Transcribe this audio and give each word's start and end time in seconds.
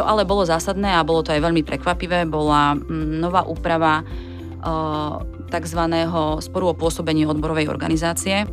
Čo 0.00 0.08
ale 0.08 0.24
bolo 0.24 0.48
zásadné 0.48 0.96
a 0.96 1.04
bolo 1.04 1.20
to 1.20 1.36
aj 1.36 1.44
veľmi 1.44 1.60
prekvapivé, 1.60 2.24
bola 2.24 2.72
mm, 2.72 3.20
nová 3.20 3.44
úprava 3.44 4.00
tzv. 5.52 5.80
sporu 6.40 6.72
o 6.72 6.78
pôsobení 6.78 7.28
odborovej 7.28 7.68
organizácie. 7.68 8.48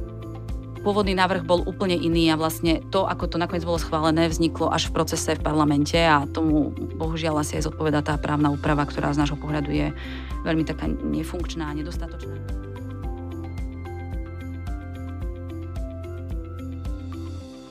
Pôvodný 0.83 1.15
návrh 1.15 1.47
bol 1.47 1.63
úplne 1.63 1.95
iný 1.95 2.27
a 2.27 2.35
vlastne 2.35 2.83
to, 2.91 3.07
ako 3.07 3.31
to 3.31 3.39
nakoniec 3.39 3.63
bolo 3.63 3.79
schválené, 3.79 4.27
vzniklo 4.27 4.67
až 4.67 4.91
v 4.91 4.99
procese 4.99 5.39
v 5.39 5.43
parlamente 5.47 5.95
a 5.95 6.27
tomu 6.27 6.75
bohužiaľ 6.99 7.47
asi 7.47 7.63
aj 7.63 7.71
zodpoveda 7.71 8.03
tá 8.03 8.19
právna 8.19 8.51
úprava, 8.51 8.83
ktorá 8.83 9.15
z 9.15 9.23
nášho 9.23 9.39
pohľadu 9.39 9.71
je 9.71 9.95
veľmi 10.43 10.67
taká 10.67 10.91
nefunkčná 10.91 11.71
a 11.71 11.77
nedostatočná. 11.79 12.35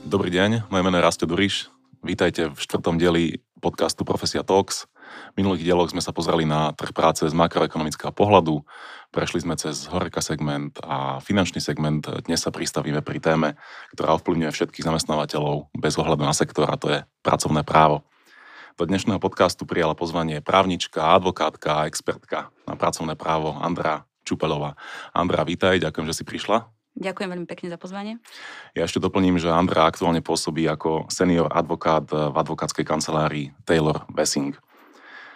Dobrý 0.09 0.33
deň, 0.33 0.65
moje 0.65 0.81
meno 0.81 0.97
je 0.97 1.05
Rasto 1.05 1.29
Duriš. 1.29 1.69
Vítajte 2.01 2.49
v 2.49 2.57
štvrtom 2.57 2.97
dieli 2.97 3.46
podcastu 3.57 4.05
Profesia 4.05 4.45
Talks. 4.45 4.85
V 5.33 5.35
minulých 5.39 5.63
dieloch 5.65 5.89
sme 5.89 6.03
sa 6.03 6.11
pozreli 6.11 6.43
na 6.43 6.75
trh 6.75 6.91
práce 6.91 7.23
z 7.23 7.33
makroekonomického 7.33 8.11
pohľadu, 8.11 8.61
prešli 9.09 9.41
sme 9.41 9.57
cez 9.57 9.87
horeka 9.87 10.19
segment 10.21 10.75
a 10.83 11.17
finančný 11.23 11.63
segment. 11.63 12.05
Dnes 12.27 12.43
sa 12.43 12.51
pristavíme 12.53 13.01
pri 13.01 13.17
téme, 13.23 13.49
ktorá 13.95 14.19
ovplyvňuje 14.19 14.51
všetkých 14.51 14.85
zamestnávateľov 14.85 15.73
bez 15.73 15.97
ohľadu 15.97 16.23
na 16.27 16.35
sektor 16.35 16.69
a 16.69 16.77
to 16.77 16.87
je 16.91 16.99
pracovné 17.23 17.63
právo. 17.63 18.05
Do 18.77 18.85
dnešného 18.85 19.17
podcastu 19.17 19.65
prijala 19.65 19.97
pozvanie 19.97 20.37
právnička, 20.37 21.17
advokátka 21.17 21.81
a 21.81 21.85
expertka 21.89 22.53
na 22.69 22.77
pracovné 22.77 23.17
právo 23.17 23.57
Andra 23.57 24.05
Čupelová. 24.21 24.77
Andra, 25.17 25.41
vítaj, 25.41 25.81
ďakujem, 25.81 26.05
že 26.13 26.21
si 26.21 26.23
prišla. 26.27 26.76
Ďakujem 26.97 27.29
veľmi 27.29 27.47
pekne 27.47 27.69
za 27.69 27.77
pozvanie. 27.77 28.17
Ja 28.73 28.89
ešte 28.89 28.97
doplním, 28.97 29.37
že 29.37 29.53
Andra 29.53 29.85
aktuálne 29.85 30.25
pôsobí 30.25 30.65
ako 30.65 31.05
senior 31.13 31.45
advokát 31.53 32.09
v 32.09 32.33
advokátskej 32.33 32.81
kancelárii 32.81 33.53
Taylor 33.69 34.09
Bessing. 34.09 34.57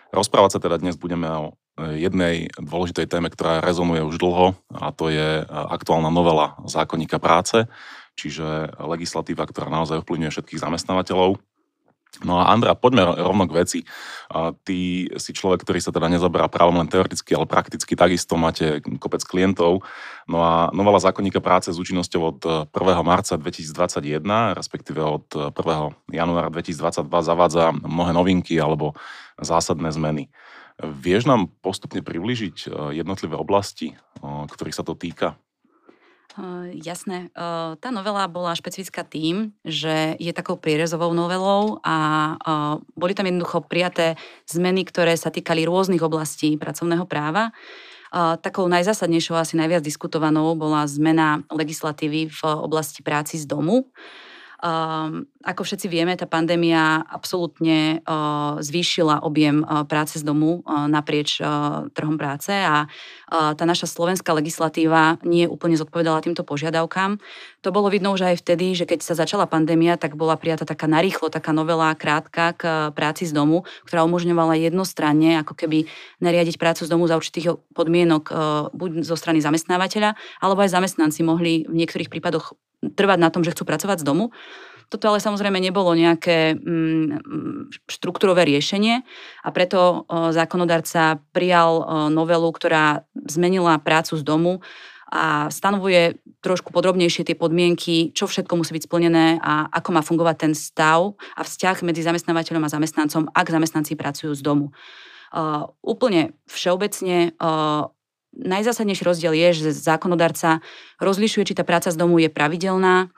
Rozprávať 0.10 0.58
sa 0.58 0.60
teda 0.60 0.82
dnes 0.82 0.98
budeme 0.98 1.30
o 1.30 1.56
jednej 1.80 2.52
dôležitej 2.60 3.08
téme, 3.08 3.32
ktorá 3.32 3.64
rezonuje 3.64 4.04
už 4.04 4.20
dlho 4.20 4.58
a 4.74 4.92
to 4.92 5.08
je 5.14 5.46
aktuálna 5.48 6.12
novela 6.12 6.60
zákonníka 6.68 7.22
práce, 7.22 7.64
čiže 8.20 8.76
legislatíva, 8.82 9.48
ktorá 9.48 9.72
naozaj 9.72 10.04
ovplyvňuje 10.04 10.34
všetkých 10.36 10.62
zamestnávateľov. 10.66 11.40
No 12.22 12.44
a 12.44 12.52
Andra, 12.52 12.76
poďme 12.76 13.08
rovno 13.08 13.48
k 13.48 13.56
veci. 13.56 13.80
Ty 14.68 14.78
si 15.16 15.32
človek, 15.32 15.64
ktorý 15.64 15.80
sa 15.80 15.96
teda 15.96 16.12
nezaberá 16.12 16.52
právom 16.52 16.76
len 16.76 16.92
teoreticky, 16.92 17.32
ale 17.32 17.48
prakticky 17.48 17.96
takisto 17.96 18.36
máte 18.36 18.84
kopec 19.00 19.24
klientov. 19.24 19.88
No 20.28 20.44
a 20.44 20.68
novela 20.76 21.00
zákonníka 21.00 21.40
práce 21.40 21.72
s 21.72 21.80
účinnosťou 21.80 22.22
od 22.22 22.40
1. 22.68 23.08
marca 23.08 23.40
2021, 23.40 24.22
respektíve 24.60 25.00
od 25.00 25.28
1. 25.56 25.56
januára 26.12 26.52
2022 26.52 27.08
zavádza 27.08 27.72
mnohé 27.72 28.12
novinky 28.12 28.60
alebo 28.60 28.92
zásadné 29.40 29.90
zmeny. 29.96 30.28
Vieš 30.82 31.30
nám 31.30 31.48
postupne 31.62 32.02
približiť 32.02 32.58
e, 32.66 32.68
jednotlivé 32.98 33.38
oblasti, 33.38 33.94
ktorých 34.26 34.74
sa 34.74 34.82
to 34.82 34.98
týka? 34.98 35.38
Uh, 36.40 36.72
jasné. 36.80 37.28
Uh, 37.36 37.76
tá 37.76 37.92
novela 37.92 38.24
bola 38.32 38.56
špecifická 38.56 39.04
tým, 39.04 39.52
že 39.68 40.16
je 40.16 40.32
takou 40.32 40.56
prierezovou 40.56 41.12
novelou 41.12 41.84
a 41.84 41.98
uh, 42.40 42.80
boli 42.96 43.12
tam 43.12 43.28
jednoducho 43.28 43.68
prijaté 43.68 44.16
zmeny, 44.48 44.88
ktoré 44.88 45.20
sa 45.20 45.28
týkali 45.28 45.68
rôznych 45.68 46.00
oblastí 46.00 46.56
pracovného 46.56 47.04
práva. 47.04 47.52
Takou 48.44 48.68
najzásadnejšou, 48.68 49.40
asi 49.40 49.56
najviac 49.56 49.80
diskutovanou 49.80 50.52
bola 50.60 50.84
zmena 50.84 51.48
legislatívy 51.48 52.28
v 52.28 52.42
oblasti 52.44 53.00
práci 53.08 53.40
z 53.40 53.48
domu. 53.48 53.88
Um, 54.62 55.26
ako 55.42 55.66
všetci 55.66 55.90
vieme, 55.90 56.14
tá 56.14 56.30
pandémia 56.30 57.02
absolútne 57.10 58.06
uh, 58.06 58.62
zvýšila 58.62 59.26
objem 59.26 59.66
uh, 59.66 59.90
práce 59.90 60.22
z 60.22 60.24
domu 60.24 60.62
uh, 60.62 60.86
naprieč 60.86 61.42
uh, 61.42 61.90
trhom 61.98 62.14
práce 62.14 62.54
a 62.54 62.86
uh, 62.86 63.58
tá 63.58 63.66
naša 63.66 63.90
slovenská 63.90 64.38
legislatíva 64.38 65.18
nie 65.26 65.50
úplne 65.50 65.74
zodpovedala 65.82 66.22
týmto 66.22 66.46
požiadavkám. 66.46 67.18
To 67.66 67.74
bolo 67.74 67.90
vidno 67.90 68.14
už 68.14 68.22
aj 68.22 68.46
vtedy, 68.46 68.78
že 68.78 68.86
keď 68.86 69.02
sa 69.02 69.18
začala 69.18 69.50
pandémia, 69.50 69.98
tak 69.98 70.14
bola 70.14 70.38
prijata 70.38 70.62
taká 70.62 70.86
narýchlo, 70.86 71.34
taká 71.34 71.58
novela 71.58 71.98
krátka 71.98 72.54
k 72.54 72.94
práci 72.94 73.26
z 73.26 73.34
domu, 73.34 73.66
ktorá 73.90 74.06
umožňovala 74.06 74.62
jednostranne 74.62 75.42
ako 75.42 75.58
keby 75.58 75.90
nariadiť 76.22 76.62
prácu 76.62 76.86
z 76.86 76.90
domu 76.94 77.10
za 77.10 77.18
určitých 77.18 77.58
podmienok 77.74 78.30
buď 78.78 79.10
zo 79.10 79.18
strany 79.18 79.42
zamestnávateľa, 79.42 80.14
alebo 80.38 80.62
aj 80.62 80.70
zamestnanci 80.70 81.26
mohli 81.26 81.66
v 81.66 81.74
niektorých 81.82 82.14
prípadoch 82.14 82.54
trvať 82.82 83.20
na 83.22 83.30
tom, 83.30 83.46
že 83.46 83.54
chcú 83.54 83.64
pracovať 83.66 84.02
z 84.02 84.08
domu. 84.08 84.34
Toto 84.92 85.08
ale 85.08 85.24
samozrejme 85.24 85.56
nebolo 85.56 85.96
nejaké 85.96 86.52
mm, 86.60 87.80
štruktúrové 87.88 88.44
riešenie 88.44 89.08
a 89.40 89.50
preto 89.56 90.04
zákonodarca 90.12 91.24
prijal 91.32 91.88
novelu, 92.12 92.52
ktorá 92.52 93.08
zmenila 93.16 93.80
prácu 93.80 94.20
z 94.20 94.24
domu 94.28 94.60
a 95.12 95.52
stanovuje 95.52 96.20
trošku 96.40 96.72
podrobnejšie 96.72 97.28
tie 97.28 97.36
podmienky, 97.36 98.16
čo 98.16 98.32
všetko 98.32 98.56
musí 98.56 98.72
byť 98.72 98.88
splnené 98.88 99.44
a 99.44 99.68
ako 99.68 99.90
má 99.92 100.02
fungovať 100.02 100.36
ten 100.48 100.54
stav 100.56 101.20
a 101.36 101.42
vzťah 101.44 101.84
medzi 101.84 102.02
zamestnávateľom 102.04 102.64
a 102.64 102.72
zamestnancom, 102.72 103.28
ak 103.36 103.48
zamestnanci 103.52 104.00
pracujú 104.00 104.32
z 104.32 104.42
domu. 104.42 104.72
Uh, 105.32 105.68
úplne 105.80 106.36
všeobecne 106.48 107.36
uh, 107.40 107.88
najzásadnejší 108.36 109.04
rozdiel 109.04 109.34
je, 109.36 109.50
že 109.54 109.70
zákonodarca 109.76 110.64
rozlišuje, 111.04 111.52
či 111.52 111.58
tá 111.58 111.68
práca 111.68 111.92
z 111.92 112.00
domu 112.00 112.18
je 112.20 112.32
pravidelná 112.32 113.12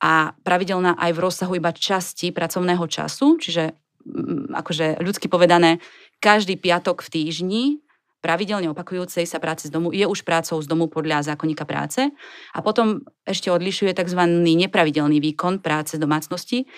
a 0.00 0.32
pravidelná 0.46 0.96
aj 0.96 1.10
v 1.12 1.22
rozsahu 1.22 1.52
iba 1.60 1.74
časti 1.74 2.32
pracovného 2.32 2.84
času, 2.88 3.36
čiže 3.36 3.76
mm, 4.06 4.56
akože 4.56 5.02
ľudsky 5.04 5.28
povedané, 5.28 5.82
každý 6.22 6.56
piatok 6.56 7.04
v 7.04 7.12
týždni 7.12 7.64
pravidelne 8.20 8.68
opakujúcej 8.72 9.24
sa 9.24 9.40
práce 9.40 9.68
z 9.68 9.72
domu 9.72 9.92
je 9.92 10.04
už 10.04 10.24
prácou 10.24 10.60
z 10.60 10.68
domu 10.68 10.88
podľa 10.92 11.32
zákonníka 11.32 11.64
práce 11.64 12.04
a 12.52 12.58
potom 12.60 13.00
ešte 13.24 13.48
odlišuje 13.48 13.96
tzv. 13.96 14.20
nepravidelný 14.68 15.20
výkon 15.20 15.64
práce 15.64 15.96
z 15.96 16.00
domácnosti, 16.00 16.68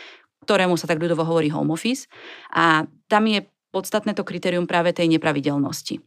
ktorému 0.46 0.78
sa 0.78 0.86
tak 0.86 1.02
ľudovo 1.02 1.26
hovorí 1.26 1.50
home 1.50 1.74
office 1.74 2.06
a 2.54 2.86
tam 3.10 3.26
je 3.26 3.46
podstatné 3.74 4.14
to 4.14 4.22
kritérium 4.22 4.70
práve 4.70 4.94
tej 4.94 5.10
nepravidelnosti. 5.10 6.02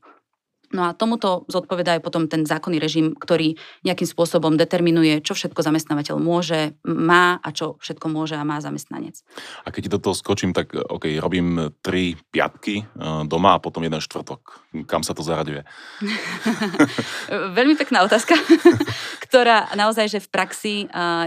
No 0.73 0.89
a 0.89 0.97
tomuto 0.97 1.45
zodpovedá 1.51 1.97
aj 1.97 2.01
potom 2.01 2.25
ten 2.25 2.45
zákonný 2.45 2.81
režim, 2.81 3.13
ktorý 3.13 3.57
nejakým 3.85 4.07
spôsobom 4.07 4.57
determinuje, 4.57 5.21
čo 5.21 5.37
všetko 5.37 5.61
zamestnávateľ 5.61 6.15
môže, 6.17 6.73
má 6.85 7.37
a 7.43 7.49
čo 7.53 7.77
všetko 7.81 8.07
môže 8.09 8.39
a 8.39 8.47
má 8.47 8.57
zamestnanec. 8.63 9.21
A 9.65 9.69
keď 9.69 9.97
do 9.97 9.99
toho 10.01 10.15
skočím, 10.17 10.55
tak 10.55 10.73
OK, 10.73 11.17
robím 11.21 11.75
tri 11.83 12.17
piatky 12.17 12.81
eh, 12.81 13.21
doma 13.27 13.57
a 13.57 13.63
potom 13.63 13.83
jeden 13.85 14.01
štvrtok. 14.01 14.41
Kam 14.89 15.05
sa 15.05 15.15
to 15.15 15.23
zaraďuje? 15.23 15.63
Veľmi 17.57 17.79
pekná 17.79 18.03
otázka, 18.03 18.35
ktorá 19.25 19.71
naozaj, 19.75 20.11
že 20.11 20.19
v 20.19 20.31
praxi 20.31 20.75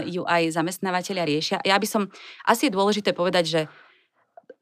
ju 0.05 0.21
aj 0.25 0.53
zamestnávateľia 0.53 1.25
riešia. 1.25 1.57
Ja 1.65 1.81
by 1.81 1.87
som, 1.89 2.01
asi 2.45 2.69
je 2.69 2.75
dôležité 2.75 3.11
povedať, 3.13 3.45
že 3.49 3.61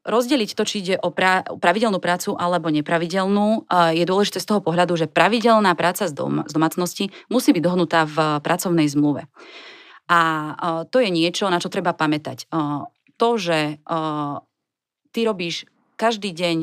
rozdeliť 0.08 0.56
to, 0.56 0.64
či 0.64 0.80
ide 0.80 0.96
o 0.96 1.12
pra- 1.12 1.44
pravidelnú 1.44 2.00
prácu 2.00 2.32
alebo 2.32 2.72
nepravidelnú, 2.72 3.68
je 3.92 4.04
dôležité 4.08 4.40
z 4.40 4.48
toho 4.48 4.64
pohľadu, 4.64 4.96
že 4.96 5.06
pravidelná 5.06 5.76
práca 5.76 6.08
z, 6.08 6.16
dom- 6.16 6.48
z 6.48 6.52
domácnosti 6.56 7.04
musí 7.28 7.52
byť 7.52 7.62
dohnutá 7.62 8.08
v 8.08 8.40
pracovnej 8.40 8.88
zmluve. 8.88 9.28
A 10.08 10.20
to 10.88 11.04
je 11.04 11.12
niečo, 11.12 11.52
na 11.52 11.60
čo 11.60 11.68
treba 11.68 11.92
pamätať. 11.92 12.48
To, 13.20 13.28
že 13.36 13.76
ty 15.12 15.20
robíš 15.28 15.68
každý 16.00 16.32
deň, 16.32 16.56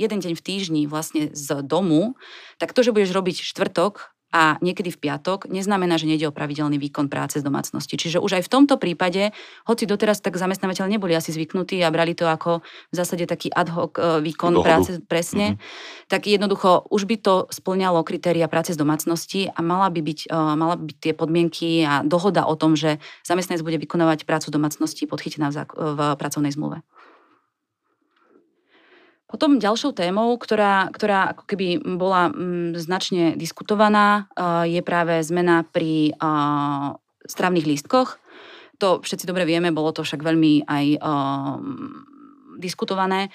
jeden 0.00 0.18
deň 0.22 0.32
v 0.32 0.44
týždni 0.46 0.82
vlastne 0.88 1.34
z 1.36 1.60
domu, 1.60 2.16
tak 2.56 2.72
to, 2.72 2.80
že 2.80 2.96
budeš 2.96 3.12
robiť 3.12 3.44
štvrtok 3.44 4.15
a 4.34 4.58
niekedy 4.58 4.90
v 4.90 4.98
piatok, 5.06 5.46
neznamená, 5.46 5.96
že 5.96 6.10
nejde 6.10 6.26
o 6.26 6.34
pravidelný 6.34 6.82
výkon 6.82 7.06
práce 7.06 7.38
z 7.38 7.46
domácnosti. 7.46 7.94
Čiže 7.94 8.18
už 8.18 8.42
aj 8.42 8.42
v 8.46 8.52
tomto 8.52 8.74
prípade, 8.76 9.30
hoci 9.64 9.86
doteraz 9.86 10.18
tak 10.18 10.34
zamestnávateľ 10.34 10.90
neboli 10.90 11.14
asi 11.14 11.30
zvyknutí 11.30 11.78
a 11.86 11.94
brali 11.94 12.18
to 12.18 12.26
ako 12.26 12.60
v 12.90 12.94
zásade 12.94 13.24
taký 13.30 13.54
ad 13.54 13.70
hoc 13.70 13.94
e, 13.96 14.20
výkon 14.20 14.58
Dohodu. 14.58 14.66
práce 14.66 14.90
presne, 15.06 15.54
mm-hmm. 15.54 16.10
tak 16.10 16.26
jednoducho 16.26 16.90
už 16.90 17.06
by 17.06 17.16
to 17.22 17.34
splňalo 17.54 18.02
kritéria 18.02 18.50
práce 18.50 18.74
z 18.74 18.78
domácnosti 18.78 19.46
a 19.46 19.62
mala 19.62 19.88
by 19.94 20.00
byť, 20.02 20.20
uh, 20.28 20.58
mala 20.58 20.74
by 20.74 20.84
byť 20.90 20.98
tie 20.98 21.12
podmienky 21.14 21.68
a 21.86 22.02
dohoda 22.02 22.44
o 22.50 22.54
tom, 22.58 22.74
že 22.74 22.98
zamestnanec 23.22 23.62
bude 23.62 23.78
vykonávať 23.78 24.26
prácu 24.26 24.50
domácnosti 24.50 25.06
podchytená 25.06 25.54
v, 25.54 25.64
v 25.70 26.00
pracovnej 26.18 26.50
zmluve. 26.52 26.82
Potom 29.26 29.58
ďalšou 29.58 29.90
témou, 29.90 30.38
ktorá, 30.38 30.86
ktorá 30.94 31.34
ako 31.34 31.50
keby 31.50 31.82
bola 31.98 32.30
mm, 32.30 32.78
značne 32.78 33.24
diskutovaná, 33.34 34.30
uh, 34.38 34.62
je 34.62 34.78
práve 34.86 35.18
zmena 35.26 35.66
pri 35.66 36.14
uh, 36.14 36.94
stravných 37.26 37.66
lístkoch. 37.66 38.22
To 38.78 39.02
všetci 39.02 39.26
dobre 39.26 39.42
vieme, 39.42 39.74
bolo 39.74 39.90
to 39.90 40.06
však 40.06 40.22
veľmi 40.22 40.70
aj 40.70 40.86
uh, 41.02 41.58
diskutované. 42.62 43.34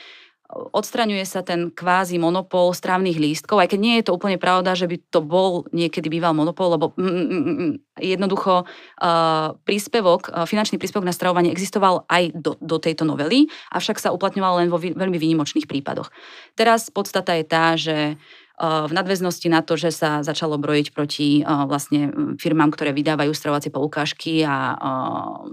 Odstraňuje 0.51 1.23
sa 1.23 1.41
ten 1.41 1.71
kvázi 1.71 2.19
monopol 2.19 2.75
strávnych 2.75 3.15
lístkov, 3.17 3.63
aj 3.63 3.71
keď 3.71 3.79
nie 3.79 3.95
je 3.99 4.05
to 4.07 4.15
úplne 4.15 4.35
pravda, 4.35 4.75
že 4.75 4.87
by 4.87 4.97
to 5.07 5.19
bol 5.23 5.63
niekedy 5.71 6.11
býval 6.11 6.35
monopol, 6.35 6.75
lebo 6.75 6.85
mm, 6.95 7.03
mm, 7.03 7.27
mm, 7.27 7.55
mm 7.57 7.73
jednoducho 8.01 8.65
uh, 8.65 9.53
príspevok, 9.61 10.33
uh, 10.33 10.49
finančný 10.49 10.81
príspevok 10.81 11.05
na 11.05 11.13
stravovanie 11.13 11.53
existoval 11.53 12.09
aj 12.09 12.33
do, 12.33 12.57
do 12.57 12.81
tejto 12.81 13.05
novely, 13.05 13.45
avšak 13.69 14.01
sa 14.01 14.09
uplatňoval 14.09 14.63
len 14.63 14.73
vo 14.73 14.81
vý, 14.81 14.97
veľmi 14.97 15.21
výnimočných 15.21 15.69
prípadoch. 15.69 16.09
Teraz 16.57 16.89
podstata 16.89 17.37
je 17.37 17.45
tá, 17.45 17.77
že 17.77 18.17
uh, 18.17 18.89
v 18.89 18.93
nadväznosti 18.95 19.53
na 19.53 19.61
to, 19.61 19.77
že 19.77 19.93
sa 19.93 20.25
začalo 20.25 20.57
brojiť 20.57 20.87
proti 20.97 21.45
vlastne 21.45 22.09
firmám, 22.41 22.73
ktoré 22.73 22.89
vydávajú 22.89 23.37
stravovacie 23.37 23.69
poukážky 23.69 24.41
a 24.41 24.73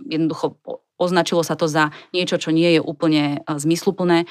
jednoducho 0.08 0.56
označilo 0.98 1.46
sa 1.46 1.54
to 1.54 1.70
za 1.70 1.94
niečo, 2.10 2.36
čo 2.36 2.50
nie 2.50 2.76
je 2.76 2.80
úplne 2.82 3.40
zmysluplné, 3.46 4.26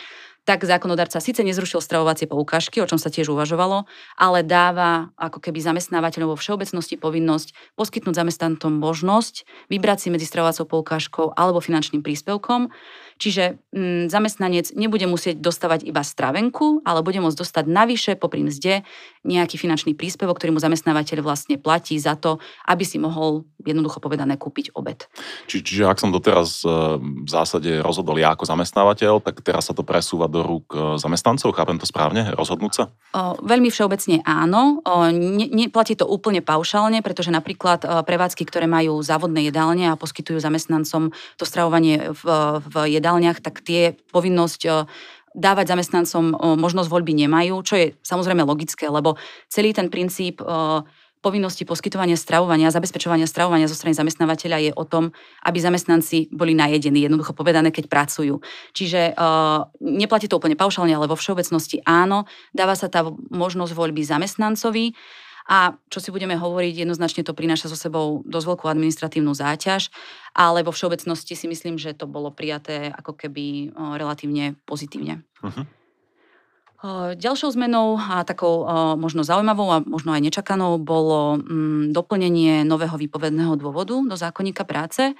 tak 0.47 0.63
zákonodarca 0.63 1.19
síce 1.19 1.43
nezrušil 1.43 1.83
stravovacie 1.83 2.23
poukážky, 2.23 2.79
o 2.79 2.87
čom 2.87 2.95
sa 2.95 3.11
tiež 3.11 3.27
uvažovalo, 3.35 3.83
ale 4.15 4.47
dáva 4.47 5.11
ako 5.19 5.43
keby 5.43 5.59
zamestnávateľom 5.59 6.31
vo 6.31 6.39
všeobecnosti 6.39 6.95
povinnosť 6.95 7.75
poskytnúť 7.75 8.15
zamestnancom 8.15 8.71
možnosť 8.71 9.43
vybrať 9.67 9.97
si 9.99 10.07
medzi 10.07 10.23
stravovacou 10.23 10.63
poukážkou 10.63 11.35
alebo 11.35 11.59
finančným 11.59 11.99
príspevkom. 11.99 12.71
Čiže 13.17 13.57
mm, 13.73 14.13
zamestnanec 14.13 14.77
nebude 14.77 15.09
musieť 15.09 15.41
dostávať 15.41 15.89
iba 15.89 16.05
stravenku, 16.05 16.85
ale 16.85 17.01
bude 17.01 17.17
môcť 17.17 17.37
dostať 17.37 17.65
navyše 17.65 18.11
popri 18.13 18.45
mzde 18.45 18.85
nejaký 19.25 19.59
finančný 19.59 19.97
príspevok, 19.97 20.37
ktorý 20.37 20.55
mu 20.55 20.61
zamestnávateľ 20.61 21.25
vlastne 21.25 21.57
platí 21.59 21.97
za 21.97 22.15
to, 22.15 22.37
aby 22.69 22.85
si 22.85 23.01
mohol 23.01 23.43
jednoducho 23.59 23.99
povedané 23.99 24.39
kúpiť 24.39 24.71
obed. 24.77 25.09
Či, 25.51 25.59
čiže 25.59 25.83
ak 25.89 25.99
som 25.99 26.13
doteraz 26.13 26.63
e, 26.63 26.69
v 27.01 27.29
zásade 27.29 27.83
rozhodol 27.83 28.15
ja 28.15 28.31
ako 28.31 28.47
zamestnávateľ, 28.47 29.19
tak 29.19 29.43
teraz 29.43 29.67
sa 29.67 29.75
to 29.75 29.83
presúva 29.83 30.31
do 30.31 30.45
rúk 30.45 30.71
e, 30.71 30.95
zamestnancov, 30.95 31.51
chápem 31.51 31.75
to 31.75 31.83
správne, 31.83 32.31
rozhodnúť 32.37 32.73
sa? 32.73 32.83
O, 33.11 33.35
veľmi 33.43 33.67
všeobecne 33.67 34.23
áno. 34.23 34.79
O, 34.85 35.11
ne, 35.11 35.51
neplatí 35.51 35.99
to 35.99 36.07
úplne 36.07 36.39
paušálne, 36.39 37.03
pretože 37.03 37.33
napríklad 37.33 37.83
o, 37.83 38.05
prevádzky, 38.07 38.47
ktoré 38.47 38.69
majú 38.69 39.03
závodné 39.03 39.43
jedálne 39.49 39.91
a 39.91 39.99
poskytujú 39.99 40.39
zamestnancom 40.39 41.11
to 41.35 41.43
stravovanie 41.43 42.15
v, 42.15 42.23
v 42.63 42.75
jedálniach, 43.07 43.39
tak 43.39 43.63
tie 43.63 43.95
povinnosť 44.11 44.61
o, 44.67 44.83
dávať 45.37 45.71
zamestnancom 45.71 46.33
možnosť 46.57 46.89
voľby 46.89 47.13
nemajú, 47.13 47.61
čo 47.61 47.77
je 47.77 47.87
samozrejme 48.01 48.41
logické, 48.41 48.89
lebo 48.89 49.21
celý 49.53 49.69
ten 49.69 49.85
princíp 49.85 50.41
povinnosti 51.21 51.65
poskytovania 51.65 52.15
stravovania 52.15 52.71
zabezpečovania 52.71 53.27
stravovania 53.27 53.67
zo 53.67 53.75
strany 53.75 53.97
zamestnávateľa 53.97 54.57
je 54.63 54.71
o 54.77 54.85
tom, 54.85 55.11
aby 55.43 55.57
zamestnanci 55.57 56.31
boli 56.31 56.53
najedení, 56.53 57.03
jednoducho 57.03 57.33
povedané, 57.33 57.73
keď 57.73 57.89
pracujú. 57.89 58.39
Čiže 58.71 59.17
uh, 59.17 59.67
neplatí 59.81 60.29
to 60.29 60.37
úplne 60.37 60.55
paušálne, 60.55 60.93
ale 60.93 61.09
vo 61.09 61.17
všeobecnosti 61.17 61.81
áno, 61.83 62.29
dáva 62.53 62.77
sa 62.77 62.87
tá 62.87 63.03
možnosť 63.33 63.73
voľby 63.73 64.05
zamestnancovi. 64.05 64.93
A 65.47 65.79
čo 65.87 66.03
si 66.03 66.11
budeme 66.11 66.35
hovoriť, 66.35 66.83
jednoznačne 66.83 67.23
to 67.23 67.31
prináša 67.31 67.71
so 67.71 67.79
sebou 67.79 68.19
dosť 68.27 68.45
veľkú 68.51 68.65
administratívnu 68.67 69.31
záťaž, 69.31 69.87
ale 70.35 70.59
vo 70.61 70.75
všeobecnosti 70.75 71.39
si 71.39 71.47
myslím, 71.47 71.79
že 71.79 71.95
to 71.95 72.03
bolo 72.03 72.35
prijaté 72.35 72.91
ako 72.91 73.15
keby 73.15 73.71
relatívne 73.95 74.59
pozitívne. 74.67 75.23
Uh-huh. 75.39 75.63
Ďalšou 77.17 77.57
zmenou 77.57 77.97
a 77.97 78.21
takou 78.21 78.67
možno 79.01 79.25
zaujímavou 79.25 79.71
a 79.73 79.81
možno 79.81 80.13
aj 80.13 80.21
nečakanou 80.21 80.77
bolo 80.77 81.41
mm, 81.41 81.89
doplnenie 81.89 82.61
nového 82.61 82.93
výpovedného 83.01 83.57
dôvodu 83.57 83.97
do 83.97 84.13
zákonníka 84.13 84.61
práce. 84.61 85.17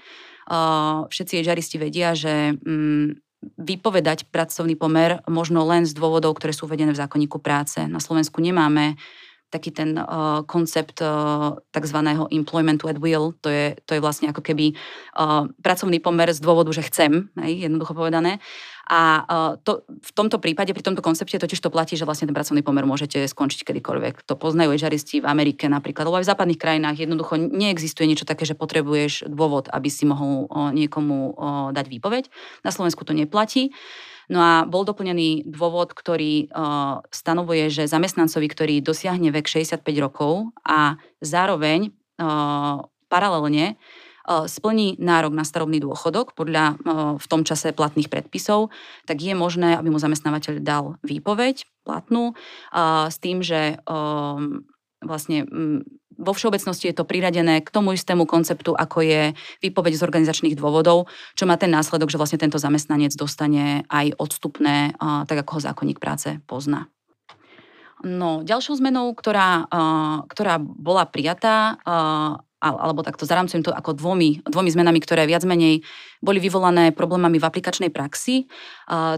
Všetci 1.10 1.42
ježaristi 1.42 1.82
vedia, 1.82 2.14
že 2.14 2.54
mm, 2.54 3.18
vypovedať 3.58 4.30
pracovný 4.30 4.78
pomer 4.78 5.26
možno 5.26 5.66
len 5.66 5.90
z 5.90 5.98
dôvodov, 5.98 6.38
ktoré 6.38 6.54
sú 6.54 6.70
uvedené 6.70 6.94
v 6.94 7.02
zákonníku 7.02 7.42
práce. 7.42 7.82
Na 7.90 7.98
Slovensku 7.98 8.38
nemáme 8.38 8.94
taký 9.48 9.72
ten 9.72 9.96
uh, 9.96 10.44
koncept 10.44 11.00
uh, 11.00 11.56
tzv. 11.72 11.98
employmentu 12.32 12.92
at 12.92 13.00
will, 13.00 13.32
to 13.40 13.48
je, 13.48 13.80
to 13.88 13.96
je 13.96 14.04
vlastne 14.04 14.28
ako 14.28 14.44
keby 14.44 14.76
uh, 15.16 15.48
pracovný 15.64 16.04
pomer 16.04 16.28
z 16.36 16.44
dôvodu, 16.44 16.72
že 16.76 16.84
chcem, 16.88 17.32
hej, 17.40 17.68
jednoducho 17.68 17.96
povedané. 17.96 18.44
A 18.88 19.24
uh, 19.28 19.54
to, 19.60 19.84
v 19.88 20.12
tomto 20.16 20.40
prípade, 20.40 20.72
pri 20.72 20.80
tomto 20.80 21.04
koncepte 21.04 21.36
totiž 21.36 21.60
to 21.60 21.68
platí, 21.68 22.00
že 22.00 22.08
vlastne 22.08 22.28
ten 22.28 22.36
pracovný 22.36 22.64
pomer 22.64 22.88
môžete 22.88 23.20
skončiť 23.28 23.68
kedykoľvek. 23.68 24.24
To 24.24 24.40
poznajú 24.40 24.80
žaristi 24.80 25.20
v 25.20 25.28
Amerike 25.28 25.68
napríklad, 25.68 26.08
alebo 26.08 26.24
aj 26.24 26.28
v 26.28 26.32
západných 26.32 26.60
krajinách. 26.60 26.96
Jednoducho 27.04 27.36
neexistuje 27.36 28.08
niečo 28.08 28.24
také, 28.24 28.48
že 28.48 28.56
potrebuješ 28.56 29.28
dôvod, 29.28 29.68
aby 29.76 29.92
si 29.92 30.08
mohol 30.08 30.48
uh, 30.48 30.72
niekomu 30.72 31.36
uh, 31.36 31.36
dať 31.76 31.86
výpoveď. 31.92 32.32
Na 32.64 32.72
Slovensku 32.72 33.04
to 33.04 33.12
neplatí. 33.12 33.76
No 34.28 34.44
a 34.44 34.68
bol 34.68 34.84
doplnený 34.84 35.48
dôvod, 35.48 35.96
ktorý 35.96 36.52
uh, 36.52 37.00
stanovuje, 37.16 37.72
že 37.72 37.88
zamestnancovi, 37.88 38.48
ktorý 38.52 38.76
dosiahne 38.84 39.32
vek 39.32 39.48
65 39.48 39.88
rokov 40.04 40.52
a 40.68 41.00
zároveň 41.24 41.96
uh, 42.20 42.84
paralelne 43.08 43.80
uh, 43.80 44.44
splní 44.44 45.00
nárok 45.00 45.32
na 45.32 45.48
starobný 45.48 45.80
dôchodok 45.80 46.36
podľa 46.36 46.76
v 47.16 47.26
tom 47.32 47.48
čase 47.48 47.72
platných 47.72 48.12
predpisov, 48.12 48.76
tak 49.08 49.24
je 49.24 49.32
možné, 49.32 49.80
aby 49.80 49.88
mu 49.88 50.00
zamestnávateľ 50.00 50.60
dal 50.60 51.00
výpoveď 51.08 51.64
platnú 51.88 52.36
s 53.08 53.16
tým, 53.24 53.40
že 53.40 53.80
vlastne 55.00 55.48
vo 56.18 56.34
všeobecnosti 56.34 56.90
je 56.90 56.98
to 56.98 57.06
priradené 57.06 57.62
k 57.62 57.70
tomu 57.70 57.94
istému 57.94 58.26
konceptu, 58.26 58.74
ako 58.74 59.06
je 59.06 59.22
výpoveď 59.62 59.94
z 59.96 60.06
organizačných 60.06 60.58
dôvodov, 60.58 61.08
čo 61.38 61.46
má 61.46 61.56
ten 61.56 61.70
následok, 61.70 62.10
že 62.10 62.18
vlastne 62.18 62.42
tento 62.42 62.58
zamestnanec 62.58 63.14
dostane 63.14 63.86
aj 63.88 64.18
odstupné, 64.18 64.98
tak 65.00 65.46
ako 65.46 65.58
ho 65.58 65.62
zákonník 65.62 66.02
práce 66.02 66.42
pozná. 66.50 66.90
No, 68.06 68.46
ďalšou 68.46 68.78
zmenou, 68.78 69.14
ktorá, 69.18 69.66
ktorá 70.30 70.62
bola 70.62 71.10
prijatá, 71.10 71.82
alebo 72.58 73.06
takto 73.06 73.26
zaramcujem 73.26 73.62
to 73.62 73.70
ako 73.70 73.94
dvomi, 73.94 74.42
dvomi 74.42 74.70
zmenami, 74.74 74.98
ktoré 74.98 75.30
viac 75.30 75.46
menej 75.46 75.86
boli 76.22 76.42
vyvolané 76.42 76.90
problémami 76.90 77.38
v 77.38 77.46
aplikačnej 77.46 77.94
praxi, 77.94 78.50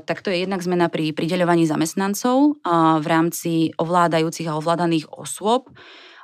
tak 0.03 0.19
to 0.19 0.27
je 0.27 0.43
jednak 0.43 0.59
zmena 0.59 0.91
pri 0.91 1.15
prideľovaní 1.15 1.63
zamestnancov 1.63 2.59
v 2.99 3.05
rámci 3.07 3.71
ovládajúcich 3.79 4.47
a 4.47 4.59
ovládaných 4.59 5.07
osôb 5.11 5.71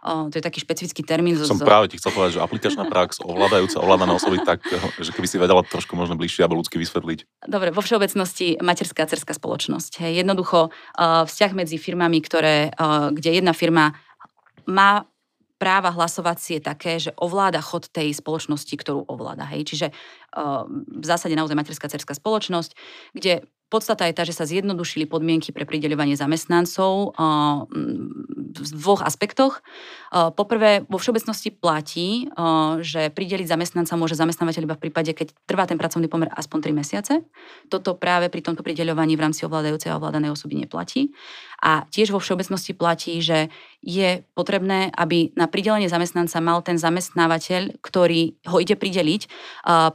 to 0.06 0.36
je 0.38 0.44
taký 0.46 0.62
špecifický 0.62 1.02
termín. 1.02 1.34
Som 1.42 1.57
z... 1.57 1.66
práve 1.66 1.90
ti 1.90 1.98
chcel 1.98 2.13
povedať, 2.13 2.38
že 2.38 2.44
aplikačná 2.46 2.86
prax, 2.86 3.25
ovládajúca, 3.25 3.81
ovládané 3.81 4.13
osoby, 4.13 4.38
tak, 4.46 4.62
že 5.02 5.10
keby 5.10 5.25
si 5.25 5.42
vedela 5.42 5.66
trošku 5.66 5.98
možno 5.98 6.13
bližšie 6.13 6.46
alebo 6.46 6.62
ľudsky 6.62 6.78
vysvetliť. 6.78 7.50
Dobre, 7.50 7.74
vo 7.74 7.81
všeobecnosti 7.81 8.62
materská 8.62 9.04
a 9.04 9.10
cerská 9.10 9.34
spoločnosť. 9.34 10.06
Hej. 10.06 10.22
Jednoducho 10.22 10.69
vzťah 11.02 11.52
medzi 11.57 11.81
firmami, 11.81 12.22
ktoré, 12.22 12.69
kde 13.12 13.30
jedna 13.34 13.57
firma 13.57 13.98
má 14.69 15.10
práva 15.56 15.88
hlasovacie 15.88 16.60
také, 16.60 17.00
že 17.00 17.16
ovláda 17.16 17.63
chod 17.63 17.88
tej 17.88 18.12
spoločnosti, 18.12 18.75
ktorú 18.75 19.07
ovláda. 19.07 19.48
Hej. 19.56 19.72
Čiže 19.72 19.88
uh, 20.36 20.68
v 20.68 21.06
zásade 21.07 21.31
naozaj 21.31 21.56
materská 21.56 21.88
cerská 21.88 22.12
spoločnosť, 22.12 22.75
kde 23.16 23.48
Podstata 23.66 24.06
je 24.06 24.14
tá, 24.14 24.22
že 24.22 24.38
sa 24.38 24.46
zjednodušili 24.46 25.10
podmienky 25.10 25.50
pre 25.50 25.66
prideľovanie 25.66 26.14
zamestnancov 26.14 27.18
v 28.56 28.72
dvoch 28.78 29.02
aspektoch. 29.02 29.60
Poprvé, 30.14 30.86
vo 30.86 31.02
všeobecnosti 31.02 31.50
platí, 31.50 32.30
že 32.86 33.10
prideliť 33.10 33.50
zamestnanca 33.50 33.98
môže 33.98 34.16
zamestnávateľ 34.16 34.64
iba 34.69 34.78
v 34.78 34.84
prípade, 34.88 35.12
keď 35.18 35.34
trvá 35.50 35.66
ten 35.66 35.81
pracovný 35.81 36.06
pomer 36.07 36.30
aspoň 36.31 36.72
3 36.72 36.78
mesiace. 36.78 37.14
Toto 37.68 37.98
práve 37.98 38.30
pri 38.30 38.45
tomto 38.45 38.62
prideľovaní 38.62 39.18
v 39.18 39.24
rámci 39.28 39.44
ovládajúcej 39.50 39.92
a 39.92 39.98
ovládanej 39.98 40.31
osoby 40.31 40.62
neplatí. 40.62 41.12
A 41.60 41.90
tiež 41.90 42.14
vo 42.14 42.22
všeobecnosti 42.22 42.78
platí, 42.78 43.18
že 43.19 43.50
je 43.81 44.22
potrebné, 44.38 44.94
aby 44.94 45.34
na 45.34 45.50
pridelenie 45.50 45.90
zamestnanca 45.90 46.38
mal 46.38 46.62
ten 46.62 46.78
zamestnávateľ, 46.78 47.81
ktorý 47.81 48.38
ho 48.45 48.57
ide 48.62 48.78
prideliť, 48.78 49.22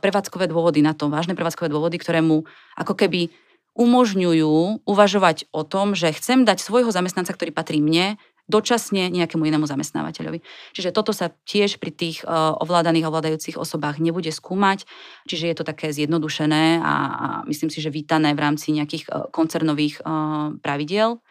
prevádzkové 0.02 0.50
dôvody 0.50 0.82
na 0.82 0.92
to, 0.92 1.06
vážne 1.06 1.38
prevádzkové 1.38 1.70
dôvody, 1.70 1.96
ktoré 2.02 2.18
mu 2.20 2.42
ako 2.74 2.98
keby 2.98 3.30
umožňujú 3.78 4.84
uvažovať 4.84 5.46
o 5.54 5.62
tom, 5.62 5.94
že 5.94 6.14
chcem 6.16 6.42
dať 6.42 6.58
svojho 6.60 6.90
zamestnanca, 6.90 7.32
ktorý 7.32 7.54
patrí 7.54 7.78
mne, 7.78 8.18
dočasne 8.50 9.06
nejakému 9.14 9.46
inému 9.46 9.62
zamestnávateľovi. 9.70 10.42
Čiže 10.74 10.90
toto 10.90 11.14
sa 11.14 11.30
tiež 11.46 11.78
pri 11.78 11.94
tých 11.94 12.26
uh, 12.26 12.58
ovládaných 12.58 13.06
a 13.06 13.10
ovládajúcich 13.14 13.54
osobách 13.54 14.02
nebude 14.02 14.34
skúmať, 14.34 14.90
čiže 15.30 15.46
je 15.46 15.54
to 15.54 15.62
také 15.62 15.94
zjednodušené 15.94 16.82
a, 16.82 16.94
a 17.06 17.26
myslím 17.46 17.70
si, 17.70 17.78
že 17.78 17.94
vítané 17.94 18.34
v 18.34 18.42
rámci 18.42 18.74
nejakých 18.74 19.06
uh, 19.06 19.30
koncernových 19.30 20.02
uh, 20.02 20.58
pravidiel. 20.58 21.22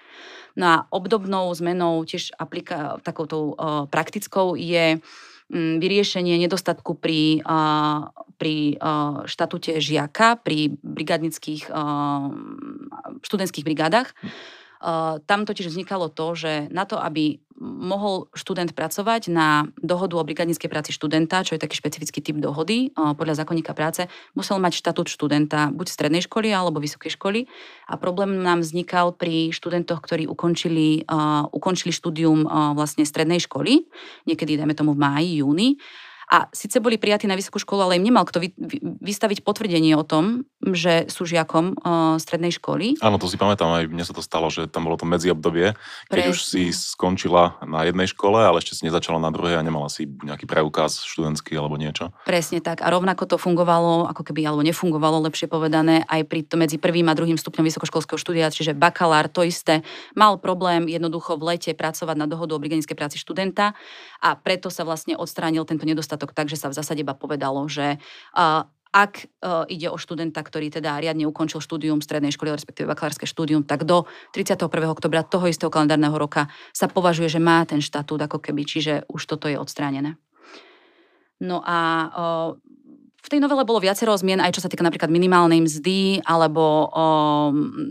No 0.55 0.65
a 0.65 0.75
obdobnou 0.96 1.51
zmenou, 1.51 2.03
tiež 2.03 2.36
aplika- 2.36 3.00
takouto 3.03 3.55
praktickou, 3.88 4.60
je 4.60 5.00
vyriešenie 5.50 6.38
nedostatku 6.38 6.94
pri, 6.94 7.41
pri 8.38 8.56
štatute 9.25 9.82
žiaka, 9.82 10.38
pri 10.38 10.77
brigadnických 10.86 11.74
študentských 13.25 13.65
brigádach. 13.65 14.13
Tam 15.27 15.43
totiž 15.43 15.67
vznikalo 15.67 16.07
to, 16.07 16.39
že 16.39 16.71
na 16.71 16.88
to, 16.88 16.95
aby 16.95 17.43
mohol 17.59 18.31
študent 18.31 18.71
pracovať 18.71 19.27
na 19.27 19.67
dohodu 19.83 20.15
o 20.15 20.24
brigádnickej 20.24 20.71
práci 20.71 20.95
študenta, 20.95 21.43
čo 21.43 21.59
je 21.59 21.63
taký 21.63 21.75
špecifický 21.75 22.24
typ 22.24 22.39
dohody 22.39 22.95
podľa 22.95 23.43
zákonníka 23.43 23.75
práce, 23.75 24.07
musel 24.31 24.63
mať 24.63 24.79
štatút 24.79 25.12
študenta 25.12 25.67
buď 25.75 25.88
strednej 25.91 26.24
školy 26.24 26.55
alebo 26.55 26.79
vysokej 26.79 27.19
školy. 27.19 27.51
A 27.91 28.00
problém 28.00 28.39
nám 28.39 28.63
vznikal 28.63 29.12
pri 29.12 29.51
študentoch, 29.51 30.00
ktorí 30.00 30.31
ukončili, 30.31 31.03
uh, 31.03 31.51
ukončili 31.51 31.91
štúdium 31.91 32.48
vlastne 32.79 33.03
strednej 33.03 33.43
školy, 33.43 33.83
niekedy 34.24 34.55
dajme 34.55 34.71
tomu 34.79 34.95
v 34.95 35.03
máji, 35.03 35.43
júni 35.43 35.75
a 36.29 36.45
síce 36.53 36.77
boli 36.77 37.01
prijatí 37.01 37.25
na 37.25 37.33
vysokú 37.33 37.57
školu, 37.57 37.89
ale 37.89 37.98
im 37.98 38.05
nemal 38.05 38.21
kto 38.21 38.38
vy, 38.38 38.53
vy, 38.53 38.77
vystaviť 39.01 39.41
potvrdenie 39.41 39.98
o 39.98 40.05
tom, 40.05 40.45
že 40.62 41.09
sú 41.09 41.25
žiakom 41.25 41.74
uh, 41.74 42.21
strednej 42.21 42.53
školy. 42.53 43.01
Áno, 43.01 43.17
to 43.17 43.25
si 43.25 43.33
pamätám, 43.33 43.74
aj 43.74 43.89
mne 43.89 44.05
sa 44.05 44.13
to 44.13 44.21
stalo, 44.21 44.53
že 44.53 44.69
tam 44.69 44.86
bolo 44.86 45.01
to 45.01 45.09
medziobdobie, 45.09 45.74
keď 46.05 46.29
Presne. 46.29 46.31
už 46.31 46.39
si 46.45 46.63
skončila 46.69 47.57
na 47.65 47.81
jednej 47.81 48.05
škole, 48.05 48.38
ale 48.38 48.62
ešte 48.62 48.77
si 48.77 48.86
nezačala 48.86 49.17
na 49.17 49.33
druhej 49.33 49.57
a 49.57 49.65
nemala 49.65 49.89
si 49.89 50.05
nejaký 50.05 50.45
preukaz 50.45 51.01
študentský 51.01 51.57
alebo 51.57 51.81
niečo. 51.81 52.13
Presne 52.29 52.62
tak. 52.62 52.86
A 52.86 52.93
rovnako 52.93 53.25
to 53.25 53.41
fungovalo, 53.41 54.05
ako 54.05 54.21
keby, 54.21 54.45
alebo 54.45 54.62
nefungovalo, 54.62 55.25
lepšie 55.25 55.50
povedané, 55.50 56.05
aj 56.05 56.29
pri 56.29 56.45
medzi 56.53 56.77
prvým 56.77 57.09
a 57.09 57.17
druhým 57.17 57.41
stupňom 57.41 57.65
vysokoškolského 57.65 58.21
štúdia, 58.21 58.53
čiže 58.53 58.77
bakalár, 58.77 59.33
to 59.33 59.41
isté, 59.41 59.81
mal 60.13 60.38
problém 60.38 60.86
jednoducho 60.86 61.41
v 61.41 61.57
lete 61.57 61.74
pracovať 61.74 62.15
na 62.19 62.29
dohodu 62.29 62.53
o 62.53 62.62
brigadickej 62.62 62.93
práci 62.93 63.17
študenta 63.17 63.74
a 64.21 64.29
preto 64.38 64.69
sa 64.69 64.86
vlastne 64.86 65.17
odstránil 65.17 65.65
tento 65.65 65.88
nedostatok 65.88 66.18
nedostatok 66.19 66.35
tak, 66.35 66.51
že 66.51 66.59
sa 66.59 66.67
v 66.67 66.75
zásade 66.75 66.99
iba 66.99 67.15
povedalo, 67.15 67.63
že 67.71 67.95
ak 68.89 69.13
uh, 69.45 69.69
ide 69.69 69.85
o 69.85 70.01
študenta, 70.01 70.41
ktorý 70.41 70.73
teda 70.73 70.97
riadne 70.97 71.29
ukončil 71.29 71.61
štúdium 71.61 72.01
strednej 72.01 72.33
školy, 72.33 72.57
respektíve 72.57 72.89
bakalárske 72.89 73.29
štúdium, 73.29 73.61
tak 73.61 73.85
do 73.85 74.09
31. 74.33 74.65
oktobra 74.89 75.21
toho 75.21 75.45
istého 75.45 75.69
kalendárneho 75.69 76.17
roka 76.17 76.49
sa 76.73 76.89
považuje, 76.89 77.29
že 77.29 77.38
má 77.38 77.61
ten 77.69 77.85
štatút 77.85 78.17
ako 78.17 78.41
keby, 78.41 78.65
čiže 78.65 79.05
už 79.05 79.29
toto 79.29 79.45
je 79.45 79.61
odstránené. 79.61 80.17
No 81.38 81.61
a 81.61 81.77
uh, 82.09 82.57
v 83.19 83.27
tej 83.27 83.39
novele 83.43 83.67
bolo 83.67 83.83
viacero 83.83 84.15
zmien, 84.15 84.39
aj 84.39 84.55
čo 84.55 84.63
sa 84.63 84.71
týka 84.71 84.79
napríklad 84.79 85.11
minimálnej 85.11 85.59
mzdy 85.59 86.23
alebo 86.23 86.63
o, 86.63 87.05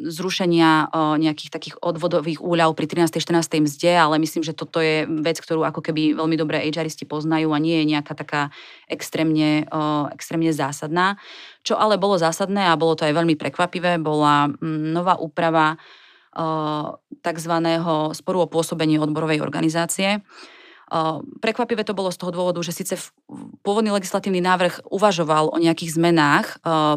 zrušenia 0.09 0.89
o, 0.89 1.21
nejakých 1.21 1.51
takých 1.53 1.77
odvodových 1.85 2.41
úľav 2.41 2.73
pri 2.73 2.89
13. 2.89 3.21
14. 3.21 3.61
mzde, 3.61 3.93
ale 3.93 4.17
myslím, 4.17 4.41
že 4.41 4.57
toto 4.57 4.81
je 4.81 5.05
vec, 5.05 5.37
ktorú 5.37 5.69
ako 5.69 5.85
keby 5.85 6.17
veľmi 6.17 6.37
dobré 6.41 6.65
HRisti 6.65 7.05
poznajú 7.05 7.53
a 7.53 7.61
nie 7.61 7.85
je 7.85 7.93
nejaká 7.93 8.17
taká 8.17 8.49
extrémne, 8.89 9.69
o, 9.69 10.09
extrémne 10.09 10.49
zásadná. 10.49 11.21
Čo 11.61 11.77
ale 11.77 12.01
bolo 12.01 12.17
zásadné 12.17 12.73
a 12.73 12.81
bolo 12.81 12.97
to 12.97 13.05
aj 13.05 13.13
veľmi 13.13 13.37
prekvapivé, 13.37 14.01
bola 14.01 14.49
nová 14.65 15.21
úprava 15.21 15.77
tzv. 17.19 17.55
sporu 18.15 18.39
o 18.47 18.51
pôsobení 18.51 19.01
odborovej 19.01 19.43
organizácie. 19.43 20.23
Prekvapivé 21.45 21.85
to 21.85 21.93
bolo 21.93 22.09
z 22.09 22.19
toho 22.21 22.33
dôvodu, 22.33 22.61
že 22.65 22.73
síce 22.73 22.97
pôvodný 23.61 23.93
legislatívny 23.93 24.41
návrh 24.41 24.89
uvažoval 24.89 25.53
o 25.53 25.59
nejakých 25.61 25.95
zmenách, 25.95 26.47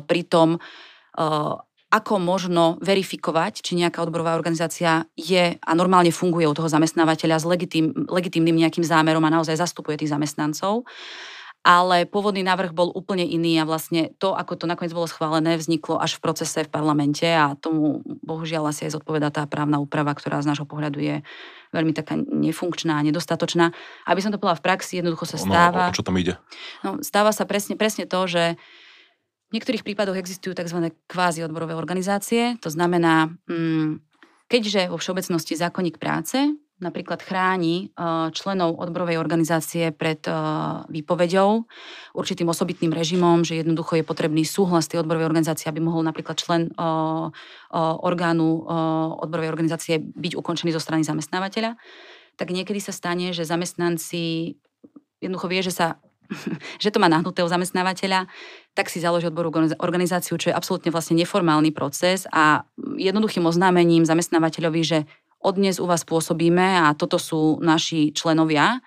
pri 0.08 0.22
tom, 0.24 0.64
ako 1.92 2.14
možno 2.24 2.80
verifikovať, 2.80 3.68
či 3.68 3.76
nejaká 3.76 4.00
odborová 4.00 4.40
organizácia 4.40 5.04
je 5.20 5.60
a 5.60 5.72
normálne 5.76 6.16
funguje 6.16 6.48
u 6.48 6.56
toho 6.56 6.72
zamestnávateľa 6.72 7.44
s 7.44 7.46
legitim, 7.46 7.92
legitimným 8.08 8.64
nejakým 8.64 8.88
zámerom 8.88 9.28
a 9.28 9.34
naozaj 9.36 9.60
zastupuje 9.60 10.00
tých 10.00 10.16
zamestnancov 10.16 10.88
ale 11.62 12.10
pôvodný 12.10 12.42
návrh 12.42 12.74
bol 12.74 12.90
úplne 12.90 13.22
iný 13.22 13.62
a 13.62 13.70
vlastne 13.70 14.10
to, 14.18 14.34
ako 14.34 14.58
to 14.58 14.66
nakoniec 14.66 14.98
bolo 14.98 15.06
schválené, 15.06 15.62
vzniklo 15.62 16.02
až 16.02 16.18
v 16.18 16.24
procese 16.26 16.66
v 16.66 16.74
parlamente 16.74 17.30
a 17.30 17.54
tomu 17.54 18.02
bohužiaľ 18.26 18.74
asi 18.74 18.90
aj 18.90 18.98
zodpoveda 18.98 19.30
tá 19.30 19.46
právna 19.46 19.78
úprava, 19.78 20.10
ktorá 20.18 20.42
z 20.42 20.50
nášho 20.50 20.66
pohľadu 20.66 20.98
je 20.98 21.16
veľmi 21.70 21.94
taká 21.94 22.18
nefunkčná 22.18 22.98
a 22.98 23.06
nedostatočná. 23.06 23.70
Aby 24.10 24.20
som 24.26 24.34
to 24.34 24.42
povedala 24.42 24.58
v 24.58 24.66
praxi, 24.66 25.00
jednoducho 25.00 25.30
sa 25.30 25.38
stáva... 25.38 25.90
No, 25.90 25.94
o 25.94 25.98
čo 25.98 26.06
tam 26.06 26.18
ide? 26.18 26.42
No, 26.82 26.98
stáva 27.06 27.30
sa 27.30 27.46
presne, 27.46 27.78
presne 27.78 28.10
to, 28.10 28.26
že 28.26 28.58
v 29.54 29.60
niektorých 29.60 29.86
prípadoch 29.86 30.18
existujú 30.18 30.58
tzv. 30.58 30.90
kvázi 31.06 31.46
odborové 31.46 31.78
organizácie, 31.78 32.58
to 32.58 32.74
znamená, 32.74 33.30
mm, 33.46 34.02
keďže 34.50 34.90
vo 34.90 34.98
všeobecnosti 34.98 35.54
zákonník 35.60 36.02
práce 36.02 36.42
napríklad 36.82 37.22
chráni 37.22 37.94
eh, 37.94 38.34
členov 38.34 38.82
odborovej 38.82 39.22
organizácie 39.22 39.94
pred 39.94 40.20
eh, 40.26 40.34
výpovedou 40.90 41.70
určitým 42.18 42.50
osobitným 42.50 42.92
režimom, 42.92 43.46
že 43.46 43.62
jednoducho 43.62 44.02
je 44.02 44.04
potrebný 44.04 44.44
súhlas 44.44 44.90
tej 44.90 45.06
odborovej 45.06 45.30
organizácie, 45.30 45.70
aby 45.70 45.80
mohol 45.80 46.02
napríklad 46.02 46.36
člen 46.42 46.74
eh, 46.74 47.26
orgánu 47.80 48.68
odborovej 49.24 49.48
organizácie 49.48 49.96
byť 50.02 50.34
ukončený 50.36 50.76
zo 50.76 50.84
strany 50.84 51.08
zamestnávateľa, 51.08 51.80
tak 52.36 52.52
niekedy 52.52 52.84
sa 52.84 52.92
stane, 52.92 53.32
že 53.32 53.48
zamestnanci 53.48 54.58
jednoducho 55.24 55.48
vie, 55.48 55.64
že 55.64 55.72
sa 55.72 55.88
že 56.84 56.92
to 56.92 57.00
má 57.00 57.08
nahnuté 57.12 57.44
u 57.44 57.50
zamestnávateľa, 57.52 58.28
tak 58.72 58.88
si 58.88 59.04
založí 59.04 59.28
odboru 59.28 59.52
organizáciu, 59.80 60.40
čo 60.40 60.50
je 60.52 60.56
absolútne 60.56 60.92
vlastne 60.92 61.20
neformálny 61.20 61.76
proces 61.76 62.24
a 62.32 62.64
jednoduchým 62.96 63.44
oznámením 63.44 64.08
zamestnávateľovi, 64.08 64.82
že 64.84 65.00
od 65.42 65.54
dnes 65.58 65.82
u 65.82 65.90
vás 65.90 66.06
pôsobíme 66.06 66.86
a 66.86 66.94
toto 66.94 67.18
sú 67.18 67.58
naši 67.60 68.14
členovia, 68.14 68.78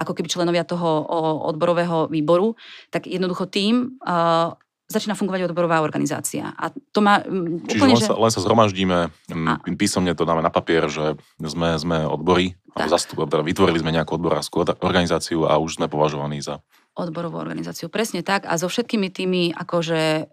ako 0.00 0.16
keby 0.16 0.28
členovia 0.32 0.64
toho 0.64 1.04
odborového 1.52 2.08
výboru, 2.08 2.56
tak 2.88 3.04
jednoducho 3.04 3.46
tým 3.46 4.00
uh, 4.00 4.56
začína 4.88 5.12
fungovať 5.12 5.52
odborová 5.52 5.84
organizácia. 5.84 6.56
A 6.56 6.72
to 6.72 7.04
má 7.04 7.20
Čiže 7.20 7.76
úplne, 7.76 7.94
len, 7.94 8.00
že... 8.00 8.08
sa, 8.08 8.14
len 8.16 8.32
sa 8.32 8.40
zhromaždíme, 8.40 8.98
a... 9.12 9.52
písomne 9.76 10.16
to 10.16 10.24
dáme 10.24 10.40
na 10.40 10.48
papier, 10.48 10.88
že 10.88 11.20
sme, 11.36 11.76
sme 11.76 12.08
odbory, 12.08 12.56
alebo 12.72 12.88
zastup, 12.88 13.28
teda 13.28 13.44
vytvorili 13.44 13.78
sme 13.84 13.92
nejakú 13.92 14.16
odborárskú 14.16 14.64
organizáciu 14.80 15.44
a 15.44 15.60
už 15.60 15.76
sme 15.76 15.92
považovaní 15.92 16.40
za 16.40 16.64
odborovú 16.98 17.38
organizáciu. 17.38 17.86
Presne 17.92 18.26
tak. 18.26 18.48
A 18.48 18.58
so 18.58 18.66
všetkými 18.66 19.12
tými 19.14 19.42
akože 19.54 20.26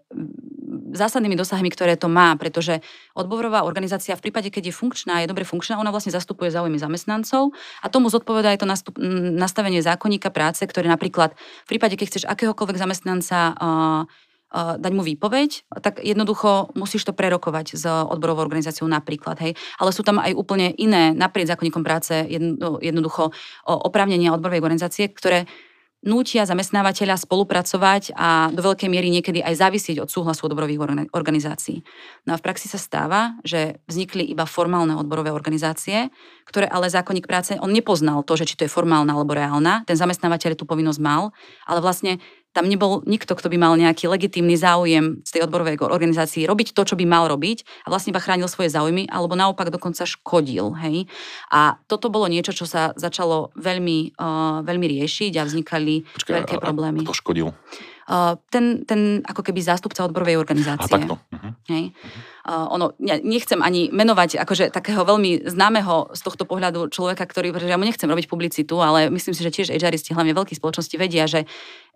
zásadnými 0.92 1.34
dosahmi, 1.34 1.72
ktoré 1.72 1.98
to 1.98 2.06
má, 2.06 2.36
pretože 2.38 2.84
odborová 3.16 3.66
organizácia 3.66 4.14
v 4.14 4.30
prípade, 4.30 4.52
keď 4.54 4.70
je 4.70 4.74
funkčná, 4.74 5.24
je 5.24 5.30
dobre 5.30 5.42
funkčná, 5.42 5.80
ona 5.80 5.90
vlastne 5.90 6.14
zastupuje 6.14 6.52
záujmy 6.52 6.78
zamestnancov 6.78 7.50
a 7.82 7.86
tomu 7.90 8.12
zodpoveda 8.12 8.54
aj 8.54 8.58
to 8.62 8.66
nastup, 8.66 8.94
nastavenie 9.34 9.82
zákonníka 9.82 10.30
práce, 10.30 10.62
ktoré 10.62 10.86
napríklad 10.86 11.34
v 11.38 11.68
prípade, 11.68 11.98
keď 11.98 12.06
chceš 12.06 12.24
akéhokoľvek 12.30 12.78
zamestnanca 12.78 13.56
dať 14.56 14.92
mu 14.94 15.02
výpoveď, 15.02 15.68
tak 15.82 15.98
jednoducho 16.06 16.70
musíš 16.78 17.02
to 17.02 17.12
prerokovať 17.12 17.76
s 17.76 17.84
odborovou 17.84 18.46
organizáciou 18.46 18.86
napríklad. 18.86 19.36
Hej. 19.42 19.58
Ale 19.82 19.90
sú 19.90 20.06
tam 20.06 20.22
aj 20.22 20.32
úplne 20.38 20.70
iné, 20.78 21.10
naprieč 21.10 21.50
zákonníkom 21.50 21.82
práce, 21.82 22.14
jednoducho 22.80 23.34
oprávnenia 23.66 24.32
odborovej 24.32 24.62
organizácie, 24.62 25.10
ktoré 25.10 25.50
nútia 26.06 26.46
zamestnávateľa 26.46 27.18
spolupracovať 27.18 28.14
a 28.14 28.54
do 28.54 28.62
veľkej 28.62 28.86
miery 28.86 29.10
niekedy 29.10 29.42
aj 29.42 29.58
závisieť 29.58 30.06
od 30.06 30.08
súhlasu 30.08 30.46
odborových 30.46 31.10
organizácií. 31.10 31.82
No 32.24 32.32
a 32.32 32.40
v 32.40 32.44
praxi 32.46 32.70
sa 32.70 32.78
stáva, 32.78 33.34
že 33.42 33.82
vznikli 33.90 34.22
iba 34.22 34.46
formálne 34.46 34.94
odborové 34.94 35.34
organizácie, 35.34 36.08
ktoré 36.46 36.70
ale 36.70 36.86
zákonník 36.86 37.26
práce, 37.26 37.58
on 37.58 37.74
nepoznal 37.74 38.22
to, 38.22 38.38
že 38.38 38.46
či 38.46 38.54
to 38.54 38.64
je 38.64 38.72
formálna 38.72 39.10
alebo 39.10 39.34
reálna, 39.34 39.82
ten 39.82 39.98
zamestnávateľ 39.98 40.54
tú 40.54 40.62
povinnosť 40.62 41.02
mal, 41.02 41.34
ale 41.66 41.82
vlastne 41.82 42.22
tam 42.56 42.72
nebol 42.72 43.04
nikto, 43.04 43.36
kto 43.36 43.52
by 43.52 43.60
mal 43.60 43.76
nejaký 43.76 44.08
legitímny 44.08 44.56
záujem 44.56 45.20
z 45.20 45.30
tej 45.36 45.44
odborovej 45.44 45.76
organizácii 45.84 46.48
robiť 46.48 46.72
to, 46.72 46.88
čo 46.88 46.96
by 46.96 47.04
mal 47.04 47.28
robiť 47.28 47.84
a 47.84 47.92
vlastne 47.92 48.16
iba 48.16 48.24
chránil 48.24 48.48
svoje 48.48 48.72
záujmy, 48.72 49.04
alebo 49.12 49.36
naopak 49.36 49.68
dokonca 49.68 50.08
škodil. 50.08 50.72
Hej? 50.80 51.04
A 51.52 51.76
toto 51.84 52.08
bolo 52.08 52.24
niečo, 52.32 52.56
čo 52.56 52.64
sa 52.64 52.96
začalo 52.96 53.52
veľmi, 53.60 54.16
uh, 54.16 54.64
veľmi 54.64 54.86
riešiť 54.96 55.36
a 55.36 55.44
vznikali 55.44 56.08
Počkej, 56.16 56.32
veľké 56.32 56.56
problémy. 56.56 57.04
Kto 57.04 57.12
škodil? 57.12 57.52
Uh, 58.06 58.40
ten, 58.48 58.88
ten 58.88 59.20
ako 59.26 59.44
keby 59.44 59.60
zástupca 59.60 60.06
odborovej 60.08 60.40
organizácie. 60.40 60.88
A 60.88 60.96
takto. 60.96 61.20
Uh-huh. 61.28 61.52
Hej? 61.68 61.92
Uh-huh 61.92 62.35
uh, 62.46 62.70
ono, 62.70 62.94
ja 63.02 63.18
nechcem 63.18 63.58
ani 63.58 63.90
menovať 63.90 64.38
akože 64.38 64.70
takého 64.70 65.02
veľmi 65.02 65.50
známeho 65.50 66.14
z 66.14 66.20
tohto 66.22 66.46
pohľadu 66.46 66.88
človeka, 66.94 67.26
ktorý, 67.26 67.50
že 67.58 67.66
ja 67.66 67.76
mu 67.76 67.82
nechcem 67.82 68.06
robiť 68.06 68.30
publicitu, 68.30 68.78
ale 68.78 69.10
myslím 69.10 69.34
si, 69.34 69.42
že 69.42 69.50
tiež 69.50 69.74
HRisti 69.74 70.14
hlavne 70.14 70.32
veľké 70.32 70.54
spoločnosti 70.54 70.96
vedia, 70.96 71.26
že 71.26 71.44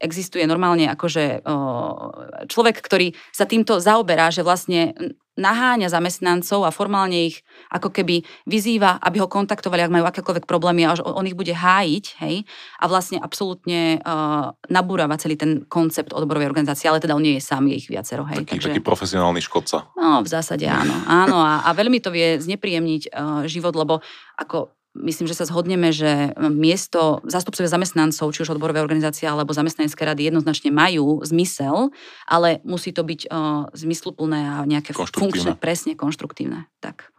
existuje 0.02 0.42
normálne 0.45 0.90
akože 0.90 1.47
uh, 1.47 2.47
človek, 2.50 2.83
ktorý 2.83 3.14
sa 3.30 3.47
týmto 3.47 3.78
zaoberá, 3.78 4.35
že 4.35 4.42
vlastne 4.42 4.92
naháňa 5.40 5.88
zamestnancov 5.88 6.68
a 6.68 6.70
formálne 6.70 7.32
ich 7.32 7.40
ako 7.73 7.88
keby 7.88 8.23
vyzýva, 8.44 9.00
aby 9.00 9.25
ho 9.25 9.26
kontaktovali, 9.26 9.80
ak 9.80 9.94
majú 9.94 10.04
akékoľvek 10.04 10.44
problémy 10.44 10.85
a 10.85 10.94
on 11.00 11.25
ich 11.25 11.35
bude 11.35 11.56
hájiť, 11.56 12.20
hej, 12.20 12.44
a 12.78 12.85
vlastne 12.85 13.16
absolútne 13.18 14.04
uh, 14.04 14.52
nabúrava 14.68 15.16
celý 15.16 15.40
ten 15.40 15.64
koncept 15.64 16.12
odborovej 16.12 16.52
organizácie, 16.52 16.92
ale 16.92 17.00
teda 17.00 17.16
on 17.16 17.25
nie 17.25 17.40
je 17.40 17.42
sám, 17.42 17.64
je 17.66 17.80
ich 17.80 17.88
viacero, 17.88 18.28
hej. 18.28 18.44
Taký, 18.44 18.61
takže, 18.61 18.68
taký 18.76 18.85
profesionálny 18.85 19.40
škodca. 19.40 19.90
No, 19.97 20.20
v 20.20 20.28
zásade 20.28 20.68
áno. 20.68 20.92
Áno 21.09 21.40
a, 21.40 21.64
a 21.64 21.70
veľmi 21.73 21.99
to 22.04 22.12
vie 22.12 22.37
znepríjemniť 22.37 23.02
uh, 23.11 23.49
život, 23.49 23.73
lebo 23.73 24.04
ako 24.37 24.79
myslím, 24.94 25.30
že 25.30 25.38
sa 25.38 25.47
zhodneme, 25.47 25.94
že 25.94 26.35
miesto 26.50 27.23
zástupcovia 27.28 27.70
zamestnancov, 27.70 28.35
či 28.35 28.42
už 28.42 28.54
odborové 28.54 28.82
organizácie 28.82 29.28
alebo 29.30 29.54
zamestnanecké 29.54 30.02
rady 30.02 30.30
jednoznačne 30.30 30.75
majú 30.75 31.23
zmysel, 31.23 31.94
ale 32.26 32.59
musí 32.66 32.90
to 32.90 33.06
byť 33.06 33.30
uh, 33.30 33.70
zmysluplné 33.75 34.40
a 34.40 34.54
nejaké 34.66 34.94
funkčné, 34.94 35.54
presne 35.59 35.94
konštruktívne. 35.94 36.66
Tak. 36.82 37.14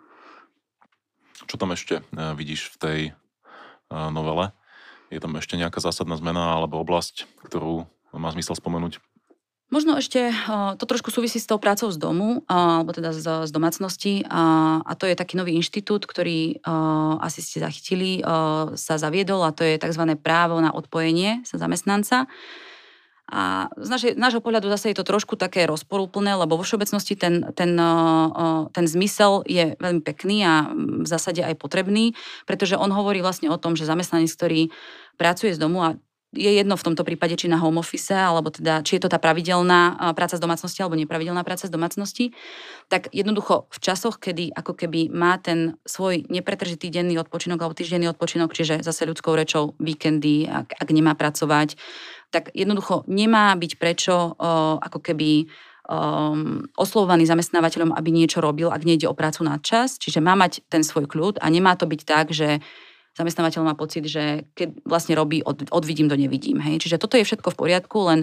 Čo 1.48 1.56
tam 1.56 1.72
ešte 1.72 2.04
uh, 2.04 2.36
vidíš 2.36 2.76
v 2.76 2.78
tej 2.80 3.00
novele. 3.92 4.56
Je 5.12 5.20
tam 5.20 5.36
ešte 5.36 5.60
nejaká 5.60 5.84
zásadná 5.84 6.16
zmena 6.16 6.56
alebo 6.56 6.80
oblasť, 6.80 7.28
ktorú 7.44 7.92
má 8.16 8.32
zmysel 8.32 8.56
spomenúť? 8.56 9.04
Možno 9.72 9.96
ešte 9.96 10.36
to 10.76 10.84
trošku 10.84 11.16
súvisí 11.16 11.40
s 11.40 11.48
tou 11.48 11.56
prácou 11.56 11.88
z 11.88 11.96
domu, 11.96 12.44
alebo 12.52 12.92
teda 12.92 13.16
z, 13.16 13.48
z 13.48 13.52
domácnosti. 13.56 14.28
A, 14.28 14.84
a 14.84 14.94
to 15.00 15.08
je 15.08 15.16
taký 15.16 15.40
nový 15.40 15.56
inštitút, 15.56 16.04
ktorý 16.04 16.60
asi 17.24 17.40
ste 17.40 17.64
zachytili, 17.64 18.20
sa 18.76 19.00
zaviedol 19.00 19.48
a 19.48 19.56
to 19.56 19.64
je 19.64 19.80
tzv. 19.80 20.04
právo 20.20 20.60
na 20.60 20.76
odpojenie 20.76 21.48
sa 21.48 21.56
zamestnanca. 21.56 22.28
A 23.32 23.72
z, 23.80 23.88
našej, 23.88 24.12
z 24.16 24.20
nášho 24.20 24.44
pohľadu 24.44 24.68
zase 24.68 24.92
je 24.92 25.00
to 25.00 25.08
trošku 25.08 25.40
také 25.40 25.64
rozporúplné, 25.64 26.36
lebo 26.36 26.60
vo 26.60 26.68
všeobecnosti 26.68 27.16
ten, 27.16 27.48
ten, 27.56 27.80
ten 28.76 28.86
zmysel 28.92 29.48
je 29.48 29.80
veľmi 29.80 30.04
pekný 30.04 30.44
a 30.44 30.68
v 30.76 31.08
zásade 31.08 31.40
aj 31.40 31.56
potrebný, 31.56 32.12
pretože 32.44 32.76
on 32.76 32.92
hovorí 32.92 33.24
vlastne 33.24 33.48
o 33.48 33.56
tom, 33.56 33.80
že 33.80 33.88
zamestnanec, 33.88 34.36
ktorý 34.36 34.68
pracuje 35.16 35.56
z 35.56 35.64
domu 35.64 35.80
a 35.80 35.96
je 36.32 36.48
jedno 36.48 36.80
v 36.80 36.86
tomto 36.88 37.04
prípade, 37.04 37.36
či 37.36 37.52
na 37.52 37.60
home 37.60 37.84
office, 37.84 38.16
alebo 38.16 38.48
teda, 38.48 38.88
či 38.88 38.96
je 38.96 39.04
to 39.04 39.12
tá 39.12 39.20
pravidelná 39.20 40.00
práca 40.16 40.40
z 40.40 40.44
domácnosti, 40.44 40.80
alebo 40.80 40.96
nepravidelná 40.96 41.44
práca 41.44 41.68
z 41.68 41.72
domácnosti, 41.76 42.32
tak 42.88 43.12
jednoducho 43.12 43.68
v 43.68 43.78
časoch, 43.84 44.16
kedy 44.16 44.56
ako 44.56 44.80
keby 44.80 45.12
má 45.12 45.36
ten 45.44 45.76
svoj 45.84 46.24
nepretržitý 46.32 46.88
denný 46.88 47.20
odpočinok 47.20 47.60
alebo 47.60 47.76
týždenný 47.76 48.08
odpočinok, 48.16 48.56
čiže 48.56 48.80
zase 48.80 49.04
ľudskou 49.04 49.36
rečou 49.36 49.76
víkendy, 49.84 50.48
ak, 50.48 50.80
ak 50.80 50.90
nemá 50.96 51.20
pracovať, 51.20 51.76
tak 52.32 52.48
jednoducho 52.56 53.04
nemá 53.12 53.52
byť 53.60 53.72
prečo 53.76 54.40
ako 54.80 55.04
keby 55.04 55.52
um, 55.92 56.64
oslovovaný 56.80 57.28
zamestnávateľom, 57.28 57.92
aby 57.92 58.10
niečo 58.16 58.40
robil, 58.40 58.72
ak 58.72 58.88
nejde 58.88 59.12
o 59.12 59.18
prácu 59.18 59.44
na 59.44 59.60
čas. 59.60 60.00
Čiže 60.00 60.24
má 60.24 60.40
mať 60.40 60.64
ten 60.72 60.80
svoj 60.80 61.12
kľud 61.12 61.44
a 61.44 61.46
nemá 61.52 61.76
to 61.76 61.84
byť 61.84 62.02
tak, 62.08 62.32
že 62.32 62.64
zamestnávateľ 63.12 63.62
má 63.68 63.76
pocit, 63.76 64.08
že 64.08 64.48
keď 64.56 64.88
vlastne 64.88 65.20
robí 65.20 65.44
od, 65.44 65.68
od 65.68 65.84
vidím 65.84 66.08
do 66.08 66.16
nevidím. 66.16 66.64
Hej? 66.64 66.88
Čiže 66.88 66.98
toto 67.02 67.20
je 67.20 67.28
všetko 67.28 67.52
v 67.52 67.60
poriadku, 67.60 67.98
len 68.08 68.20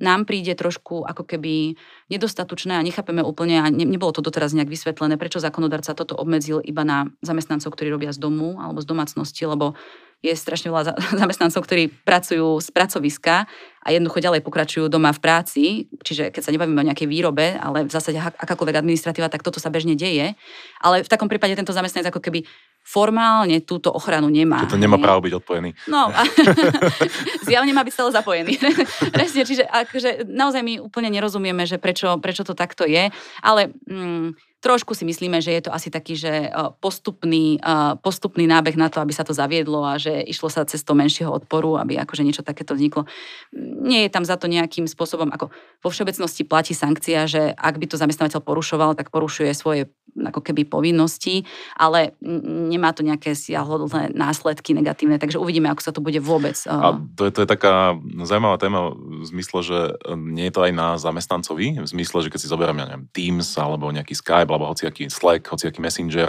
nám 0.00 0.24
príde 0.24 0.56
trošku 0.56 1.04
ako 1.04 1.28
keby 1.28 1.76
nedostatočné 2.08 2.80
a 2.80 2.86
nechápeme 2.86 3.20
úplne, 3.20 3.60
a 3.60 3.68
ne, 3.68 3.84
nebolo 3.84 4.16
to 4.16 4.24
doteraz 4.24 4.56
nejak 4.56 4.72
vysvetlené, 4.72 5.20
prečo 5.20 5.44
zákonodarca 5.44 5.92
toto 5.92 6.16
obmedzil 6.16 6.64
iba 6.64 6.88
na 6.88 7.12
zamestnancov, 7.20 7.76
ktorí 7.76 7.92
robia 7.92 8.16
z 8.16 8.18
domu 8.22 8.56
alebo 8.56 8.80
z 8.80 8.88
domácnosti, 8.88 9.44
lebo 9.44 9.76
je 10.20 10.36
strašne 10.36 10.68
veľa 10.68 10.96
zamestnancov, 11.20 11.64
ktorí 11.64 11.92
pracujú 12.04 12.60
z 12.60 12.68
pracoviska 12.72 13.48
a 13.80 13.88
jednoducho 13.88 14.20
ďalej 14.20 14.44
pokračujú 14.44 14.92
doma 14.92 15.12
v 15.16 15.20
práci, 15.20 15.64
čiže 16.04 16.28
keď 16.28 16.42
sa 16.44 16.52
nebavíme 16.52 16.80
o 16.80 16.88
nejakej 16.92 17.08
výrobe, 17.08 17.56
ale 17.56 17.88
v 17.88 17.92
zásade 17.92 18.20
akákoľvek 18.20 18.76
administratíva, 18.76 19.32
tak 19.32 19.40
toto 19.40 19.56
sa 19.56 19.72
bežne 19.72 19.96
deje. 19.96 20.36
Ale 20.84 21.00
v 21.00 21.08
takom 21.08 21.32
prípade 21.32 21.56
tento 21.56 21.72
zamestnanec 21.72 22.12
ako 22.12 22.20
keby 22.20 22.44
formálne 22.84 23.62
túto 23.62 23.92
ochranu 23.94 24.26
nemá. 24.26 24.66
To 24.66 24.80
nemá 24.80 24.98
právo 24.98 25.22
byť 25.22 25.32
odpojený. 25.38 25.70
No, 25.86 26.10
a, 26.10 26.26
zjavne 27.48 27.70
má 27.70 27.86
byť 27.86 27.94
stále 27.94 28.10
zapojený. 28.10 28.58
Presne, 29.16 29.46
čiže 29.46 29.62
akože 29.68 30.26
naozaj 30.26 30.62
my 30.66 30.74
úplne 30.82 31.12
nerozumieme, 31.12 31.62
že 31.68 31.78
prečo, 31.78 32.18
prečo 32.18 32.42
to 32.42 32.58
takto 32.58 32.82
je, 32.88 33.08
ale... 33.44 33.70
Mm, 33.86 34.34
Trošku 34.60 34.92
si 34.92 35.08
myslíme, 35.08 35.40
že 35.40 35.56
je 35.56 35.62
to 35.64 35.72
asi 35.72 35.88
taký, 35.88 36.20
že 36.20 36.52
postupný, 36.84 37.56
postupný 38.04 38.44
nábeh 38.44 38.76
na 38.76 38.92
to, 38.92 39.00
aby 39.00 39.08
sa 39.08 39.24
to 39.24 39.32
zaviedlo 39.32 39.80
a 39.88 39.96
že 39.96 40.20
išlo 40.20 40.52
sa 40.52 40.68
cez 40.68 40.84
to 40.84 40.92
menšieho 40.92 41.32
odporu, 41.32 41.80
aby 41.80 41.96
akože 41.96 42.20
niečo 42.20 42.44
takéto 42.44 42.76
vzniklo. 42.76 43.08
Nie 43.56 44.04
je 44.04 44.12
tam 44.12 44.20
za 44.20 44.36
to 44.36 44.52
nejakým 44.52 44.84
spôsobom, 44.84 45.32
ako 45.32 45.48
vo 45.80 45.88
všeobecnosti 45.88 46.44
platí 46.44 46.76
sankcia, 46.76 47.24
že 47.24 47.56
ak 47.56 47.80
by 47.80 47.88
to 47.88 47.96
zamestnávateľ 47.96 48.44
porušoval, 48.44 49.00
tak 49.00 49.08
porušuje 49.08 49.48
svoje 49.56 49.88
ako 50.16 50.40
keby 50.42 50.66
povinnosti, 50.66 51.46
ale 51.78 52.14
nemá 52.22 52.90
to 52.92 53.06
nejaké 53.06 53.32
siahodlné 53.34 54.12
následky 54.12 54.74
negatívne, 54.74 55.16
takže 55.16 55.38
uvidíme, 55.38 55.70
ako 55.70 55.82
sa 55.82 55.92
to 55.94 56.04
bude 56.04 56.18
vôbec. 56.20 56.56
A 56.66 56.98
to 57.14 57.28
je, 57.28 57.32
to 57.32 57.40
je 57.44 57.48
taká 57.48 57.94
zaujímavá 58.26 58.56
téma 58.58 58.92
v 58.94 59.24
zmysle, 59.28 59.58
že 59.62 59.78
nie 60.18 60.50
je 60.50 60.54
to 60.54 60.64
aj 60.66 60.72
na 60.74 60.88
zamestnancovi, 60.98 61.80
v 61.80 61.88
zmysle, 61.88 62.26
že 62.26 62.30
keď 62.32 62.40
si 62.40 62.52
zoberiem, 62.52 62.78
ja 62.82 62.86
neviem, 62.90 63.06
Teams 63.10 63.48
alebo 63.56 63.88
nejaký 63.90 64.14
Skype 64.18 64.50
alebo 64.50 64.68
hociaký 64.70 65.08
Slack, 65.10 65.46
hociaký 65.48 65.78
Messenger, 65.82 66.28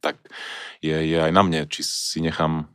tak 0.00 0.20
je, 0.82 0.92
je 0.92 1.18
aj 1.18 1.32
na 1.32 1.42
mne, 1.42 1.60
či 1.66 1.80
si 1.82 2.18
nechám 2.20 2.68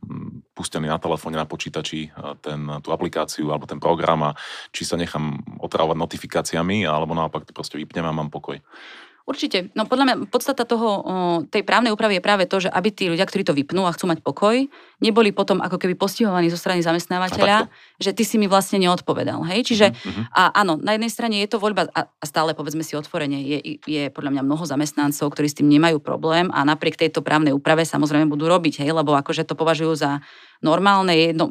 pustený 0.52 0.90
na 0.90 0.98
telefóne, 0.98 1.38
na 1.38 1.48
počítači 1.48 2.10
ten, 2.42 2.60
tú 2.82 2.90
aplikáciu 2.90 3.50
alebo 3.50 3.64
ten 3.64 3.78
program 3.78 4.20
a 4.26 4.36
či 4.74 4.84
sa 4.84 4.98
nechám 4.98 5.38
otravovať 5.62 5.96
notifikáciami 5.96 6.84
alebo 6.84 7.14
naopak 7.14 7.46
to 7.46 7.54
proste 7.54 7.78
vypnem 7.78 8.04
a 8.04 8.12
mám 8.12 8.28
pokoj. 8.28 8.58
Určite. 9.22 9.70
No 9.78 9.86
podľa 9.86 10.04
mňa 10.04 10.16
podstata 10.26 10.66
toho, 10.66 11.06
tej 11.46 11.62
právnej 11.62 11.94
úpravy 11.94 12.18
je 12.18 12.22
práve 12.24 12.44
to, 12.50 12.58
že 12.58 12.68
aby 12.68 12.90
tí 12.90 13.06
ľudia, 13.06 13.22
ktorí 13.22 13.46
to 13.46 13.54
vypnú 13.54 13.86
a 13.86 13.94
chcú 13.94 14.10
mať 14.10 14.18
pokoj, 14.18 14.66
neboli 14.98 15.30
potom 15.30 15.62
ako 15.62 15.78
keby 15.78 15.94
postihovaní 15.94 16.50
zo 16.50 16.58
strany 16.58 16.82
zamestnávateľa, 16.82 17.70
že 18.02 18.10
ty 18.10 18.26
si 18.26 18.34
mi 18.34 18.50
vlastne 18.50 18.82
neodpovedal. 18.82 19.38
Hej? 19.46 19.70
Čiže 19.70 19.86
mm-hmm. 19.94 20.24
a 20.34 20.42
áno, 20.58 20.74
na 20.74 20.98
jednej 20.98 21.10
strane 21.10 21.38
je 21.38 21.48
to 21.54 21.62
voľba 21.62 21.86
a, 21.94 22.10
a 22.10 22.24
stále 22.26 22.50
povedzme 22.58 22.82
si 22.82 22.98
otvorene, 22.98 23.38
je, 23.38 23.78
je 23.86 24.02
podľa 24.10 24.34
mňa 24.34 24.42
mnoho 24.42 24.64
zamestnancov, 24.66 25.30
ktorí 25.30 25.46
s 25.46 25.58
tým 25.58 25.70
nemajú 25.70 26.02
problém 26.02 26.50
a 26.50 26.66
napriek 26.66 26.98
tejto 26.98 27.22
právnej 27.22 27.54
úprave 27.54 27.86
samozrejme 27.86 28.26
budú 28.26 28.50
robiť, 28.50 28.82
hej? 28.82 28.90
lebo 28.90 29.14
akože 29.14 29.46
to 29.46 29.54
považujú 29.54 29.94
za 29.94 30.18
normálne. 30.62 31.14
Jedno, 31.14 31.50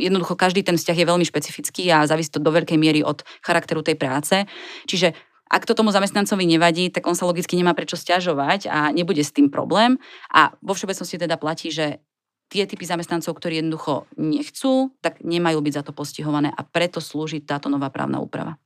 jednoducho 0.00 0.36
každý 0.36 0.64
ten 0.64 0.80
vzťah 0.80 0.96
je 0.96 1.08
veľmi 1.08 1.24
špecifický 1.24 1.88
a 1.92 2.08
závisí 2.08 2.32
to 2.32 2.40
do 2.40 2.52
veľkej 2.52 2.76
miery 2.80 3.00
od 3.00 3.24
charakteru 3.40 3.80
tej 3.80 3.96
práce. 3.96 4.44
Čiže 4.84 5.31
ak 5.52 5.68
to 5.68 5.76
tomu 5.76 5.92
zamestnancovi 5.92 6.48
nevadí, 6.48 6.88
tak 6.88 7.04
on 7.04 7.12
sa 7.12 7.28
logicky 7.28 7.60
nemá 7.60 7.76
prečo 7.76 8.00
stiažovať 8.00 8.72
a 8.72 8.88
nebude 8.88 9.20
s 9.20 9.36
tým 9.36 9.52
problém. 9.52 10.00
A 10.32 10.56
vo 10.64 10.72
všeobecnosti 10.72 11.20
teda 11.20 11.36
platí, 11.36 11.68
že 11.68 12.00
tie 12.48 12.64
typy 12.64 12.88
zamestnancov, 12.88 13.36
ktorí 13.36 13.60
jednoducho 13.60 14.08
nechcú, 14.16 14.96
tak 15.04 15.20
nemajú 15.20 15.60
byť 15.60 15.72
za 15.76 15.82
to 15.84 15.92
postihované 15.92 16.48
a 16.48 16.64
preto 16.64 17.04
slúži 17.04 17.44
táto 17.44 17.68
nová 17.68 17.92
právna 17.92 18.16
úprava. 18.24 18.56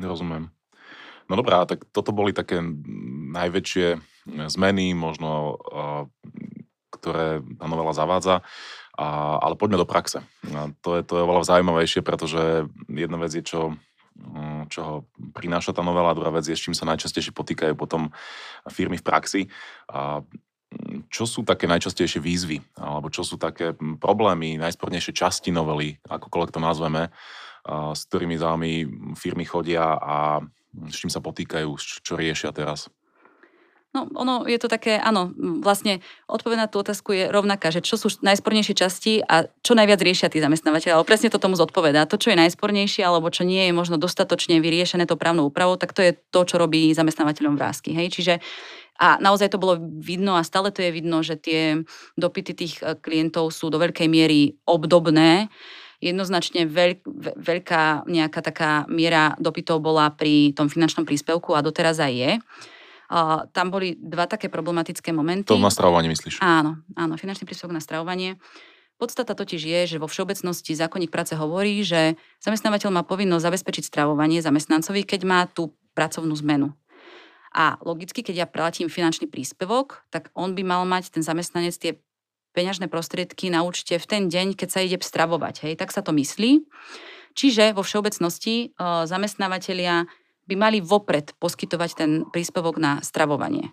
Rozumiem. 0.00 0.48
No 1.28 1.36
dobrá, 1.36 1.68
tak 1.68 1.84
toto 1.92 2.16
boli 2.16 2.32
také 2.32 2.64
najväčšie 3.32 4.00
zmeny, 4.52 4.96
možno, 4.96 5.60
ktoré 6.92 7.44
tá 7.60 7.66
novela 7.68 7.92
zavádza. 7.92 8.40
Ale 9.40 9.56
poďme 9.56 9.80
do 9.80 9.88
praxe. 9.88 10.20
To, 10.84 10.96
je, 10.96 11.02
to 11.04 11.12
je 11.16 11.24
oveľa 11.24 11.48
zaujímavejšie, 11.48 12.04
pretože 12.04 12.68
jedna 12.92 13.16
vec 13.16 13.32
je, 13.32 13.40
čo 13.40 13.80
čo 14.68 14.80
ho 14.80 14.96
prináša 15.32 15.76
tá 15.76 15.82
novela. 15.84 16.16
Druhá 16.16 16.32
vec 16.32 16.46
je, 16.46 16.56
s 16.56 16.64
čím 16.64 16.76
sa 16.76 16.88
najčastejšie 16.88 17.34
potýkajú 17.34 17.74
potom 17.76 18.12
firmy 18.68 19.00
v 19.00 19.06
praxi. 19.06 19.42
A 19.90 20.22
mm, 20.22 21.12
čo 21.12 21.28
sú 21.28 21.44
také 21.44 21.68
najčastejšie 21.68 22.20
výzvy, 22.22 22.58
alebo 22.78 23.12
čo 23.12 23.26
sú 23.26 23.36
také 23.36 23.74
mm, 23.74 23.98
problémy, 23.98 24.60
najspornejšie 24.60 25.12
časti 25.12 25.50
novely, 25.50 25.98
akokoľvek 26.06 26.52
to 26.54 26.60
nazveme, 26.62 27.12
s 27.68 28.00
ktorými 28.10 28.34
za 28.34 28.58
firmy 29.14 29.46
chodia 29.46 29.94
a 29.94 30.42
s 30.90 30.96
čím 30.98 31.12
sa 31.12 31.22
potýkajú, 31.22 31.70
čo 31.78 32.18
riešia 32.18 32.50
teraz? 32.50 32.90
No, 33.92 34.08
ono 34.16 34.48
je 34.48 34.56
to 34.56 34.72
také, 34.72 34.96
áno, 34.96 35.36
vlastne 35.60 36.00
odpoveď 36.24 36.64
na 36.64 36.68
tú 36.68 36.80
otázku 36.80 37.12
je 37.12 37.28
rovnaká, 37.28 37.68
že 37.68 37.84
čo 37.84 38.00
sú 38.00 38.08
najspornejšie 38.24 38.72
časti 38.72 39.20
a 39.20 39.44
čo 39.60 39.76
najviac 39.76 40.00
riešia 40.00 40.32
tí 40.32 40.40
zamestnávateľe. 40.40 40.96
Ale 40.96 41.04
presne 41.04 41.28
to 41.28 41.36
tomu 41.36 41.60
zodpovedá. 41.60 42.08
To, 42.08 42.16
čo 42.16 42.32
je 42.32 42.40
najspornejšie 42.40 43.04
alebo 43.04 43.28
čo 43.28 43.44
nie 43.44 43.68
je 43.68 43.76
možno 43.76 44.00
dostatočne 44.00 44.64
vyriešené 44.64 45.04
to 45.04 45.20
právnou 45.20 45.52
úpravou, 45.52 45.76
tak 45.76 45.92
to 45.92 46.00
je 46.00 46.16
to, 46.16 46.40
čo 46.48 46.56
robí 46.56 46.88
zamestnávateľom 46.96 47.60
vrázky. 47.60 47.92
Hej? 47.92 48.16
Čiže 48.16 48.34
a 48.96 49.20
naozaj 49.20 49.52
to 49.52 49.60
bolo 49.60 49.76
vidno 49.80 50.40
a 50.40 50.46
stále 50.46 50.72
to 50.72 50.80
je 50.80 50.88
vidno, 50.88 51.20
že 51.20 51.36
tie 51.36 51.84
dopity 52.16 52.52
tých 52.56 52.80
e, 52.80 52.96
klientov 52.96 53.52
sú 53.52 53.68
do 53.68 53.76
veľkej 53.76 54.08
miery 54.08 54.56
obdobné 54.64 55.52
jednoznačne 56.02 56.66
veľk, 56.66 57.06
veľká 57.38 58.10
nejaká 58.10 58.40
taká 58.42 58.90
miera 58.90 59.38
dopytov 59.38 59.78
bola 59.78 60.10
pri 60.10 60.50
tom 60.50 60.66
finančnom 60.66 61.06
príspevku 61.06 61.54
a 61.54 61.62
doteraz 61.62 62.02
aj 62.02 62.12
je. 62.12 62.32
Uh, 63.12 63.44
tam 63.52 63.68
boli 63.68 63.92
dva 64.00 64.24
také 64.24 64.48
problematické 64.48 65.12
momenty. 65.12 65.52
To 65.52 65.60
na 65.60 65.68
stravovanie 65.68 66.08
myslíš? 66.08 66.40
Áno, 66.40 66.80
áno, 66.96 67.20
finančný 67.20 67.44
príspevok 67.44 67.76
na 67.76 67.84
stravovanie. 67.84 68.40
Podstata 68.96 69.36
totiž 69.36 69.60
je, 69.60 69.80
že 69.84 70.00
vo 70.00 70.08
všeobecnosti 70.08 70.72
zákonník 70.72 71.12
práce 71.12 71.36
hovorí, 71.36 71.84
že 71.84 72.16
zamestnávateľ 72.40 72.88
má 72.88 73.02
povinnosť 73.04 73.44
zabezpečiť 73.52 73.84
stravovanie 73.84 74.40
zamestnancovi, 74.40 75.04
keď 75.04 75.20
má 75.28 75.44
tú 75.44 75.76
pracovnú 75.92 76.32
zmenu. 76.40 76.72
A 77.52 77.76
logicky, 77.84 78.24
keď 78.24 78.34
ja 78.34 78.46
platím 78.48 78.88
finančný 78.88 79.28
príspevok, 79.28 80.08
tak 80.08 80.32
on 80.32 80.56
by 80.56 80.64
mal 80.64 80.88
mať 80.88 81.12
ten 81.12 81.20
zamestnanec 81.20 81.76
tie 81.76 82.00
peňažné 82.56 82.88
prostriedky 82.88 83.52
na 83.52 83.60
účte 83.60 84.00
v 84.00 84.06
ten 84.08 84.22
deň, 84.32 84.56
keď 84.56 84.68
sa 84.72 84.80
ide 84.80 84.96
stravovať. 84.96 85.68
Hej, 85.68 85.74
tak 85.76 85.92
sa 85.92 86.00
to 86.00 86.16
myslí. 86.16 86.64
Čiže 87.32 87.76
vo 87.76 87.84
všeobecnosti 87.84 88.76
uh, 88.76 89.04
zamestnávateľia 89.08 90.08
by 90.52 90.56
mali 90.60 90.78
vopred 90.84 91.32
poskytovať 91.40 91.90
ten 91.96 92.10
príspevok 92.28 92.76
na 92.76 93.00
stravovanie. 93.00 93.72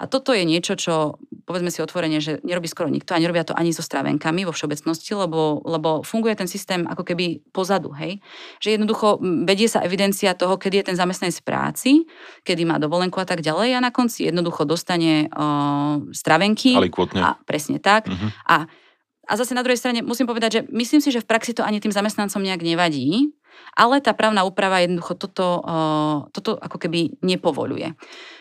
A 0.00 0.08
toto 0.08 0.32
je 0.32 0.48
niečo, 0.48 0.80
čo 0.80 1.20
povedzme 1.44 1.68
si 1.68 1.84
otvorene, 1.84 2.24
že 2.24 2.40
nerobí 2.40 2.64
skoro 2.64 2.88
nikto 2.88 3.12
a 3.12 3.20
nerobia 3.20 3.44
to 3.44 3.52
ani 3.52 3.68
so 3.68 3.84
stravenkami 3.84 4.48
vo 4.48 4.52
všeobecnosti, 4.56 5.12
lebo, 5.12 5.60
lebo 5.60 6.00
funguje 6.00 6.32
ten 6.40 6.48
systém 6.48 6.88
ako 6.88 7.04
keby 7.04 7.44
pozadu, 7.52 7.92
hej. 7.92 8.16
Že 8.64 8.80
jednoducho 8.80 9.20
vedie 9.44 9.68
sa 9.68 9.84
evidencia 9.84 10.32
toho, 10.32 10.56
kedy 10.56 10.80
je 10.80 10.88
ten 10.88 10.96
zamestnanec 10.96 11.36
v 11.36 11.44
práci, 11.44 11.90
kedy 12.48 12.64
má 12.64 12.80
dovolenku 12.80 13.20
a 13.20 13.28
tak 13.28 13.44
ďalej 13.44 13.76
a 13.76 13.84
na 13.84 13.92
konci 13.92 14.24
jednoducho 14.32 14.64
dostane 14.64 15.28
uh, 15.28 16.00
stravenky. 16.16 16.80
A 17.20 17.36
presne 17.44 17.76
tak. 17.76 18.08
Uh-huh. 18.08 18.32
A 18.48 18.56
A 19.30 19.38
zase 19.38 19.54
na 19.54 19.62
druhej 19.62 19.78
strane 19.78 20.02
musím 20.02 20.26
povedať, 20.26 20.50
že 20.50 20.60
myslím 20.74 20.98
si, 20.98 21.14
že 21.14 21.22
v 21.22 21.28
praxi 21.30 21.54
to 21.54 21.62
ani 21.62 21.78
tým 21.78 21.94
zamestnancom 21.94 22.42
nejak 22.42 22.66
nevadí, 22.66 23.30
ale 23.74 24.02
tá 24.02 24.12
právna 24.12 24.42
úprava 24.44 24.82
jednoducho 24.82 25.14
toto, 25.16 25.46
toto 26.34 26.58
ako 26.58 26.76
keby 26.76 27.20
nepovoluje. 27.22 27.94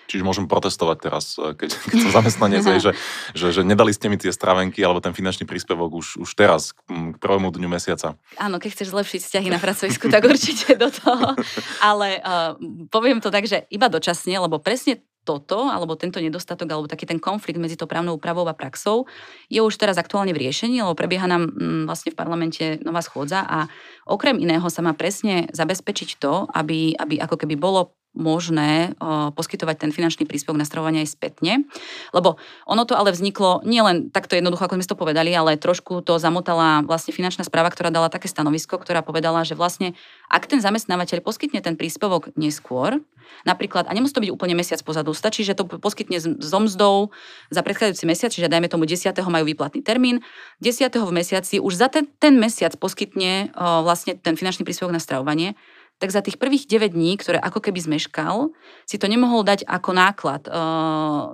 Čiže 0.09 0.25
môžem 0.25 0.49
protestovať 0.49 0.97
teraz, 1.05 1.37
e, 1.37 1.53
keď, 1.53 1.69
keď 1.93 1.97
som 2.01 2.11
zamestnanec, 2.17 2.65
že, 2.81 2.91
že, 3.37 3.47
že 3.53 3.61
nedali 3.61 3.93
ste 3.93 4.09
mi 4.09 4.17
tie 4.17 4.33
stravenky 4.33 4.81
alebo 4.81 4.97
ten 4.97 5.13
finančný 5.13 5.45
príspevok 5.45 5.93
už, 5.93 6.17
už 6.17 6.29
teraz, 6.33 6.73
k 6.89 7.17
prvému 7.21 7.53
dňu 7.53 7.69
mesiaca. 7.69 8.17
Áno, 8.41 8.57
keď 8.57 8.73
chceš 8.73 8.89
zlepšiť 8.89 9.21
vzťahy 9.21 9.49
na 9.53 9.61
pracovisku, 9.61 10.09
tak 10.09 10.25
určite 10.25 10.73
do 10.73 10.89
toho. 10.89 11.37
Ale 11.89 12.17
uh, 12.25 12.57
poviem 12.89 13.21
to 13.21 13.29
tak, 13.29 13.45
že 13.45 13.69
iba 13.69 13.85
dočasne, 13.85 14.33
lebo 14.41 14.57
presne 14.57 15.05
toto, 15.29 15.69
alebo 15.69 15.93
tento 15.93 16.17
nedostatok, 16.17 16.65
alebo 16.65 16.89
taký 16.89 17.05
ten 17.05 17.21
konflikt 17.21 17.61
medzi 17.61 17.77
tou 17.77 17.85
právnou 17.85 18.17
úpravou 18.17 18.49
a 18.49 18.57
praxou 18.57 19.05
je 19.45 19.61
už 19.61 19.77
teraz 19.77 20.01
aktuálne 20.01 20.33
v 20.33 20.49
riešení, 20.49 20.81
lebo 20.81 20.97
prebieha 20.97 21.29
nám 21.29 21.53
mm, 21.53 21.85
vlastne 21.85 22.09
v 22.09 22.17
parlamente 22.17 22.81
nová 22.81 23.05
schôdza 23.05 23.45
a 23.45 23.69
okrem 24.09 24.41
iného 24.41 24.65
sa 24.73 24.81
má 24.81 24.97
presne 24.97 25.45
zabezpečiť 25.53 26.09
to, 26.17 26.49
aby, 26.49 26.97
aby 26.97 27.21
ako 27.21 27.45
keby 27.45 27.53
bolo 27.53 27.93
možné 28.17 28.97
poskytovať 29.37 29.85
ten 29.85 29.91
finančný 29.93 30.25
príspevok 30.25 30.57
na 30.57 30.65
stravovanie 30.65 31.05
aj 31.05 31.13
spätne. 31.13 31.63
Lebo 32.09 32.41
ono 32.65 32.83
to 32.83 32.97
ale 32.97 33.13
vzniklo 33.13 33.61
nielen 33.63 34.09
takto 34.09 34.33
jednoducho, 34.33 34.65
ako 34.65 34.81
sme 34.81 34.89
to 34.89 34.97
povedali, 34.97 35.29
ale 35.31 35.61
trošku 35.61 36.01
to 36.01 36.17
zamotala 36.17 36.81
vlastne 36.83 37.13
finančná 37.13 37.45
správa, 37.45 37.69
ktorá 37.69 37.93
dala 37.93 38.09
také 38.09 38.25
stanovisko, 38.25 38.81
ktorá 38.81 39.05
povedala, 39.05 39.45
že 39.45 39.53
vlastne 39.53 39.93
ak 40.27 40.49
ten 40.49 40.57
zamestnávateľ 40.57 41.21
poskytne 41.21 41.61
ten 41.61 41.77
príspevok 41.77 42.33
neskôr, 42.33 42.97
napríklad, 43.45 43.85
a 43.85 43.93
nemusí 43.93 44.09
to 44.09 44.25
byť 44.25 44.33
úplne 44.33 44.57
mesiac 44.57 44.81
pozadu, 44.81 45.13
stačí, 45.13 45.45
že 45.45 45.53
to 45.53 45.69
poskytne 45.69 46.17
so 46.17 46.59
mzdou 46.59 47.13
za 47.53 47.61
predchádzajúci 47.61 48.09
mesiac, 48.09 48.33
čiže 48.33 48.49
dajme 48.49 48.65
tomu 48.73 48.89
10. 48.89 49.13
majú 49.13 49.45
výplatný 49.45 49.85
termín, 49.85 50.25
10. 50.65 50.89
v 50.97 51.11
mesiaci 51.13 51.61
už 51.61 51.77
za 51.77 51.93
ten, 51.93 52.09
ten 52.17 52.41
mesiac 52.41 52.73
poskytne 52.73 53.53
vlastne 53.85 54.17
ten 54.17 54.33
finančný 54.33 54.65
príspevok 54.65 54.97
na 54.97 55.01
stravovanie, 55.01 55.53
tak 55.99 56.15
za 56.15 56.23
tých 56.23 56.39
prvých 56.39 56.63
9 56.65 56.95
dní, 56.95 57.19
ktoré 57.19 57.43
ako 57.43 57.59
keby 57.59 57.83
zmeškal, 57.83 58.55
si 58.87 58.95
to 58.95 59.11
nemohol 59.11 59.43
dať 59.43 59.67
ako 59.67 59.91
náklad 59.91 60.47
e, 60.47 60.51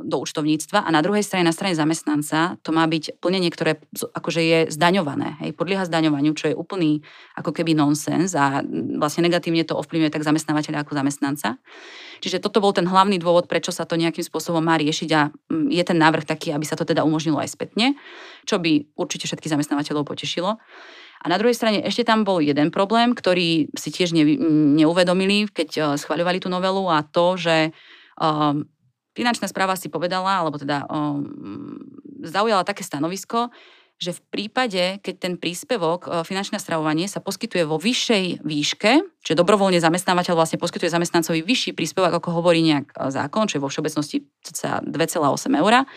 do 0.09 0.17
účtovníctva 0.17 0.81
a 0.81 0.89
na 0.89 1.05
druhej 1.05 1.21
strane, 1.21 1.45
na 1.45 1.53
strane 1.53 1.77
zamestnanca, 1.77 2.57
to 2.65 2.73
má 2.73 2.89
byť 2.89 3.21
plnenie, 3.21 3.53
ktoré 3.53 3.77
akože 3.93 4.41
je 4.41 4.59
zdaňované, 4.73 5.37
hej, 5.45 5.53
podlieha 5.53 5.85
zdaňovaniu, 5.85 6.33
čo 6.33 6.49
je 6.49 6.57
úplný 6.57 7.05
ako 7.37 7.53
keby 7.53 7.77
nonsens 7.77 8.33
a 8.33 8.65
vlastne 8.97 9.29
negatívne 9.29 9.61
to 9.61 9.77
ovplyvňuje 9.77 10.09
tak 10.09 10.25
zamestnávateľa 10.25 10.81
ako 10.81 10.97
zamestnanca. 10.97 11.61
Čiže 12.25 12.41
toto 12.41 12.57
bol 12.57 12.73
ten 12.73 12.89
hlavný 12.89 13.21
dôvod, 13.21 13.45
prečo 13.45 13.69
sa 13.69 13.85
to 13.85 13.99
nejakým 14.01 14.25
spôsobom 14.25 14.65
má 14.65 14.81
riešiť 14.81 15.09
a 15.13 15.29
je 15.69 15.83
ten 15.85 15.97
návrh 15.99 16.25
taký, 16.25 16.49
aby 16.55 16.65
sa 16.65 16.73
to 16.73 16.87
teda 16.87 17.05
umožnilo 17.05 17.37
aj 17.37 17.53
spätne, 17.53 17.93
čo 18.49 18.57
by 18.57 18.97
určite 18.97 19.29
všetkých 19.29 19.53
zamestnávateľov 19.53 20.09
potešilo. 20.09 20.57
A 21.25 21.33
na 21.33 21.41
druhej 21.41 21.57
strane 21.57 21.81
ešte 21.81 22.05
tam 22.05 22.21
bol 22.21 22.37
jeden 22.37 22.69
problém, 22.69 23.17
ktorý 23.17 23.73
si 23.73 23.89
tiež 23.89 24.13
ne, 24.13 24.37
neuvedomili, 24.77 25.49
keď 25.49 25.69
uh, 25.81 25.85
schvaľovali 25.97 26.37
tú 26.37 26.53
novelu 26.53 26.85
a 26.93 27.01
to, 27.01 27.33
že 27.33 27.73
uh, 27.73 28.53
finančná 29.17 29.49
správa 29.49 29.73
si 29.73 29.89
povedala, 29.89 30.45
alebo 30.45 30.61
teda 30.61 30.85
uh, 30.85 31.17
zaujala 32.21 32.61
také 32.61 32.85
stanovisko, 32.85 33.49
že 33.95 34.11
v 34.11 34.21
prípade, 34.27 34.99
keď 34.99 35.15
ten 35.17 35.33
príspevok 35.39 36.27
finančné 36.27 36.59
stravovanie 36.59 37.07
sa 37.07 37.23
poskytuje 37.23 37.63
vo 37.63 37.79
vyššej 37.79 38.43
výške, 38.43 38.91
čiže 39.23 39.39
dobrovoľne 39.39 39.79
zamestnávateľ 39.79 40.35
vlastne 40.35 40.59
poskytuje 40.59 40.91
zamestnancovi 40.91 41.39
vyšší 41.39 41.71
príspevok, 41.71 42.19
ako 42.19 42.43
hovorí 42.43 42.59
nejak 42.59 42.91
zákon, 42.91 43.47
čo 43.47 43.63
vo 43.63 43.71
všeobecnosti 43.71 44.27
2,8 44.43 44.91
eur, 45.63 45.87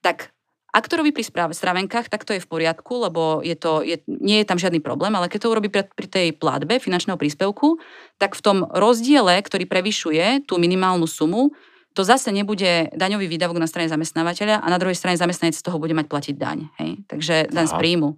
tak 0.00 0.32
ak 0.68 0.84
to 0.84 1.00
robí 1.00 1.16
pri 1.16 1.24
stravenkách, 1.24 2.12
tak 2.12 2.28
to 2.28 2.36
je 2.36 2.44
v 2.44 2.50
poriadku, 2.50 3.08
lebo 3.08 3.40
je 3.40 3.56
to, 3.56 3.80
je, 3.80 4.04
nie 4.06 4.44
je 4.44 4.48
tam 4.48 4.60
žiadny 4.60 4.84
problém, 4.84 5.16
ale 5.16 5.32
keď 5.32 5.48
to 5.48 5.52
urobí 5.52 5.72
pri, 5.72 5.88
pri 5.88 6.08
tej 6.08 6.28
platbe 6.36 6.76
finančného 6.76 7.16
príspevku, 7.16 7.80
tak 8.20 8.36
v 8.36 8.44
tom 8.44 8.58
rozdiele, 8.68 9.40
ktorý 9.40 9.64
prevyšuje 9.64 10.44
tú 10.44 10.60
minimálnu 10.60 11.08
sumu, 11.08 11.56
to 11.96 12.06
zase 12.06 12.30
nebude 12.30 12.92
daňový 12.94 13.26
výdavok 13.26 13.58
na 13.58 13.66
strane 13.66 13.90
zamestnávateľa 13.90 14.62
a 14.62 14.66
na 14.70 14.78
druhej 14.78 14.94
strane 14.94 15.18
zamestnanec 15.18 15.56
z 15.56 15.64
toho 15.66 15.82
bude 15.82 15.96
mať 15.96 16.06
platiť 16.06 16.34
daň. 16.38 16.70
Hej? 16.78 16.90
Takže 17.10 17.34
daň 17.50 17.66
Aha. 17.66 17.72
z 17.72 17.74
príjmu. 17.74 18.10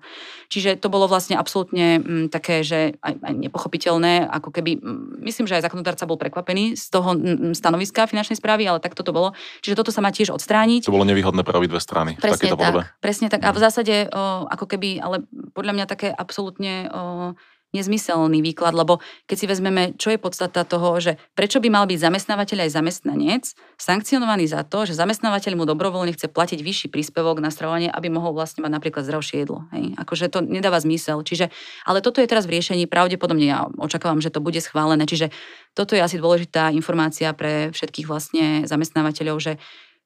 Čiže 0.51 0.71
to 0.83 0.91
bolo 0.91 1.07
vlastne 1.07 1.39
absolútne 1.39 2.03
m, 2.03 2.03
mm, 2.03 2.27
také, 2.29 2.67
že 2.67 2.99
aj, 3.01 3.15
aj 3.23 3.35
nepochopiteľné, 3.39 4.27
ako 4.27 4.51
keby, 4.51 4.79
m, 4.79 4.83
mm, 4.83 5.25
myslím, 5.25 5.47
že 5.47 5.57
aj 5.57 5.71
zákonodárca 5.71 6.05
bol 6.05 6.19
prekvapený 6.19 6.75
z 6.75 6.87
toho 6.91 7.15
m, 7.15 7.55
mm, 7.55 7.55
stanoviska 7.55 8.11
finančnej 8.11 8.37
správy, 8.37 8.67
ale 8.67 8.83
tak 8.83 8.99
toto 8.99 9.15
bolo. 9.15 9.33
Čiže 9.63 9.79
toto 9.79 9.95
sa 9.95 10.03
má 10.03 10.11
tiež 10.11 10.35
odstrániť. 10.35 10.91
To 10.91 10.95
bolo 10.95 11.09
nevýhodné 11.09 11.47
pre 11.47 11.57
dve 11.57 11.81
strany. 11.81 12.19
Presne 12.19 12.53
tak. 12.53 12.99
Presne 12.99 13.27
tak. 13.31 13.41
A 13.47 13.55
v 13.55 13.59
zásade, 13.63 14.11
o, 14.11 14.45
ako 14.45 14.67
keby, 14.67 14.99
ale 15.01 15.23
podľa 15.55 15.73
mňa 15.77 15.87
také 15.87 16.09
absolútne 16.11 16.91
o, 16.91 17.33
nezmyselný 17.71 18.43
výklad, 18.43 18.75
lebo 18.75 18.99
keď 19.31 19.37
si 19.37 19.47
vezmeme, 19.47 19.83
čo 19.95 20.11
je 20.11 20.19
podstata 20.19 20.67
toho, 20.67 20.99
že 20.99 21.17
prečo 21.39 21.63
by 21.63 21.69
mal 21.71 21.85
byť 21.87 21.99
zamestnávateľ 22.03 22.67
aj 22.67 22.71
zamestnanec 22.75 23.45
sankcionovaný 23.79 24.51
za 24.51 24.67
to, 24.67 24.85
že 24.85 24.99
zamestnávateľ 24.99 25.53
mu 25.55 25.65
dobrovoľne 25.65 26.11
chce 26.15 26.27
platiť 26.31 26.61
vyšší 26.61 26.87
príspevok 26.91 27.39
na 27.39 27.55
stravovanie, 27.55 27.87
aby 27.87 28.11
mohol 28.11 28.35
vlastne 28.35 28.67
mať 28.67 28.73
napríklad 28.75 29.07
zdravšie 29.07 29.47
jedlo. 29.47 29.71
Hej? 29.71 29.95
Akože 29.97 30.27
to 30.29 30.43
nedáva 30.43 30.83
zmysel. 30.83 31.23
Čiže, 31.23 31.55
ale 31.87 32.03
toto 32.03 32.19
je 32.19 32.31
teraz 32.31 32.51
v 32.51 32.59
riešení, 32.59 32.91
pravdepodobne 32.91 33.47
ja 33.47 33.71
očakávam, 33.79 34.19
že 34.19 34.35
to 34.35 34.43
bude 34.43 34.59
schválené. 34.59 35.07
Čiže 35.07 35.31
toto 35.79 35.95
je 35.95 36.03
asi 36.03 36.19
dôležitá 36.19 36.75
informácia 36.75 37.31
pre 37.33 37.71
všetkých 37.71 38.07
vlastne 38.11 38.67
zamestnávateľov, 38.67 39.39
že 39.39 39.53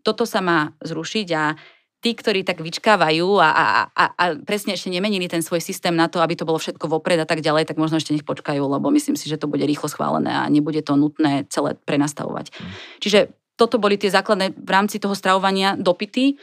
toto 0.04 0.28
sa 0.28 0.44
má 0.44 0.76
zrušiť 0.84 1.28
a 1.32 1.56
tí, 2.04 2.12
ktorí 2.12 2.44
tak 2.44 2.60
vyčkávajú 2.60 3.40
a, 3.40 3.48
a, 3.48 3.64
a, 3.88 4.04
a 4.12 4.24
presne 4.44 4.76
ešte 4.76 4.92
nemenili 4.92 5.24
ten 5.24 5.40
svoj 5.40 5.64
systém 5.64 5.96
na 5.96 6.12
to, 6.12 6.20
aby 6.20 6.36
to 6.36 6.44
bolo 6.44 6.60
všetko 6.60 6.84
vopred 6.84 7.16
a 7.16 7.24
tak 7.24 7.40
ďalej, 7.40 7.64
tak 7.64 7.80
možno 7.80 7.96
ešte 7.96 8.12
nech 8.12 8.28
počkajú, 8.28 8.60
lebo 8.60 8.92
myslím 8.92 9.16
si, 9.16 9.32
že 9.32 9.40
to 9.40 9.48
bude 9.48 9.64
rýchlo 9.64 9.88
schválené 9.88 10.28
a 10.28 10.44
nebude 10.52 10.84
to 10.84 11.00
nutné 11.00 11.48
celé 11.48 11.72
prenastavovať. 11.88 12.52
Mm. 12.52 12.72
Čiže 13.00 13.20
toto 13.56 13.80
boli 13.80 13.96
tie 13.96 14.12
základné 14.12 14.52
v 14.52 14.70
rámci 14.70 15.00
toho 15.00 15.16
stravovania 15.16 15.80
dopity. 15.80 16.36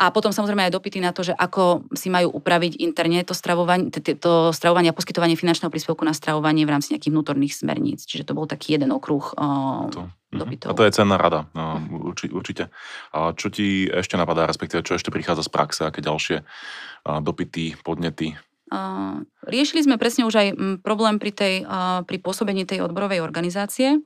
A 0.00 0.08
potom 0.08 0.32
samozrejme 0.32 0.64
aj 0.64 0.72
dopity 0.72 0.96
na 0.96 1.12
to, 1.12 1.20
že 1.20 1.36
ako 1.36 1.84
si 1.92 2.08
majú 2.08 2.32
upraviť 2.32 2.80
interne 2.80 3.20
to 3.20 3.36
stravovanie, 3.36 3.92
to 3.92 4.48
stravovanie 4.56 4.88
a 4.88 4.96
poskytovanie 4.96 5.36
finančného 5.36 5.68
príspevku 5.68 6.08
na 6.08 6.16
stravovanie 6.16 6.64
v 6.64 6.72
rámci 6.72 6.96
nejakých 6.96 7.12
vnútorných 7.12 7.52
smerníc. 7.52 8.08
Čiže 8.08 8.24
to 8.24 8.32
bol 8.32 8.48
taký 8.48 8.80
jeden 8.80 8.96
okruh 8.96 9.36
uh, 9.36 9.92
to. 9.92 10.08
dopytov. 10.32 10.72
A 10.72 10.76
to 10.80 10.88
je 10.88 10.96
cenná 10.96 11.20
rada, 11.20 11.52
urči, 11.92 12.32
určite. 12.32 12.72
A 13.12 13.36
čo 13.36 13.52
ti 13.52 13.92
ešte 13.92 14.16
napadá, 14.16 14.48
respektíve 14.48 14.80
čo 14.80 14.96
ešte 14.96 15.12
prichádza 15.12 15.44
z 15.44 15.52
praxe, 15.52 15.84
aké 15.84 16.00
ďalšie 16.00 16.48
dopity, 17.20 17.76
podnety? 17.84 18.40
Uh, 18.72 19.20
riešili 19.44 19.84
sme 19.84 20.00
presne 20.00 20.24
už 20.24 20.34
aj 20.40 20.48
problém 20.80 21.20
pri, 21.20 21.36
tej, 21.36 21.54
uh, 21.68 22.06
pri 22.08 22.22
pôsobení 22.24 22.64
tej 22.64 22.88
odborovej 22.88 23.20
organizácie 23.20 24.00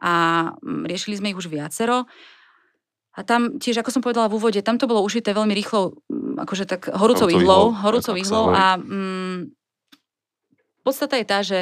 a 0.00 0.14
riešili 0.62 1.20
sme 1.20 1.32
ich 1.32 1.38
už 1.40 1.52
viacero. 1.52 2.08
A 3.16 3.24
tam 3.24 3.56
tiež, 3.56 3.80
ako 3.80 3.90
som 3.90 4.04
povedala 4.04 4.28
v 4.28 4.36
úvode, 4.36 4.60
tam 4.60 4.76
to 4.76 4.84
bolo 4.84 5.00
ušité 5.00 5.32
veľmi 5.32 5.56
rýchlo, 5.56 5.96
mm, 6.12 6.44
akože 6.44 6.64
tak 6.68 6.92
horúcou 6.92 7.32
ihlou, 7.32 7.72
horúcou 7.72 8.12
ihlou 8.12 8.52
a 8.52 8.76
mm, 8.76 9.56
podstata 10.84 11.16
je 11.16 11.26
tá, 11.26 11.40
že 11.40 11.58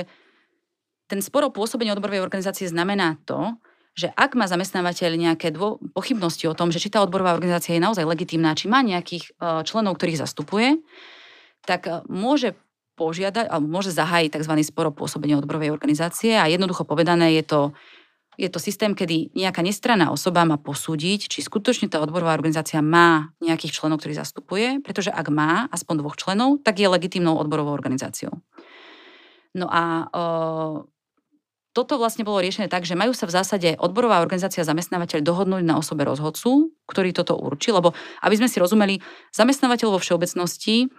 ten 1.06 1.22
sporo 1.22 1.54
pôsobenie 1.54 1.94
odborovej 1.94 2.26
organizácie 2.26 2.66
znamená 2.66 3.22
to, 3.22 3.54
že 3.94 4.10
ak 4.10 4.34
má 4.34 4.50
zamestnávateľ 4.50 5.14
nejaké 5.14 5.54
dvo- 5.54 5.78
pochybnosti 5.94 6.50
o 6.50 6.58
tom, 6.58 6.74
že 6.74 6.82
či 6.82 6.90
tá 6.90 6.98
odborová 6.98 7.38
organizácia 7.38 7.78
je 7.78 7.84
naozaj 7.84 8.02
legitímna, 8.02 8.58
či 8.58 8.66
má 8.66 8.82
nejakých 8.82 9.30
uh, 9.38 9.62
členov, 9.62 9.94
ktorých 9.94 10.18
zastupuje, 10.18 10.82
tak 11.62 11.86
uh, 11.86 12.02
môže 12.10 12.58
požiadať, 12.98 13.46
alebo 13.46 13.66
môže 13.70 13.94
zahájiť 13.94 14.38
tzv. 14.38 14.54
sporo 14.66 14.90
pôsobenie 14.90 15.38
odborovej 15.38 15.70
organizácie 15.70 16.34
a 16.34 16.50
jednoducho 16.50 16.82
povedané 16.82 17.38
je 17.38 17.44
to 17.46 17.60
je 18.34 18.48
to 18.50 18.58
systém, 18.58 18.94
kedy 18.94 19.34
nejaká 19.34 19.62
nestranná 19.62 20.10
osoba 20.10 20.42
má 20.42 20.58
posúdiť, 20.58 21.30
či 21.30 21.38
skutočne 21.42 21.86
tá 21.86 22.02
odborová 22.02 22.34
organizácia 22.34 22.82
má 22.82 23.30
nejakých 23.38 23.80
členov, 23.82 24.02
ktorých 24.02 24.20
zastupuje, 24.20 24.66
pretože 24.82 25.14
ak 25.14 25.26
má 25.30 25.70
aspoň 25.70 25.94
dvoch 26.02 26.16
členov, 26.18 26.62
tak 26.66 26.82
je 26.82 26.90
legitimnou 26.90 27.38
odborovou 27.38 27.70
organizáciou. 27.70 28.42
No 29.54 29.70
a 29.70 30.10
o, 30.10 30.24
toto 31.74 31.98
vlastne 31.98 32.22
bolo 32.22 32.42
riešené 32.42 32.70
tak, 32.70 32.86
že 32.86 32.98
majú 32.98 33.14
sa 33.14 33.26
v 33.26 33.34
zásade 33.34 33.68
odborová 33.78 34.22
organizácia 34.22 34.62
a 34.62 34.70
zamestnávateľ 34.70 35.22
dohodnúť 35.22 35.62
na 35.66 35.74
osobe 35.78 36.06
rozhodcu, 36.06 36.70
ktorý 36.86 37.10
toto 37.10 37.34
určí, 37.34 37.74
lebo 37.74 37.94
aby 38.22 38.34
sme 38.38 38.50
si 38.50 38.62
rozumeli, 38.62 39.02
zamestnávateľ 39.34 39.94
vo 39.94 40.02
všeobecnosti 40.02 40.90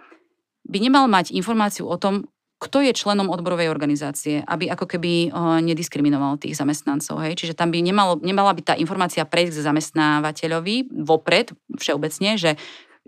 by 0.68 0.78
nemal 0.80 1.08
mať 1.08 1.32
informáciu 1.32 1.88
o 1.88 1.96
tom, 1.96 2.28
kto 2.56 2.80
je 2.80 2.96
členom 2.96 3.28
odborovej 3.28 3.68
organizácie, 3.68 4.40
aby 4.40 4.72
ako 4.72 4.88
keby 4.88 5.28
nediskriminoval 5.60 6.40
tých 6.40 6.56
zamestnancov. 6.56 7.20
Hej? 7.20 7.36
Čiže 7.36 7.52
tam 7.52 7.68
by 7.68 7.84
nemalo, 7.84 8.16
nemala 8.24 8.56
byť 8.56 8.64
tá 8.64 8.74
informácia 8.80 9.28
prejsť 9.28 9.60
k 9.60 9.66
zamestnávateľovi 9.68 10.88
vopred, 11.04 11.52
všeobecne, 11.76 12.40
že 12.40 12.56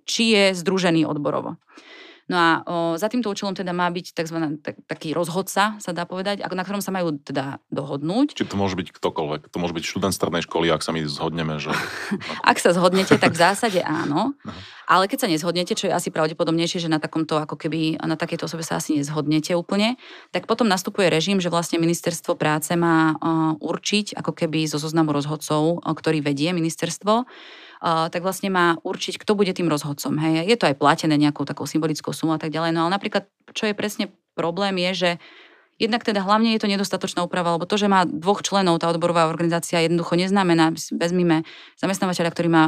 či 0.04 0.37
je 0.37 0.44
združený 0.52 1.08
odborovo. 1.08 1.56
No 2.28 2.36
a 2.36 2.50
o, 2.60 2.74
za 3.00 3.08
týmto 3.08 3.32
účelom 3.32 3.56
teda 3.56 3.72
má 3.72 3.88
byť 3.88 4.12
tzv. 4.12 4.60
Tak, 4.60 4.84
taký 4.84 5.16
rozhodca, 5.16 5.80
sa 5.80 5.90
dá 5.96 6.04
povedať, 6.04 6.44
na 6.44 6.64
ktorom 6.64 6.84
sa 6.84 6.92
majú 6.92 7.16
teda 7.16 7.64
dohodnúť. 7.72 8.36
Či 8.36 8.44
to 8.44 8.60
môže 8.60 8.76
byť 8.76 8.92
ktokoľvek. 8.92 9.48
To 9.48 9.56
môže 9.56 9.72
byť 9.72 9.84
študent 9.88 10.12
strednej 10.12 10.44
školy, 10.44 10.68
ak 10.68 10.84
sa 10.84 10.92
my 10.92 11.00
zhodneme, 11.08 11.56
že... 11.56 11.72
ak 12.50 12.60
sa 12.60 12.76
zhodnete, 12.76 13.16
tak 13.16 13.32
v 13.32 13.40
zásade 13.40 13.80
áno. 13.80 14.36
Ale 14.92 15.04
keď 15.04 15.24
sa 15.24 15.28
nezhodnete, 15.28 15.76
čo 15.76 15.88
je 15.88 15.92
asi 15.92 16.08
pravdepodobnejšie, 16.08 16.84
že 16.84 16.92
na 16.92 16.96
takomto, 16.96 17.36
ako 17.36 17.60
keby 17.60 18.00
na 18.00 18.16
takéto 18.16 18.48
osobe 18.48 18.64
sa 18.64 18.80
asi 18.80 18.96
nezhodnete 18.96 19.52
úplne, 19.52 20.00
tak 20.32 20.48
potom 20.48 20.64
nastupuje 20.64 21.12
režim, 21.12 21.44
že 21.44 21.52
vlastne 21.52 21.76
ministerstvo 21.76 22.40
práce 22.40 22.72
má 22.72 23.12
určiť, 23.60 24.16
ako 24.16 24.32
keby 24.32 24.64
zo 24.64 24.80
zoznamu 24.80 25.12
rozhodcov, 25.12 25.84
ktorý 25.84 26.24
vedie 26.24 26.56
ministerstvo, 26.56 27.28
tak 27.82 28.20
vlastne 28.20 28.50
má 28.50 28.76
určiť, 28.82 29.22
kto 29.22 29.38
bude 29.38 29.54
tým 29.54 29.70
rozhodcom. 29.70 30.18
Hej. 30.18 30.46
Je 30.46 30.56
to 30.58 30.66
aj 30.66 30.78
platené 30.78 31.14
nejakou 31.14 31.46
takou 31.46 31.64
symbolickou 31.64 32.10
sumou 32.10 32.34
a 32.36 32.40
tak 32.42 32.50
ďalej. 32.50 32.74
No 32.74 32.86
ale 32.86 32.94
napríklad, 32.94 33.30
čo 33.54 33.70
je 33.70 33.74
presne 33.74 34.10
problém, 34.34 34.74
je, 34.90 34.92
že 34.94 35.10
Jednak 35.78 36.02
teda 36.02 36.26
hlavne 36.26 36.58
je 36.58 36.60
to 36.60 36.66
nedostatočná 36.66 37.22
úprava, 37.22 37.54
lebo 37.54 37.62
to, 37.62 37.78
že 37.78 37.86
má 37.86 38.02
dvoch 38.02 38.42
členov 38.42 38.82
tá 38.82 38.90
odborová 38.90 39.30
organizácia 39.30 39.78
jednoducho 39.78 40.18
neznamená, 40.18 40.74
vezmime 40.74 41.46
zamestnávateľa, 41.78 42.34
ktorý 42.34 42.48
má 42.50 42.64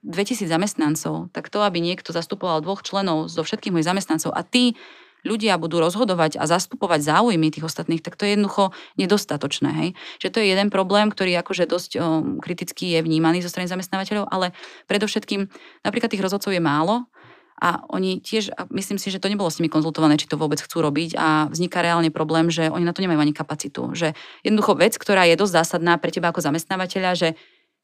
2000 0.00 0.48
zamestnancov, 0.48 1.28
tak 1.36 1.52
to, 1.52 1.60
aby 1.60 1.84
niekto 1.84 2.16
zastupoval 2.16 2.64
dvoch 2.64 2.80
členov 2.80 3.28
zo 3.28 3.44
všetkých 3.44 3.68
mojich 3.68 3.88
zamestnancov 3.88 4.32
a 4.32 4.40
tí 4.40 4.80
ľudia 5.24 5.56
budú 5.56 5.80
rozhodovať 5.80 6.36
a 6.36 6.44
zastupovať 6.44 7.00
záujmy 7.00 7.50
tých 7.50 7.64
ostatných, 7.66 8.04
tak 8.04 8.14
to 8.14 8.28
je 8.28 8.36
jednoducho 8.36 8.70
nedostatočné. 9.00 9.70
Hej? 9.72 9.88
Že 10.20 10.28
to 10.30 10.38
je 10.44 10.46
jeden 10.52 10.68
problém, 10.68 11.08
ktorý 11.08 11.34
akože 11.40 11.64
dosť 11.64 11.90
o, 11.96 12.00
kriticky 12.44 12.94
je 12.94 13.00
vnímaný 13.00 13.40
zo 13.40 13.50
strany 13.50 13.66
zamestnávateľov, 13.66 14.28
ale 14.28 14.52
predovšetkým 14.86 15.48
napríklad 15.82 16.12
tých 16.12 16.24
rozhodcov 16.24 16.52
je 16.52 16.62
málo 16.62 17.08
a 17.54 17.86
oni 17.86 18.18
tiež, 18.18 18.50
a 18.52 18.66
myslím 18.74 18.98
si, 18.98 19.14
že 19.14 19.22
to 19.22 19.30
nebolo 19.30 19.46
s 19.46 19.62
nimi 19.62 19.70
konzultované, 19.70 20.18
či 20.18 20.26
to 20.26 20.36
vôbec 20.36 20.58
chcú 20.58 20.82
robiť 20.82 21.14
a 21.14 21.46
vzniká 21.48 21.80
reálne 21.80 22.10
problém, 22.10 22.50
že 22.50 22.66
oni 22.66 22.82
na 22.82 22.92
to 22.92 23.00
nemajú 23.00 23.22
ani 23.22 23.32
kapacitu. 23.32 23.94
Že 23.94 24.12
jednoducho 24.42 24.74
vec, 24.74 24.98
ktorá 24.98 25.24
je 25.30 25.38
dosť 25.38 25.64
zásadná 25.64 25.96
pre 25.96 26.10
teba 26.10 26.34
ako 26.34 26.42
zamestnávateľa, 26.42 27.10
že 27.14 27.28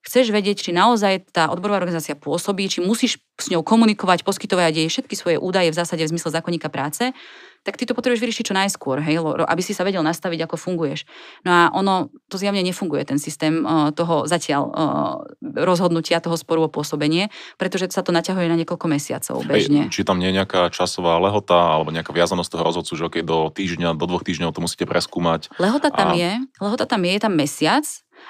chceš 0.01 0.33
vedieť, 0.33 0.65
či 0.65 0.71
naozaj 0.73 1.33
tá 1.33 1.53
odborová 1.53 1.85
organizácia 1.85 2.17
pôsobí, 2.17 2.69
či 2.73 2.81
musíš 2.81 3.21
s 3.37 3.49
ňou 3.53 3.65
komunikovať, 3.65 4.25
poskytovať 4.25 4.85
jej 4.85 4.89
všetky 4.89 5.15
svoje 5.17 5.37
údaje 5.41 5.73
v 5.73 5.79
zásade 5.79 6.05
v 6.05 6.13
zmysle 6.13 6.33
zákonníka 6.33 6.69
práce, 6.69 7.13
tak 7.61 7.77
ty 7.77 7.85
to 7.85 7.93
potrebuješ 7.93 8.25
vyriešiť 8.25 8.45
čo 8.49 8.57
najskôr, 8.57 9.05
hej, 9.05 9.21
aby 9.21 9.61
si 9.61 9.77
sa 9.77 9.85
vedel 9.85 10.01
nastaviť, 10.01 10.49
ako 10.49 10.57
funguješ. 10.57 11.05
No 11.45 11.51
a 11.53 11.63
ono, 11.77 12.09
to 12.33 12.41
zjavne 12.41 12.65
nefunguje, 12.65 13.05
ten 13.05 13.21
systém 13.21 13.61
uh, 13.61 13.93
toho 13.93 14.25
zatiaľ 14.25 14.63
uh, 14.65 15.21
rozhodnutia, 15.61 16.25
toho 16.25 16.41
sporu 16.41 16.69
o 16.69 16.73
pôsobenie, 16.73 17.29
pretože 17.61 17.93
sa 17.93 18.01
to 18.01 18.17
naťahuje 18.17 18.49
na 18.49 18.57
niekoľko 18.57 18.87
mesiacov 18.89 19.45
bežne. 19.45 19.93
Hej, 19.93 19.93
či 19.93 20.09
tam 20.09 20.17
nie 20.17 20.33
je 20.33 20.41
nejaká 20.41 20.73
časová 20.73 21.21
lehota 21.21 21.77
alebo 21.77 21.93
nejaká 21.93 22.17
viazanosť 22.17 22.49
toho 22.49 22.65
rozhodcu, 22.65 22.93
že 22.97 23.05
okay, 23.05 23.23
do 23.25 23.53
týždňa, 23.53 23.93
do 23.93 24.09
dvoch 24.09 24.25
týždňov 24.25 24.57
to 24.57 24.65
musíte 24.65 24.89
preskúmať. 24.89 25.53
Lehota 25.61 25.93
tam 25.93 26.13
a... 26.13 26.17
je, 26.17 26.33
lehota 26.65 26.89
tam 26.89 27.05
je, 27.05 27.13
je 27.13 27.21
tam 27.21 27.35
mesiac. 27.37 27.85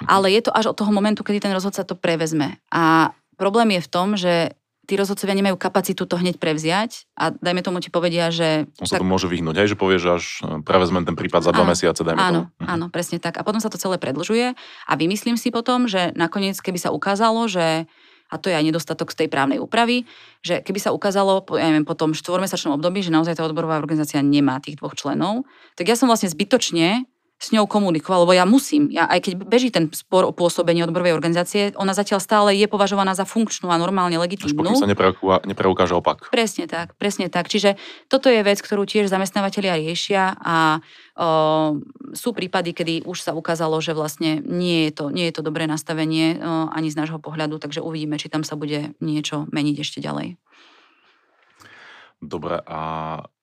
Ale 0.08 0.32
je 0.32 0.40
to 0.44 0.54
až 0.54 0.72
od 0.72 0.76
toho 0.78 0.92
momentu, 0.92 1.20
kedy 1.20 1.44
ten 1.44 1.52
rozhodca 1.52 1.84
to 1.84 1.98
prevezme. 1.98 2.56
A 2.72 3.12
problém 3.36 3.76
je 3.76 3.80
v 3.84 3.88
tom, 3.88 4.08
že 4.16 4.56
tí 4.90 4.98
rozhodcovia 4.98 5.38
nemajú 5.38 5.54
kapacitu 5.54 6.02
to 6.02 6.18
hneď 6.18 6.42
prevziať 6.42 7.06
a 7.14 7.30
dajme 7.30 7.62
tomu 7.62 7.78
ti 7.78 7.94
povedia, 7.94 8.34
že... 8.34 8.66
On 8.82 8.90
sa 8.90 8.98
tak... 8.98 9.06
to 9.06 9.06
môže 9.06 9.30
vyhnúť, 9.30 9.62
aj 9.62 9.68
že 9.70 9.76
povie, 9.78 10.02
že 10.02 10.18
až 10.18 10.24
e, 10.42 10.66
prevezmem 10.66 11.06
ten 11.06 11.14
prípad 11.14 11.46
za 11.46 11.54
dva 11.54 11.62
áno, 11.62 11.70
mesiace, 11.70 12.02
dajme 12.02 12.18
áno, 12.18 12.40
tomu. 12.42 12.46
Mhm. 12.58 12.66
Áno, 12.66 12.84
presne 12.90 13.22
tak. 13.22 13.38
A 13.38 13.46
potom 13.46 13.62
sa 13.62 13.70
to 13.70 13.78
celé 13.78 14.02
predlžuje 14.02 14.58
a 14.58 14.92
vymyslím 14.98 15.38
si 15.38 15.54
potom, 15.54 15.86
že 15.86 16.10
nakoniec, 16.18 16.58
keby 16.58 16.82
sa 16.82 16.90
ukázalo, 16.90 17.46
že 17.46 17.86
a 18.30 18.38
to 18.38 18.46
je 18.46 18.54
aj 18.54 18.62
nedostatok 18.62 19.10
z 19.10 19.26
tej 19.26 19.28
právnej 19.30 19.58
úpravy, 19.58 20.06
že 20.38 20.62
keby 20.62 20.78
sa 20.78 20.94
ukázalo 20.94 21.42
ja 21.58 21.66
neviem, 21.66 21.82
po 21.82 21.98
tom 21.98 22.14
štvormesačnom 22.14 22.78
období, 22.78 23.02
že 23.02 23.10
naozaj 23.10 23.34
tá 23.34 23.42
odborová 23.42 23.74
organizácia 23.82 24.22
nemá 24.22 24.62
tých 24.62 24.78
dvoch 24.78 24.94
členov, 24.94 25.42
tak 25.74 25.90
ja 25.90 25.98
som 25.98 26.06
vlastne 26.06 26.30
zbytočne 26.30 27.09
s 27.40 27.56
ňou 27.56 27.64
komunikoval, 27.64 28.28
lebo 28.28 28.36
ja 28.36 28.44
musím. 28.44 28.92
Ja, 28.92 29.08
aj 29.08 29.24
keď 29.24 29.32
beží 29.48 29.72
ten 29.72 29.88
spor 29.96 30.28
o 30.28 30.32
pôsobenie 30.36 30.84
odborovej 30.84 31.16
organizácie, 31.16 31.72
ona 31.72 31.96
zatiaľ 31.96 32.20
stále 32.20 32.52
je 32.52 32.68
považovaná 32.68 33.16
za 33.16 33.24
funkčnú 33.24 33.72
a 33.72 33.80
normálne 33.80 34.20
legitímnu. 34.20 34.76
Až 34.76 34.84
sa 34.84 34.92
nepreukáže 35.48 35.96
opak. 35.96 36.28
Presne 36.28 36.68
tak, 36.68 36.92
presne 37.00 37.32
tak. 37.32 37.48
Čiže 37.48 37.80
toto 38.12 38.28
je 38.28 38.44
vec, 38.44 38.60
ktorú 38.60 38.84
tiež 38.84 39.08
zamestnávateľia 39.08 39.80
riešia 39.80 40.36
a 40.36 40.84
o, 41.16 41.80
sú 42.12 42.36
prípady, 42.36 42.76
kedy 42.76 43.08
už 43.08 43.24
sa 43.24 43.32
ukázalo, 43.32 43.80
že 43.80 43.96
vlastne 43.96 44.44
nie 44.44 44.92
je 44.92 45.00
to, 45.00 45.08
nie 45.08 45.32
je 45.32 45.40
to 45.40 45.42
dobré 45.42 45.64
nastavenie 45.64 46.36
o, 46.36 46.68
ani 46.68 46.92
z 46.92 47.00
nášho 47.00 47.24
pohľadu, 47.24 47.56
takže 47.56 47.80
uvidíme, 47.80 48.20
či 48.20 48.28
tam 48.28 48.44
sa 48.44 48.52
bude 48.52 48.92
niečo 49.00 49.48
meniť 49.48 49.76
ešte 49.80 50.04
ďalej. 50.04 50.36
Dobre, 52.20 52.60
a 52.68 52.80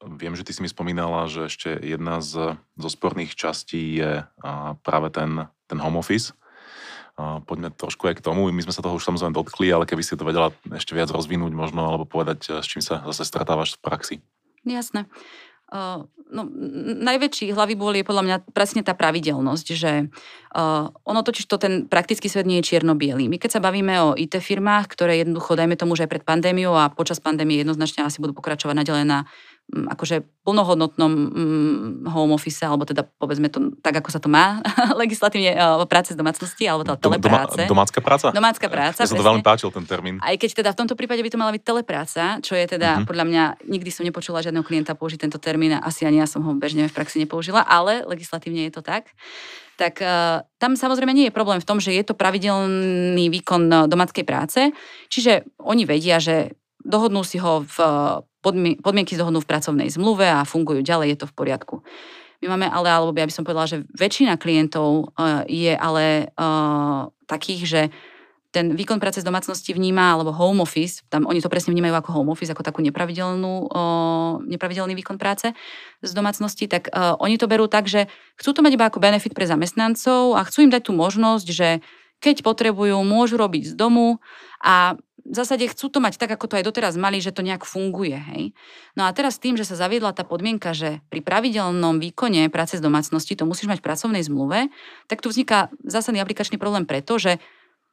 viem, 0.05 0.37
že 0.37 0.45
ty 0.45 0.53
si 0.53 0.61
mi 0.61 0.69
spomínala, 0.69 1.25
že 1.25 1.49
ešte 1.49 1.73
jedna 1.81 2.21
z, 2.21 2.61
zo 2.77 2.89
sporných 2.93 3.33
častí 3.33 3.97
je 3.97 4.21
práve 4.85 5.09
ten, 5.09 5.49
ten 5.65 5.81
home 5.81 5.97
office. 5.97 6.37
Poďme 7.17 7.73
trošku 7.73 8.05
aj 8.05 8.21
k 8.21 8.25
tomu. 8.29 8.45
My 8.53 8.61
sme 8.61 8.69
sa 8.69 8.85
toho 8.85 9.01
už 9.01 9.01
samozrejme 9.01 9.33
dotkli, 9.33 9.73
ale 9.73 9.89
keby 9.89 10.05
si 10.05 10.13
to 10.13 10.21
vedela 10.21 10.53
ešte 10.69 10.93
viac 10.93 11.09
rozvinúť 11.09 11.49
možno, 11.57 11.89
alebo 11.89 12.05
povedať, 12.05 12.61
s 12.61 12.69
čím 12.69 12.85
sa 12.85 13.01
zase 13.09 13.25
stretávaš 13.25 13.75
v 13.77 13.81
praxi. 13.81 14.15
Jasné 14.61 15.09
no, 16.31 16.41
najväčší 17.03 17.51
hlavý 17.51 17.75
bol 17.75 17.91
je 17.95 18.07
podľa 18.07 18.23
mňa 18.23 18.37
presne 18.51 18.83
tá 18.83 18.95
pravidelnosť, 18.95 19.67
že 19.75 20.07
uh, 20.07 20.91
ono 21.03 21.21
totiž 21.23 21.47
to 21.47 21.59
ten 21.59 21.87
praktický 21.87 22.27
svet 22.31 22.47
nie 22.47 22.59
je 22.63 22.75
čierno-bielý. 22.75 23.27
My 23.27 23.39
keď 23.39 23.59
sa 23.59 23.63
bavíme 23.63 23.95
o 24.03 24.15
IT 24.15 24.39
firmách, 24.39 24.91
ktoré 24.91 25.19
jednoducho, 25.23 25.59
dajme 25.59 25.75
tomu, 25.79 25.95
že 25.95 26.07
aj 26.07 26.11
pred 26.11 26.23
pandémiou 26.23 26.75
a 26.75 26.91
počas 26.91 27.19
pandémie 27.19 27.59
jednoznačne 27.59 28.07
asi 28.07 28.19
budú 28.23 28.35
pokračovať 28.35 28.75
naďalej 28.75 29.05
na 29.07 29.19
akože 29.67 30.23
plnohodnotnom 30.47 31.11
home 32.07 32.31
office, 32.31 32.63
alebo 32.63 32.87
teda 32.87 33.03
povedzme 33.03 33.51
to 33.51 33.75
tak, 33.83 33.99
ako 33.99 34.09
sa 34.15 34.23
to 34.23 34.31
má 34.31 34.63
legislatívne 35.03 35.59
uh, 35.59 35.83
práce 35.83 36.15
z 36.15 36.17
domácnosti, 36.17 36.63
alebo 36.63 36.87
teda 36.87 36.95
telepráce. 36.95 37.67
Doma, 37.67 37.83
domácka 37.83 37.99
práca? 37.99 38.27
Domácka 38.31 38.67
práca, 38.71 38.99
Ja 39.03 39.11
sa 39.11 39.19
to 39.19 39.27
veľmi 39.27 39.43
páčil, 39.43 39.67
ten 39.75 39.83
termín. 39.83 40.23
Aj 40.23 40.31
keď 40.39 40.63
teda 40.63 40.69
v 40.71 40.77
tomto 40.79 40.95
prípade 40.95 41.19
by 41.19 41.29
to 41.29 41.39
mala 41.39 41.51
byť 41.51 41.63
telepráca, 41.67 42.39
čo 42.39 42.55
je 42.55 42.63
teda 42.63 43.03
uh-huh. 43.03 43.07
podľa 43.11 43.25
mňa, 43.27 43.43
nikdy 43.67 43.89
som 43.91 44.07
nepočula 44.07 44.39
žiadneho 44.39 44.63
klienta 44.63 44.95
použiť 44.95 45.27
tento 45.27 45.35
termín 45.35 45.75
a 45.75 45.83
asi 45.83 46.07
ani 46.07 46.23
ja 46.23 46.27
som 46.31 46.39
ho 46.47 46.55
bežne 46.55 46.87
v 46.87 46.95
praxi 46.95 47.19
nepoužila, 47.19 47.67
ale 47.67 48.07
legislatívne 48.07 48.71
je 48.71 48.73
to 48.79 48.81
tak 48.81 49.11
tak 49.77 50.01
uh, 50.01 50.41
tam 50.57 50.73
samozrejme 50.73 51.13
nie 51.13 51.29
je 51.29 51.37
problém 51.37 51.61
v 51.61 51.69
tom, 51.69 51.77
že 51.77 51.93
je 51.93 52.01
to 52.01 52.17
pravidelný 52.17 53.29
výkon 53.29 53.85
domáckej 53.85 54.25
práce, 54.25 54.73
čiže 55.05 55.45
oni 55.61 55.85
vedia, 55.85 56.17
že 56.17 56.57
dohodnú 56.81 57.21
si 57.21 57.37
ho 57.37 57.61
v 57.61 57.77
podmienky 58.81 59.17
dohodnú 59.17 59.43
v 59.43 59.49
pracovnej 59.49 59.89
zmluve 59.91 60.27
a 60.27 60.47
fungujú 60.47 60.85
ďalej, 60.85 61.07
je 61.15 61.17
to 61.23 61.27
v 61.29 61.35
poriadku. 61.35 61.75
My 62.37 62.53
máme 62.53 62.69
ale, 62.69 62.93
alebo 62.93 63.17
ja 63.17 63.25
by 63.25 63.33
som 63.33 63.41
povedala, 63.41 63.65
že 63.65 63.81
väčšina 63.97 64.37
klientov 64.37 65.09
uh, 65.17 65.41
je 65.49 65.73
ale 65.73 66.29
uh, 66.37 67.09
takých, 67.25 67.61
že 67.65 67.81
ten 68.53 68.73
výkon 68.73 69.01
práce 69.01 69.21
z 69.21 69.27
domácnosti 69.27 69.73
vníma, 69.73 70.17
alebo 70.17 70.33
home 70.33 70.63
office, 70.63 71.03
tam 71.09 71.25
oni 71.25 71.43
to 71.43 71.49
presne 71.51 71.73
vnímajú 71.73 71.97
ako 71.97 72.09
home 72.13 72.31
office, 72.31 72.53
ako 72.53 72.61
takú 72.61 72.85
nepravidelnú, 72.85 73.69
uh, 73.69 74.39
nepravidelný 74.45 74.93
výkon 74.97 75.17
práce 75.17 75.49
z 76.05 76.11
domácnosti, 76.13 76.69
tak 76.69 76.93
oni 76.93 77.41
to 77.41 77.49
berú 77.49 77.65
tak, 77.65 77.89
že 77.89 78.05
chcú 78.37 78.53
to 78.53 78.61
mať 78.61 78.77
iba 78.77 78.85
ako 78.85 79.01
benefit 79.01 79.33
pre 79.33 79.49
zamestnancov 79.49 80.37
a 80.37 80.45
chcú 80.45 80.69
im 80.69 80.71
dať 80.71 80.89
tú 80.89 80.93
možnosť, 80.93 81.47
že 81.49 81.69
keď 82.17 82.41
potrebujú, 82.41 82.97
môžu 83.05 83.37
robiť 83.37 83.73
z 83.73 83.73
domu 83.77 84.17
a 84.61 84.97
v 85.27 85.35
zásade 85.35 85.67
chcú 85.67 85.91
to 85.91 85.99
mať 85.99 86.15
tak, 86.15 86.31
ako 86.31 86.47
to 86.47 86.57
aj 86.57 86.63
doteraz 86.63 86.95
mali, 86.95 87.19
že 87.19 87.35
to 87.35 87.43
nejak 87.43 87.67
funguje. 87.67 88.15
Hej? 88.15 88.43
No 88.95 89.05
a 89.05 89.11
teraz 89.11 89.35
tým, 89.37 89.59
že 89.59 89.67
sa 89.67 89.75
zaviedla 89.75 90.15
tá 90.15 90.23
podmienka, 90.23 90.71
že 90.71 91.03
pri 91.11 91.19
pravidelnom 91.19 91.99
výkone 91.99 92.47
práce 92.47 92.79
z 92.79 92.81
domácnosti 92.81 93.35
to 93.35 93.43
musíš 93.43 93.67
mať 93.67 93.83
v 93.83 93.87
pracovnej 93.91 94.23
zmluve, 94.23 94.71
tak 95.11 95.19
tu 95.19 95.27
vzniká 95.27 95.67
zásadný 95.83 96.23
aplikačný 96.23 96.55
problém 96.55 96.87
preto, 96.87 97.19
že 97.19 97.43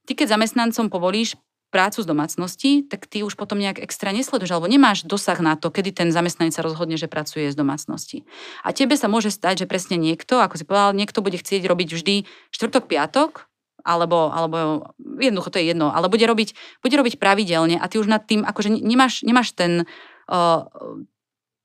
ty 0.07 0.14
keď 0.14 0.38
zamestnancom 0.38 0.87
povolíš 0.87 1.35
prácu 1.75 2.07
z 2.07 2.07
domácnosti, 2.07 2.70
tak 2.87 3.11
ty 3.11 3.27
už 3.27 3.35
potom 3.35 3.59
nejak 3.59 3.83
extra 3.83 4.14
nesleduješ, 4.14 4.55
alebo 4.55 4.70
nemáš 4.70 5.03
dosah 5.03 5.35
na 5.42 5.59
to, 5.59 5.75
kedy 5.75 5.90
ten 5.90 6.09
zamestnanec 6.14 6.55
sa 6.55 6.62
rozhodne, 6.62 6.94
že 6.94 7.11
pracuje 7.11 7.51
z 7.51 7.59
domácnosti. 7.59 8.23
A 8.62 8.70
tebe 8.70 8.94
sa 8.94 9.11
môže 9.11 9.35
stať, 9.35 9.66
že 9.66 9.70
presne 9.70 9.99
niekto, 9.99 10.38
ako 10.38 10.55
si 10.55 10.62
povedal, 10.62 10.94
niekto 10.94 11.18
bude 11.18 11.35
chcieť 11.35 11.66
robiť 11.66 11.88
vždy 11.99 12.14
štvrtok, 12.55 12.87
piatok, 12.87 13.51
alebo, 13.85 14.31
alebo 14.33 14.57
jednoducho 15.18 15.50
to 15.55 15.59
je 15.62 15.70
jedno, 15.74 15.90
ale 15.90 16.11
bude 16.11 16.24
robiť, 16.27 16.81
bude 16.83 16.96
robiť 16.96 17.16
pravidelne 17.18 17.79
a 17.79 17.87
ty 17.87 17.98
už 17.98 18.11
nad 18.11 18.22
tým, 18.24 18.42
akože 18.42 18.70
nemáš, 18.70 19.22
nemáš 19.22 19.55
ten 19.55 19.87
uh, 20.29 20.66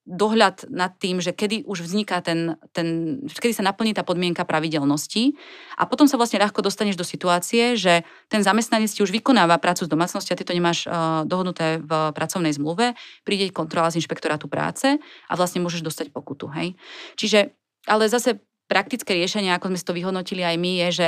dohľad 0.10 0.66
nad 0.74 0.98
tým, 0.98 1.22
že 1.22 1.38
kedy 1.38 1.70
už 1.70 1.86
vzniká 1.86 2.18
ten, 2.26 2.58
ten, 2.74 3.20
kedy 3.30 3.54
sa 3.54 3.62
naplní 3.62 3.94
tá 3.94 4.02
podmienka 4.02 4.42
pravidelnosti 4.42 5.38
a 5.78 5.86
potom 5.86 6.10
sa 6.10 6.18
vlastne 6.18 6.42
ľahko 6.42 6.66
dostaneš 6.66 6.98
do 6.98 7.06
situácie, 7.06 7.78
že 7.78 8.02
ten 8.26 8.42
zamestnanec 8.42 8.90
ti 8.90 9.06
už 9.06 9.14
vykonáva 9.14 9.62
prácu 9.62 9.86
z 9.86 9.94
domácnosti 9.94 10.34
a 10.34 10.40
ty 10.40 10.42
to 10.42 10.58
nemáš 10.58 10.90
uh, 10.90 11.22
dohodnuté 11.30 11.78
v 11.78 12.10
pracovnej 12.18 12.58
zmluve, 12.58 12.98
príde 13.22 13.54
kontrola 13.54 13.94
z 13.94 14.02
inšpektorátu 14.02 14.50
práce 14.50 14.98
a 15.30 15.34
vlastne 15.38 15.62
môžeš 15.62 15.86
dostať 15.86 16.10
pokutu. 16.10 16.50
Hej? 16.58 16.74
Čiže, 17.14 17.54
ale 17.86 18.10
zase 18.10 18.42
praktické 18.66 19.14
riešenie, 19.14 19.54
ako 19.54 19.74
sme 19.74 19.78
si 19.78 19.86
to 19.86 19.98
vyhodnotili 19.98 20.42
aj 20.42 20.58
my, 20.58 20.72
je, 20.86 20.90
že 20.90 21.08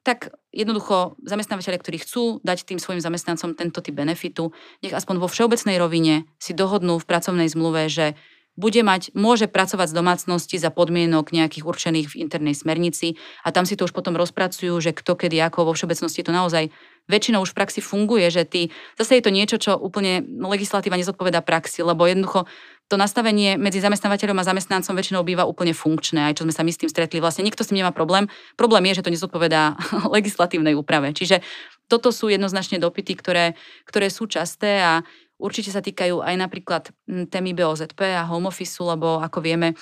tak 0.00 0.32
jednoducho 0.50 1.20
zamestnávateľe, 1.20 1.76
ktorí 1.76 1.98
chcú 2.00 2.40
dať 2.40 2.64
tým 2.64 2.80
svojim 2.80 3.04
zamestnancom 3.04 3.52
tento 3.52 3.84
typ 3.84 3.92
benefitu, 3.92 4.50
nech 4.80 4.96
aspoň 4.96 5.20
vo 5.20 5.28
všeobecnej 5.28 5.76
rovine 5.76 6.24
si 6.40 6.56
dohodnú 6.56 6.96
v 6.96 7.08
pracovnej 7.08 7.48
zmluve, 7.52 7.92
že 7.92 8.16
bude 8.58 8.82
mať, 8.84 9.14
môže 9.14 9.46
pracovať 9.46 9.88
z 9.88 9.96
domácnosti 9.96 10.56
za 10.60 10.68
podmienok 10.68 11.32
nejakých 11.32 11.64
určených 11.64 12.06
v 12.12 12.18
internej 12.20 12.52
smernici 12.52 13.16
a 13.46 13.54
tam 13.54 13.64
si 13.64 13.78
to 13.78 13.88
už 13.88 13.94
potom 13.94 14.18
rozpracujú, 14.18 14.74
že 14.82 14.92
kto 14.92 15.16
kedy 15.16 15.40
ako 15.40 15.70
vo 15.70 15.72
všeobecnosti 15.72 16.20
to 16.20 16.34
naozaj 16.34 16.68
väčšinou 17.08 17.40
už 17.40 17.54
v 17.54 17.58
praxi 17.58 17.80
funguje, 17.80 18.28
že 18.28 18.44
ty, 18.44 18.68
zase 19.00 19.18
je 19.18 19.24
to 19.24 19.32
niečo, 19.32 19.56
čo 19.56 19.78
úplne 19.78 20.20
legislatíva 20.26 21.00
nezodpoveda 21.00 21.40
praxi, 21.40 21.80
lebo 21.80 22.04
jednoducho 22.04 22.50
to 22.90 22.98
nastavenie 22.98 23.54
medzi 23.54 23.78
zamestnávateľom 23.78 24.42
a 24.42 24.48
zamestnancom 24.50 24.98
väčšinou 24.98 25.22
býva 25.22 25.46
úplne 25.46 25.70
funkčné, 25.70 26.26
aj 26.26 26.42
čo 26.42 26.44
sme 26.44 26.50
sa 26.50 26.66
my 26.66 26.74
s 26.74 26.80
tým 26.82 26.90
stretli. 26.90 27.22
Vlastne 27.22 27.46
nikto 27.46 27.62
s 27.62 27.70
tým 27.70 27.78
nemá 27.78 27.94
problém. 27.94 28.26
Problém 28.58 28.90
je, 28.90 28.98
že 28.98 29.06
to 29.06 29.14
nezodpovedá 29.14 29.78
legislatívnej 30.18 30.74
úprave. 30.74 31.14
Čiže 31.14 31.38
toto 31.86 32.10
sú 32.10 32.26
jednoznačne 32.26 32.82
dopity, 32.82 33.14
ktoré, 33.14 33.54
ktoré 33.86 34.10
sú 34.10 34.26
časté 34.26 34.82
a 34.82 35.06
určite 35.38 35.70
sa 35.70 35.78
týkajú 35.78 36.18
aj 36.18 36.34
napríklad 36.34 36.82
témy 37.30 37.54
BOZP 37.54 38.10
a 38.18 38.26
home 38.26 38.50
office, 38.50 38.74
lebo 38.82 39.22
ako 39.22 39.38
vieme, 39.38 39.78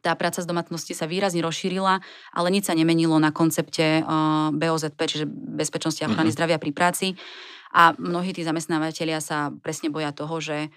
tá 0.00 0.16
práca 0.16 0.40
z 0.40 0.48
domácnosti 0.48 0.96
sa 0.96 1.04
výrazne 1.04 1.44
rozšírila, 1.44 2.00
ale 2.32 2.48
nič 2.48 2.64
sa 2.64 2.72
nemenilo 2.72 3.20
na 3.20 3.28
koncepte 3.28 4.00
BOZP, 4.56 4.98
čiže 5.04 5.28
bezpečnosti 5.28 6.00
a 6.00 6.08
ochrany 6.08 6.32
mm-hmm. 6.32 6.36
zdravia 6.40 6.56
pri 6.56 6.72
práci. 6.72 7.06
A 7.76 7.92
mnohí 8.00 8.32
tí 8.32 8.40
zamestnávateľia 8.40 9.20
sa 9.20 9.52
presne 9.60 9.92
boja 9.92 10.16
toho, 10.16 10.40
že 10.40 10.72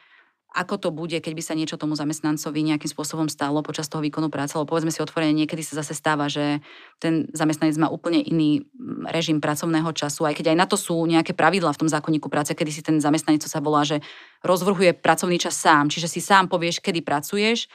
ako 0.55 0.79
to 0.79 0.89
bude, 0.95 1.19
keď 1.19 1.33
by 1.35 1.43
sa 1.43 1.51
niečo 1.51 1.75
tomu 1.75 1.99
zamestnancovi 1.99 2.63
nejakým 2.63 2.87
spôsobom 2.87 3.27
stalo 3.27 3.59
počas 3.59 3.91
toho 3.91 3.99
výkonu 3.99 4.31
práce, 4.31 4.55
lebo 4.55 4.71
povedzme 4.71 4.87
si 4.87 5.03
otvorene, 5.03 5.35
niekedy 5.35 5.59
sa 5.59 5.83
zase 5.83 5.91
stáva, 5.91 6.31
že 6.31 6.63
ten 7.03 7.27
zamestnanec 7.35 7.75
má 7.75 7.91
úplne 7.91 8.23
iný 8.23 8.63
mm, 8.63 9.11
režim 9.11 9.43
pracovného 9.43 9.91
času, 9.91 10.23
aj 10.23 10.39
keď 10.39 10.55
aj 10.55 10.57
na 10.57 10.65
to 10.65 10.79
sú 10.79 10.95
nejaké 11.03 11.35
pravidlá 11.35 11.75
v 11.75 11.81
tom 11.83 11.89
zákonníku 11.91 12.31
práce, 12.31 12.55
kedy 12.55 12.71
si 12.71 12.79
ten 12.79 13.03
zamestnanec, 13.03 13.43
co 13.43 13.51
sa 13.51 13.59
volá, 13.59 13.83
že 13.83 13.99
rozvrhuje 14.47 14.95
pracovný 14.95 15.35
čas 15.35 15.59
sám, 15.59 15.91
čiže 15.91 16.07
si 16.07 16.23
sám 16.23 16.47
povieš, 16.47 16.79
kedy 16.79 17.03
pracuješ, 17.03 17.67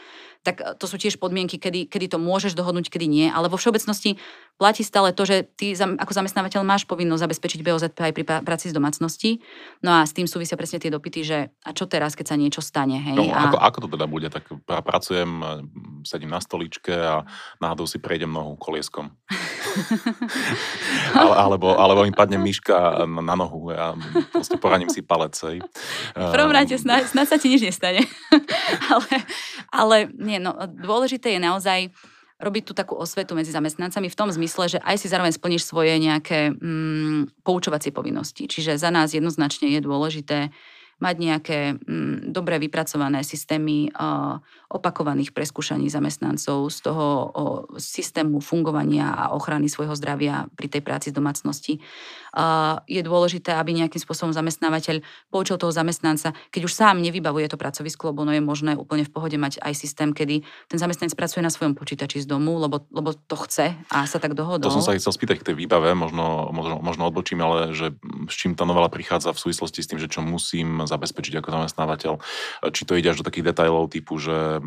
tak 0.43 0.61
e, 0.61 0.75
to 0.77 0.87
sú 0.89 0.97
tiež 0.97 1.21
podmienky, 1.21 1.61
kedy, 1.61 1.89
kedy 1.89 2.17
to 2.17 2.19
môžeš 2.19 2.57
dohodnúť, 2.57 2.89
kedy 2.89 3.07
nie. 3.07 3.27
Ale 3.29 3.53
vo 3.53 3.61
všeobecnosti 3.61 4.17
platí 4.61 4.85
stále 4.85 5.17
to, 5.17 5.25
že 5.25 5.49
ty 5.57 5.73
ako 5.77 6.13
zamestnávateľ 6.13 6.61
máš 6.61 6.85
povinnosť 6.85 7.25
zabezpečiť 7.25 7.61
BOZP 7.65 7.99
aj 8.11 8.13
pri 8.13 8.25
práci 8.45 8.69
z 8.69 8.77
domácnosti. 8.77 9.41
No 9.81 9.97
a 9.97 10.05
s 10.05 10.13
tým 10.13 10.29
súvisia 10.29 10.61
presne 10.61 10.77
tie 10.77 10.93
dopity, 10.93 11.21
že 11.25 11.39
a 11.65 11.73
čo 11.73 11.89
teraz, 11.89 12.13
keď 12.13 12.27
sa 12.33 12.37
niečo 12.37 12.61
stane. 12.61 13.01
Hej? 13.01 13.17
No, 13.17 13.25
a... 13.33 13.49
ako, 13.49 13.57
ako 13.57 13.79
to 13.85 13.89
teda 13.97 14.07
bude? 14.09 14.29
Tak 14.29 14.53
pracujem, 14.69 15.41
sedím 16.05 16.29
na 16.29 16.45
stoličke 16.45 16.93
a 16.93 17.25
náhodou 17.57 17.89
si 17.89 17.97
prejdem 17.97 18.29
nohu 18.29 18.61
kolieskom. 18.61 19.09
Ale, 21.11 21.35
alebo, 21.35 21.75
alebo 21.79 22.03
im 22.07 22.15
padne 22.15 22.39
myška 22.39 23.07
na 23.07 23.35
nohu 23.35 23.71
a 23.71 23.95
proste 24.31 24.59
poraním 24.59 24.91
si 24.91 25.03
palec. 25.03 25.35
V 25.39 26.31
prvom 26.31 26.51
rade 26.51 26.75
snad, 26.75 27.07
snad 27.07 27.27
sa 27.27 27.39
ti 27.39 27.51
nič 27.51 27.63
nestane. 27.63 28.03
ale, 28.93 29.11
ale 29.71 29.97
nie, 30.31 30.39
no, 30.39 30.55
dôležité 30.71 31.35
je 31.35 31.41
naozaj 31.43 31.91
robiť 32.41 32.63
tú 32.65 32.73
takú 32.73 32.97
osvetu 32.97 33.37
medzi 33.37 33.53
zamestnancami 33.53 34.09
v 34.09 34.17
tom 34.17 34.33
zmysle, 34.33 34.65
že 34.73 34.79
aj 34.81 34.97
si 34.97 35.13
zároveň 35.13 35.37
splníš 35.37 35.69
svoje 35.69 35.93
nejaké 36.01 36.57
mm, 36.57 37.45
poučovacie 37.45 37.93
povinnosti. 37.93 38.49
Čiže 38.49 38.81
za 38.81 38.89
nás 38.89 39.13
jednoznačne 39.13 39.69
je 39.69 39.81
dôležité 39.85 40.49
mať 41.01 41.17
nejaké 41.17 41.59
mm, 41.75 42.31
dobre 42.31 42.61
vypracované 42.61 43.25
systémy 43.25 43.89
uh, 43.93 44.39
opakovaných 44.71 45.35
preskúšaní 45.35 45.91
zamestnancov 45.91 46.71
z 46.71 46.79
toho 46.87 47.07
o, 47.27 47.45
systému 47.75 48.39
fungovania 48.39 49.11
a 49.11 49.35
ochrany 49.35 49.67
svojho 49.67 49.99
zdravia 49.99 50.47
pri 50.55 50.71
tej 50.71 50.79
práci 50.87 51.11
z 51.11 51.19
domácnosti. 51.19 51.83
Uh, 52.31 52.79
je 52.87 53.03
dôležité, 53.03 53.59
aby 53.59 53.75
nejakým 53.75 53.99
spôsobom 53.99 54.31
zamestnávateľ 54.31 55.03
poučil 55.35 55.59
toho 55.59 55.75
zamestnanca, 55.75 56.31
keď 56.55 56.71
už 56.71 56.73
sám 56.79 57.03
nevybavuje 57.03 57.51
to 57.51 57.59
pracovisko, 57.59 58.15
lebo 58.15 58.23
no 58.23 58.31
je 58.31 58.39
možné 58.39 58.79
úplne 58.79 59.03
v 59.03 59.11
pohode 59.11 59.35
mať 59.35 59.59
aj 59.59 59.75
systém, 59.75 60.15
kedy 60.15 60.47
ten 60.71 60.79
zamestnanec 60.79 61.19
pracuje 61.19 61.43
na 61.43 61.51
svojom 61.51 61.75
počítači 61.75 62.23
z 62.23 62.31
domu, 62.31 62.63
lebo, 62.63 62.87
lebo 62.95 63.11
to 63.11 63.35
chce 63.43 63.75
a 63.75 64.07
sa 64.07 64.23
tak 64.23 64.39
dohodol. 64.39 64.71
To 64.71 64.79
som 64.79 64.87
sa 64.87 64.95
chcel 64.95 65.11
spýtať 65.11 65.43
k 65.43 65.47
tej 65.51 65.57
výbave, 65.59 65.99
možno, 65.99 66.55
možno, 66.55 66.79
možno 66.79 67.11
odbočím, 67.11 67.43
ale 67.43 67.75
že 67.75 67.91
s 68.31 68.35
čím 68.39 68.55
tá 68.55 68.63
novela 68.63 68.87
prichádza 68.87 69.35
v 69.35 69.43
súvislosti 69.51 69.83
s 69.83 69.91
tým, 69.91 69.99
že 69.99 70.07
čo 70.07 70.23
musím 70.23 70.87
zabezpečiť 70.91 71.39
ako 71.39 71.49
zamestnávateľ. 71.55 72.13
Či 72.75 72.83
to 72.83 72.99
ide 72.99 73.15
až 73.15 73.23
do 73.23 73.27
takých 73.31 73.55
detailov 73.55 73.95
typu, 73.95 74.19
že 74.19 74.59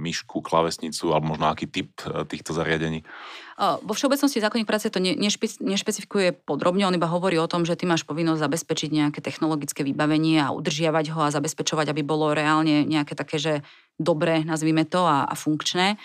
myšku, 0.00 0.40
klavesnicu 0.40 1.12
alebo 1.12 1.36
možno 1.36 1.52
aký 1.52 1.68
typ 1.68 1.92
e, 2.08 2.24
týchto 2.24 2.56
zariadení? 2.56 3.04
Vo 3.56 3.96
všeobecnosti 3.96 4.44
zákonník 4.44 4.68
práce 4.68 4.92
to 4.92 5.00
nešpe, 5.00 5.48
nešpecifikuje 5.64 6.36
podrobne, 6.36 6.84
on 6.84 6.92
iba 6.92 7.08
hovorí 7.08 7.40
o 7.40 7.48
tom, 7.48 7.64
že 7.64 7.72
ty 7.72 7.88
máš 7.88 8.04
povinnosť 8.04 8.44
zabezpečiť 8.44 8.90
nejaké 8.92 9.24
technologické 9.24 9.80
vybavenie 9.80 10.44
a 10.44 10.52
udržiavať 10.52 11.16
ho 11.16 11.24
a 11.24 11.32
zabezpečovať, 11.32 11.88
aby 11.88 12.04
bolo 12.04 12.36
reálne 12.36 12.84
nejaké 12.84 13.16
také, 13.16 13.40
že 13.40 13.52
dobré, 13.96 14.44
nazvime 14.44 14.84
to, 14.84 15.08
a, 15.08 15.24
a 15.24 15.32
funkčné. 15.32 15.96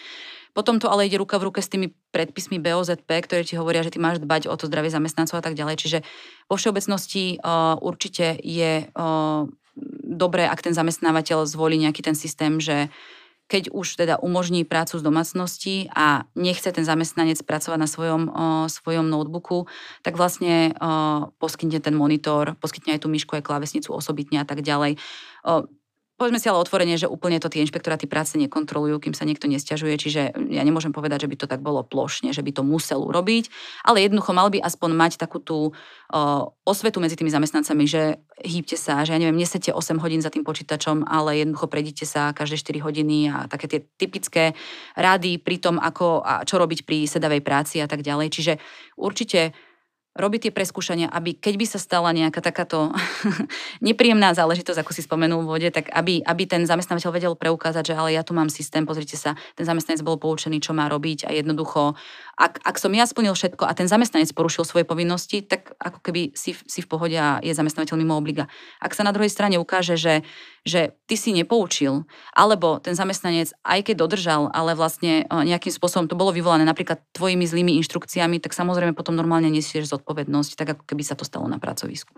Potom 0.55 0.79
to 0.79 0.91
ale 0.91 1.07
ide 1.07 1.19
ruka 1.19 1.39
v 1.39 1.51
ruke 1.51 1.59
s 1.63 1.71
tými 1.71 1.91
predpismi 2.11 2.59
BOZP, 2.59 3.07
ktoré 3.07 3.43
ti 3.43 3.55
hovoria, 3.55 3.83
že 3.83 3.95
ty 3.95 3.99
máš 4.03 4.19
dbať 4.19 4.51
o 4.51 4.55
to 4.55 4.67
zdravie 4.67 4.91
zamestnancov 4.91 5.39
a 5.39 5.43
tak 5.43 5.55
ďalej. 5.55 5.75
Čiže 5.79 5.97
vo 6.51 6.59
všeobecnosti 6.59 7.39
uh, 7.39 7.79
určite 7.79 8.35
je 8.43 8.83
uh, 8.83 9.47
dobré, 10.11 10.43
ak 10.45 10.59
ten 10.59 10.75
zamestnávateľ 10.75 11.47
zvolí 11.47 11.79
nejaký 11.79 12.03
ten 12.03 12.15
systém, 12.19 12.59
že 12.59 12.91
keď 13.51 13.67
už 13.75 13.99
teda 13.99 14.15
umožní 14.23 14.63
prácu 14.63 14.95
z 14.95 15.03
domácnosti 15.03 15.91
a 15.91 16.23
nechce 16.39 16.71
ten 16.71 16.87
zamestnanec 16.87 17.43
pracovať 17.43 17.79
na 17.79 17.87
svojom, 17.87 18.23
o, 18.31 18.31
svojom 18.71 19.11
notebooku, 19.11 19.67
tak 20.07 20.15
vlastne 20.15 20.71
o, 20.79 21.27
poskytne 21.35 21.83
ten 21.83 21.91
monitor, 21.91 22.55
poskytne 22.63 22.95
aj 22.95 23.03
tú 23.03 23.11
myšku, 23.11 23.35
aj 23.35 23.43
klávesnicu 23.43 23.91
osobitne 23.91 24.39
a 24.39 24.47
tak 24.47 24.63
ďalej. 24.63 24.95
O, 25.43 25.67
Povedzme 26.21 26.37
si 26.37 26.45
ale 26.45 26.61
otvorene, 26.61 27.01
že 27.01 27.09
úplne 27.09 27.41
to 27.41 27.49
tie 27.49 27.65
inšpektoráty 27.65 28.05
práce 28.05 28.37
nekontrolujú, 28.37 29.01
kým 29.01 29.17
sa 29.17 29.25
niekto 29.25 29.49
nesťažuje, 29.49 29.97
čiže 29.97 30.21
ja 30.53 30.61
nemôžem 30.61 30.93
povedať, 30.93 31.25
že 31.25 31.29
by 31.33 31.35
to 31.41 31.49
tak 31.49 31.65
bolo 31.65 31.81
plošne, 31.81 32.29
že 32.29 32.45
by 32.45 32.53
to 32.53 32.61
musel 32.61 33.01
urobiť, 33.09 33.49
ale 33.81 34.05
jednoducho 34.05 34.29
mal 34.29 34.53
by 34.53 34.61
aspoň 34.61 34.89
mať 34.93 35.11
takú 35.17 35.41
tú 35.41 35.73
uh, 35.73 36.45
osvetu 36.61 37.01
medzi 37.01 37.17
tými 37.17 37.33
zamestnancami, 37.33 37.89
že 37.89 38.21
hýbte 38.37 38.77
sa, 38.77 39.01
že 39.01 39.17
ja 39.17 39.21
neviem, 39.21 39.33
nesete 39.33 39.73
8 39.73 39.97
hodín 39.97 40.21
za 40.21 40.29
tým 40.29 40.45
počítačom, 40.45 41.09
ale 41.09 41.41
jednoducho 41.41 41.65
prejdite 41.65 42.05
sa 42.05 42.37
každé 42.37 42.77
4 42.77 42.85
hodiny 42.85 43.17
a 43.33 43.49
také 43.49 43.65
tie 43.65 43.81
typické 43.97 44.53
rady 44.93 45.41
pri 45.41 45.57
tom, 45.57 45.81
ako 45.81 46.21
a 46.21 46.45
čo 46.45 46.61
robiť 46.61 46.85
pri 46.85 47.09
sedavej 47.09 47.41
práci 47.41 47.81
a 47.81 47.89
tak 47.89 48.05
ďalej. 48.05 48.29
Čiže 48.29 48.53
určite 48.93 49.57
robiť 50.11 50.49
tie 50.49 50.55
preskúšania, 50.55 51.07
aby 51.07 51.39
keď 51.39 51.53
by 51.55 51.65
sa 51.67 51.79
stala 51.79 52.11
nejaká 52.11 52.43
takáto 52.43 52.91
nepríjemná 53.87 54.35
záležitosť, 54.35 54.83
ako 54.83 54.91
si 54.91 55.07
spomenul 55.07 55.47
v 55.47 55.49
vode, 55.49 55.69
tak 55.71 55.87
aby, 55.91 56.19
aby 56.19 56.43
ten 56.43 56.67
zamestnávateľ 56.67 57.11
vedel 57.15 57.33
preukázať, 57.39 57.91
že 57.91 57.95
ale 57.95 58.15
ja 58.15 58.23
tu 58.23 58.35
mám 58.35 58.51
systém, 58.51 58.83
pozrite 58.83 59.15
sa, 59.15 59.39
ten 59.55 59.63
zamestnanec 59.63 60.03
bol 60.03 60.19
poučený, 60.19 60.59
čo 60.59 60.75
má 60.75 60.91
robiť 60.91 61.27
a 61.27 61.31
jednoducho, 61.31 61.95
ak, 62.41 62.65
ak 62.65 62.75
som 62.81 62.89
ja 62.97 63.05
splnil 63.05 63.37
všetko 63.37 63.69
a 63.69 63.77
ten 63.77 63.85
zamestnanec 63.85 64.33
porušil 64.33 64.65
svoje 64.65 64.81
povinnosti, 64.81 65.45
tak 65.45 65.77
ako 65.77 66.01
keby 66.01 66.33
si, 66.33 66.57
si 66.57 66.81
v 66.81 66.89
pohode 66.89 67.13
a 67.13 67.37
je 67.45 67.53
zamestnávateľ 67.53 68.01
mimo 68.01 68.17
obliga. 68.17 68.49
Ak 68.81 68.97
sa 68.97 69.05
na 69.05 69.13
druhej 69.13 69.29
strane 69.29 69.61
ukáže, 69.61 69.93
že 69.93 70.25
že 70.61 70.93
ty 71.09 71.17
si 71.17 71.33
nepoučil, 71.33 72.05
alebo 72.37 72.77
ten 72.77 72.93
zamestnanec, 72.93 73.49
aj 73.65 73.79
keď 73.81 73.95
dodržal, 73.97 74.45
ale 74.53 74.77
vlastne 74.77 75.25
nejakým 75.25 75.73
spôsobom 75.73 76.05
to 76.05 76.13
bolo 76.13 76.29
vyvolané 76.29 76.61
napríklad 76.61 77.01
tvojimi 77.17 77.49
zlými 77.49 77.73
inštrukciami, 77.81 78.37
tak 78.37 78.53
samozrejme 78.53 78.93
potom 78.93 79.17
normálne 79.17 79.49
nesieš 79.49 79.89
zodpovednosť, 79.89 80.51
tak 80.53 80.77
ako 80.77 80.83
keby 80.85 81.01
sa 81.01 81.17
to 81.17 81.25
stalo 81.25 81.49
na 81.49 81.57
pracovisku. 81.57 82.13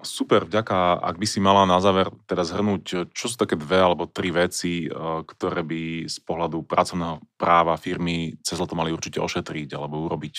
Super, 0.00 0.48
vďaka. 0.48 0.96
Ak 1.00 1.20
by 1.20 1.26
si 1.28 1.38
mala 1.44 1.68
na 1.68 1.76
záver 1.80 2.08
teda 2.24 2.40
zhrnúť, 2.40 3.12
čo 3.12 3.24
sú 3.28 3.36
také 3.36 3.56
dve 3.56 3.80
alebo 3.80 4.08
tri 4.08 4.32
veci, 4.32 4.88
ktoré 5.24 5.60
by 5.60 6.08
z 6.08 6.16
pohľadu 6.24 6.64
pracovného 6.64 7.20
práva 7.36 7.76
firmy 7.76 8.40
cez 8.40 8.56
leto 8.56 8.72
mali 8.72 8.90
určite 8.90 9.20
ošetriť 9.20 9.76
alebo 9.76 10.08
urobiť? 10.08 10.34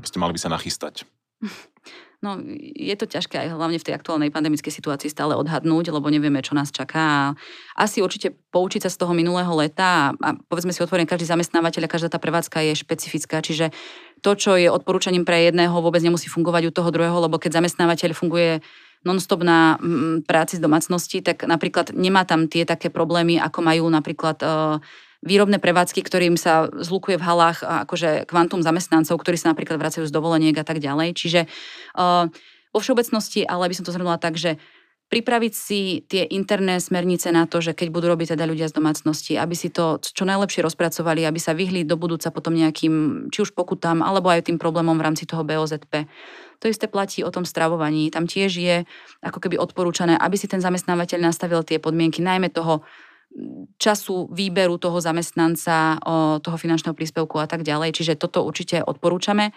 Ste 0.00 0.18
mali 0.22 0.32
by 0.32 0.40
sa 0.40 0.52
nachystať. 0.52 1.04
No, 2.18 2.34
je 2.74 2.94
to 2.98 3.06
ťažké 3.06 3.46
aj 3.46 3.54
hlavne 3.54 3.78
v 3.78 3.86
tej 3.86 3.94
aktuálnej 3.94 4.34
pandemickej 4.34 4.74
situácii 4.74 5.06
stále 5.06 5.38
odhadnúť, 5.38 5.94
lebo 5.94 6.10
nevieme, 6.10 6.42
čo 6.42 6.58
nás 6.58 6.74
čaká. 6.74 7.38
Asi 7.78 8.02
určite 8.02 8.34
poučiť 8.50 8.82
sa 8.82 8.90
z 8.90 8.98
toho 8.98 9.14
minulého 9.14 9.54
leta 9.54 10.10
a 10.18 10.30
povedzme 10.50 10.74
si 10.74 10.82
otvorene, 10.82 11.06
každý 11.06 11.30
zamestnávateľ 11.30 11.86
a 11.86 11.92
každá 11.94 12.10
tá 12.10 12.18
prevádzka 12.18 12.58
je 12.66 12.74
špecifická, 12.74 13.38
čiže 13.38 13.70
to, 14.18 14.34
čo 14.34 14.58
je 14.58 14.66
odporúčaním 14.66 15.22
pre 15.22 15.46
jedného, 15.46 15.78
vôbec 15.78 16.02
nemusí 16.02 16.26
fungovať 16.26 16.66
u 16.66 16.74
toho 16.74 16.90
druhého, 16.90 17.22
lebo 17.22 17.38
keď 17.38 17.62
zamestnávateľ 17.62 18.10
funguje 18.18 18.66
non-stop 19.06 19.46
na 19.46 19.78
práci 20.26 20.58
z 20.58 20.64
domácnosti, 20.66 21.22
tak 21.22 21.46
napríklad 21.46 21.94
nemá 21.94 22.26
tam 22.26 22.50
tie 22.50 22.66
také 22.66 22.90
problémy, 22.90 23.38
ako 23.38 23.62
majú 23.62 23.86
napríklad 23.86 24.42
uh, 24.42 24.82
výrobné 25.22 25.58
prevádzky, 25.58 26.00
ktorým 26.06 26.38
sa 26.38 26.70
zlukuje 26.70 27.18
v 27.18 27.26
halách 27.26 27.66
akože 27.66 28.28
kvantum 28.30 28.62
zamestnancov, 28.62 29.18
ktorí 29.18 29.34
sa 29.34 29.50
napríklad 29.50 29.78
vracajú 29.78 30.06
z 30.06 30.14
dovoleniek 30.14 30.54
a 30.54 30.64
tak 30.66 30.78
ďalej. 30.78 31.18
Čiže 31.18 31.40
uh, 31.98 32.30
vo 32.70 32.78
všeobecnosti, 32.78 33.42
ale 33.42 33.66
by 33.66 33.74
som 33.74 33.84
to 33.86 33.94
zhrnula 33.94 34.20
tak, 34.22 34.38
že 34.38 34.62
pripraviť 35.08 35.52
si 35.56 36.04
tie 36.04 36.28
interné 36.28 36.76
smernice 36.76 37.32
na 37.32 37.48
to, 37.48 37.64
že 37.64 37.72
keď 37.72 37.88
budú 37.88 38.12
robiť 38.12 38.36
teda 38.36 38.44
ľudia 38.44 38.68
z 38.68 38.76
domácnosti, 38.76 39.40
aby 39.40 39.56
si 39.56 39.72
to 39.72 39.96
čo 40.04 40.28
najlepšie 40.28 40.60
rozpracovali, 40.60 41.24
aby 41.24 41.40
sa 41.40 41.56
vyhli 41.56 41.88
do 41.88 41.96
budúca 41.96 42.28
potom 42.28 42.52
nejakým, 42.52 43.26
či 43.32 43.38
už 43.40 43.56
pokutám, 43.56 44.04
alebo 44.04 44.28
aj 44.28 44.52
tým 44.52 44.60
problémom 44.60 44.92
v 45.00 45.04
rámci 45.08 45.24
toho 45.24 45.48
BOZP. 45.48 46.04
To 46.60 46.68
isté 46.68 46.92
platí 46.92 47.24
o 47.24 47.32
tom 47.32 47.48
stravovaní. 47.48 48.12
Tam 48.12 48.28
tiež 48.28 48.52
je 48.60 48.76
ako 49.24 49.40
keby 49.40 49.56
odporúčané, 49.56 50.20
aby 50.20 50.36
si 50.36 50.44
ten 50.44 50.60
zamestnávateľ 50.60 51.24
nastavil 51.24 51.64
tie 51.64 51.80
podmienky, 51.80 52.20
najmä 52.20 52.52
toho 52.52 52.84
času 53.78 54.28
výberu 54.34 54.78
toho 54.78 54.98
zamestnanca, 54.98 55.98
toho 56.42 56.56
finančného 56.58 56.94
príspevku 56.94 57.38
a 57.38 57.46
tak 57.46 57.62
ďalej. 57.62 57.94
Čiže 57.94 58.18
toto 58.18 58.42
určite 58.42 58.82
odporúčame. 58.82 59.54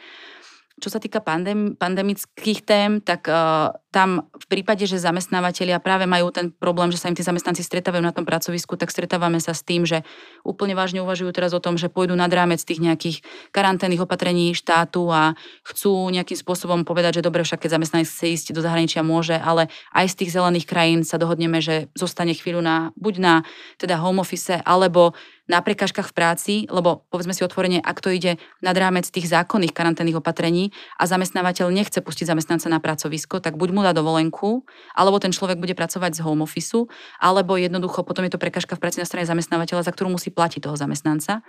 Čo 0.81 0.89
sa 0.93 0.99
týka 1.01 1.21
pandem, 1.21 1.77
pandemických 1.77 2.59
tém, 2.65 2.91
tak 3.05 3.29
uh, 3.29 3.69
tam 3.91 4.31
v 4.31 4.45
prípade, 4.47 4.87
že 4.87 4.95
zamestnávateľia 5.03 5.83
práve 5.83 6.07
majú 6.07 6.31
ten 6.31 6.47
problém, 6.47 6.95
že 6.95 6.97
sa 6.97 7.11
im 7.11 7.15
tí 7.19 7.27
zamestnanci 7.27 7.59
stretávajú 7.59 7.99
na 7.99 8.15
tom 8.15 8.23
pracovisku, 8.23 8.79
tak 8.79 8.87
stretávame 8.87 9.43
sa 9.43 9.51
s 9.51 9.67
tým, 9.67 9.83
že 9.83 10.07
úplne 10.47 10.73
vážne 10.79 11.03
uvažujú 11.03 11.35
teraz 11.35 11.51
o 11.51 11.59
tom, 11.59 11.75
že 11.75 11.91
pôjdu 11.91 12.15
nad 12.15 12.31
rámec 12.31 12.63
tých 12.63 12.79
nejakých 12.79 13.19
karanténnych 13.51 13.99
opatrení 13.99 14.55
štátu 14.55 15.11
a 15.11 15.35
chcú 15.67 16.07
nejakým 16.07 16.39
spôsobom 16.39 16.87
povedať, 16.87 17.19
že 17.19 17.27
dobre, 17.27 17.43
však 17.43 17.67
keď 17.67 17.77
zamestnanec 17.77 18.07
chce 18.07 18.25
ísť 18.31 18.47
do 18.55 18.63
zahraničia 18.63 19.03
môže, 19.03 19.35
ale 19.35 19.67
aj 19.91 20.07
z 20.07 20.17
tých 20.23 20.33
zelených 20.39 20.65
krajín 20.71 21.03
sa 21.03 21.19
dohodneme, 21.19 21.59
že 21.59 21.91
zostane 21.91 22.31
chvíľu 22.31 22.63
na, 22.63 22.95
buď 22.95 23.13
na 23.19 23.33
teda 23.75 23.99
home 23.99 24.23
office, 24.23 24.63
alebo 24.63 25.11
na 25.51 25.59
prekažkách 25.59 26.07
v 26.07 26.15
práci, 26.15 26.53
lebo 26.71 27.03
povedzme 27.11 27.35
si 27.35 27.43
otvorene, 27.43 27.83
ak 27.83 27.99
to 27.99 28.07
ide 28.07 28.39
nad 28.63 28.71
rámec 28.71 29.03
tých 29.11 29.27
zákonných 29.27 29.75
karanténnych 29.75 30.15
opatrení 30.15 30.71
a 30.95 31.03
zamestnávateľ 31.03 31.67
nechce 31.75 31.99
pustiť 31.99 32.31
zamestnanca 32.31 32.71
na 32.71 32.79
pracovisko, 32.79 33.43
tak 33.43 33.59
buď 33.59 33.69
mu 33.75 33.80
dá 33.81 33.91
dovolenku, 33.93 34.65
alebo 34.95 35.17
ten 35.17 35.33
človek 35.33 35.57
bude 35.57 35.75
pracovať 35.77 36.17
z 36.17 36.23
home 36.23 36.45
office, 36.45 36.87
alebo 37.21 37.57
jednoducho 37.57 38.05
potom 38.05 38.25
je 38.25 38.33
to 38.33 38.41
prekažka 38.41 38.77
v 38.77 38.81
práci 38.81 39.01
na 39.01 39.07
strane 39.09 39.25
zamestnávateľa, 39.25 39.85
za 39.85 39.93
ktorú 39.93 40.13
musí 40.13 40.29
platiť 40.33 40.65
toho 40.65 40.77
zamestnanca. 40.77 41.41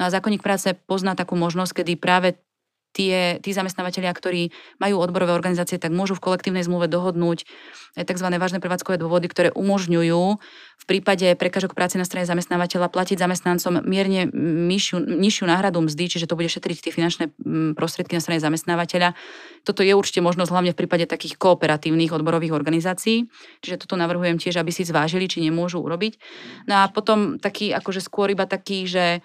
No 0.00 0.08
a 0.08 0.12
zákonník 0.12 0.42
práce 0.42 0.72
pozná 0.88 1.12
takú 1.14 1.36
možnosť, 1.36 1.84
kedy 1.84 1.92
práve 2.00 2.40
tie, 2.94 3.42
tí 3.42 3.50
zamestnávateľia, 3.50 4.14
ktorí 4.14 4.54
majú 4.78 5.02
odborové 5.02 5.34
organizácie, 5.34 5.82
tak 5.82 5.90
môžu 5.90 6.14
v 6.14 6.30
kolektívnej 6.30 6.62
zmluve 6.62 6.86
dohodnúť 6.86 7.42
tzv. 7.98 8.26
vážne 8.38 8.62
prevádzkové 8.62 9.02
dôvody, 9.02 9.26
ktoré 9.26 9.50
umožňujú 9.50 10.22
v 10.74 10.84
prípade 10.86 11.38
prekažok 11.38 11.72
práce 11.72 11.94
na 11.98 12.04
strane 12.04 12.26
zamestnávateľa 12.26 12.90
platiť 12.90 13.16
zamestnancom 13.16 13.82
mierne 13.86 14.28
nižšiu, 14.68 15.00
nižšiu 15.00 15.44
náhradu 15.46 15.80
mzdy, 15.80 16.10
čiže 16.10 16.26
to 16.28 16.38
bude 16.38 16.50
šetriť 16.50 16.78
tie 16.84 16.92
finančné 16.92 17.24
mm, 17.34 17.78
prostriedky 17.78 18.18
na 18.18 18.22
strane 18.22 18.42
zamestnávateľa. 18.42 19.16
Toto 19.64 19.80
je 19.80 19.96
určite 19.96 20.20
možnosť 20.20 20.50
hlavne 20.50 20.70
v 20.74 20.78
prípade 20.78 21.08
takých 21.08 21.40
kooperatívnych 21.40 22.12
odborových 22.12 22.52
organizácií, 22.52 23.30
čiže 23.64 23.80
toto 23.80 23.96
navrhujem 23.96 24.36
tiež, 24.36 24.60
aby 24.60 24.70
si 24.74 24.84
zvážili, 24.84 25.30
či 25.30 25.40
nemôžu 25.40 25.80
urobiť. 25.80 26.20
No 26.68 26.84
a 26.84 26.92
potom 26.92 27.40
taký, 27.40 27.72
akože 27.72 28.04
skôr 28.04 28.34
iba 28.34 28.44
taký, 28.44 28.84
že 28.84 29.24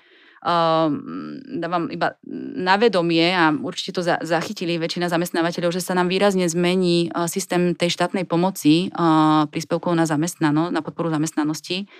dávam 1.59 1.91
iba 1.91 2.15
na 2.55 2.79
vedomie 2.79 3.35
a 3.35 3.51
určite 3.51 3.91
to 3.91 4.01
zachytili 4.03 4.79
väčšina 4.79 5.11
zamestnávateľov, 5.11 5.75
že 5.75 5.83
sa 5.83 5.95
nám 5.95 6.07
výrazne 6.07 6.47
zmení 6.47 7.11
eh, 7.11 7.27
systém 7.27 7.75
tej 7.75 7.91
štátnej 7.91 8.23
pomoci 8.23 8.87
eh, 8.87 9.43
príspevkov 9.51 9.91
na 9.95 10.07
zamestnano, 10.07 10.71
na 10.71 10.79
podporu 10.79 11.11
zamestnanosti. 11.11 11.91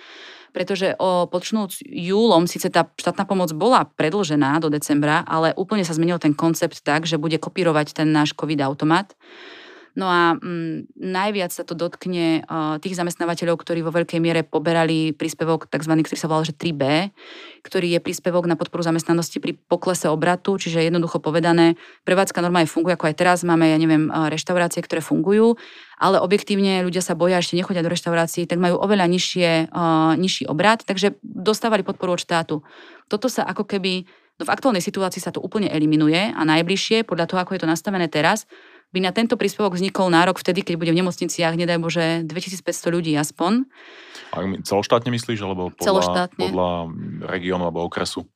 Pretože 0.50 0.98
o, 0.98 1.30
počnúc 1.30 1.78
júlom 1.86 2.50
síce 2.50 2.74
tá 2.74 2.82
štátna 2.98 3.22
pomoc 3.22 3.54
bola 3.54 3.86
predlžená 3.86 4.58
do 4.58 4.66
decembra, 4.66 5.22
ale 5.22 5.54
úplne 5.54 5.86
sa 5.86 5.94
zmenil 5.94 6.18
ten 6.18 6.34
koncept 6.34 6.82
tak, 6.82 7.06
že 7.06 7.22
bude 7.22 7.38
kopírovať 7.38 8.02
ten 8.02 8.10
náš 8.10 8.34
COVID 8.34 8.58
automat 8.66 9.14
No 10.00 10.08
a 10.08 10.32
mm, 10.32 10.96
najviac 10.96 11.52
sa 11.52 11.60
to 11.60 11.76
dotkne 11.76 12.40
uh, 12.48 12.80
tých 12.80 12.96
zamestnávateľov, 12.96 13.60
ktorí 13.60 13.84
vo 13.84 13.92
veľkej 13.92 14.16
miere 14.16 14.40
poberali 14.40 15.12
príspevok 15.12 15.68
tzv. 15.68 15.92
ktorý 15.92 16.16
sa 16.16 16.24
volal 16.24 16.48
že 16.48 16.56
3B, 16.56 17.12
ktorý 17.60 17.92
je 17.92 18.00
príspevok 18.00 18.48
na 18.48 18.56
podporu 18.56 18.80
zamestnanosti 18.80 19.44
pri 19.44 19.60
poklese 19.68 20.08
obratu, 20.08 20.56
čiže 20.56 20.80
jednoducho 20.80 21.20
povedané, 21.20 21.76
prevádzka 22.08 22.40
normálne 22.40 22.64
funguje, 22.64 22.96
ako 22.96 23.12
aj 23.12 23.16
teraz 23.20 23.38
máme, 23.44 23.68
ja 23.68 23.76
neviem, 23.76 24.08
reštaurácie, 24.08 24.80
ktoré 24.80 25.04
fungujú, 25.04 25.60
ale 26.00 26.16
objektívne 26.16 26.80
ľudia 26.80 27.04
sa 27.04 27.12
boja, 27.12 27.44
ešte 27.44 27.60
nechodia 27.60 27.84
do 27.84 27.92
reštaurácií, 27.92 28.48
tak 28.48 28.56
majú 28.56 28.80
oveľa 28.80 29.04
nižšie, 29.04 29.68
uh, 29.68 30.16
nižší 30.16 30.48
obrad, 30.48 30.80
takže 30.80 31.20
dostávali 31.20 31.84
podporu 31.84 32.16
od 32.16 32.24
štátu. 32.24 32.64
Toto 33.12 33.28
sa 33.28 33.44
ako 33.44 33.68
keby, 33.68 34.08
no 34.40 34.48
v 34.48 34.52
aktuálnej 34.56 34.80
situácii 34.80 35.20
sa 35.20 35.28
to 35.28 35.44
úplne 35.44 35.68
eliminuje 35.68 36.32
a 36.32 36.40
najbližšie, 36.40 37.04
podľa 37.04 37.28
toho, 37.28 37.44
ako 37.44 37.52
je 37.52 37.60
to 37.60 37.68
nastavené 37.68 38.08
teraz, 38.08 38.48
by 38.90 38.98
na 38.98 39.14
tento 39.14 39.38
príspevok 39.38 39.78
vznikol 39.78 40.10
nárok 40.10 40.42
vtedy, 40.42 40.66
keď 40.66 40.74
bude 40.74 40.90
v 40.90 40.98
nemocniciach, 41.02 41.54
nedaj 41.54 41.78
Bože, 41.78 42.26
2500 42.26 42.90
ľudí 42.90 43.12
aspoň. 43.14 43.66
A 44.34 44.42
celoštátne 44.66 45.14
myslíš, 45.14 45.38
alebo 45.46 45.70
podľa, 45.70 45.86
celoštátne. 45.86 46.42
podľa 46.42 46.70
regiónu 47.30 47.70
alebo 47.70 47.86
okresu? 47.86 48.26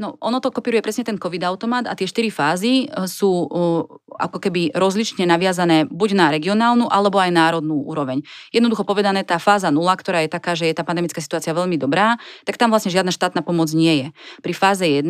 No, 0.00 0.16
ono 0.16 0.40
to 0.40 0.48
kopíruje 0.48 0.80
presne 0.80 1.04
ten 1.04 1.20
COVID 1.20 1.44
automat 1.44 1.84
a 1.84 1.92
tie 1.92 2.08
štyri 2.08 2.32
fázy 2.32 2.88
e, 2.88 3.04
sú 3.04 3.28
uh, 3.28 3.84
ako 4.16 4.40
keby 4.40 4.72
rozlične 4.72 5.28
naviazané 5.28 5.84
buď 5.92 6.10
na 6.16 6.26
regionálnu 6.32 6.88
alebo 6.88 7.20
aj 7.20 7.28
národnú 7.28 7.84
úroveň. 7.84 8.24
Jednoducho 8.48 8.88
povedané, 8.88 9.28
tá 9.28 9.36
fáza 9.36 9.68
nula, 9.68 9.92
ktorá 10.00 10.24
je 10.24 10.32
taká, 10.32 10.56
že 10.56 10.72
je 10.72 10.74
tá 10.74 10.88
pandemická 10.88 11.20
situácia 11.20 11.52
veľmi 11.52 11.76
dobrá, 11.76 12.16
tak 12.48 12.56
tam 12.56 12.72
vlastne 12.72 12.88
žiadna 12.88 13.12
štátna 13.12 13.44
pomoc 13.44 13.68
nie 13.76 13.92
je. 13.92 14.08
Pri 14.40 14.56
fáze 14.56 14.88
1, 14.88 15.04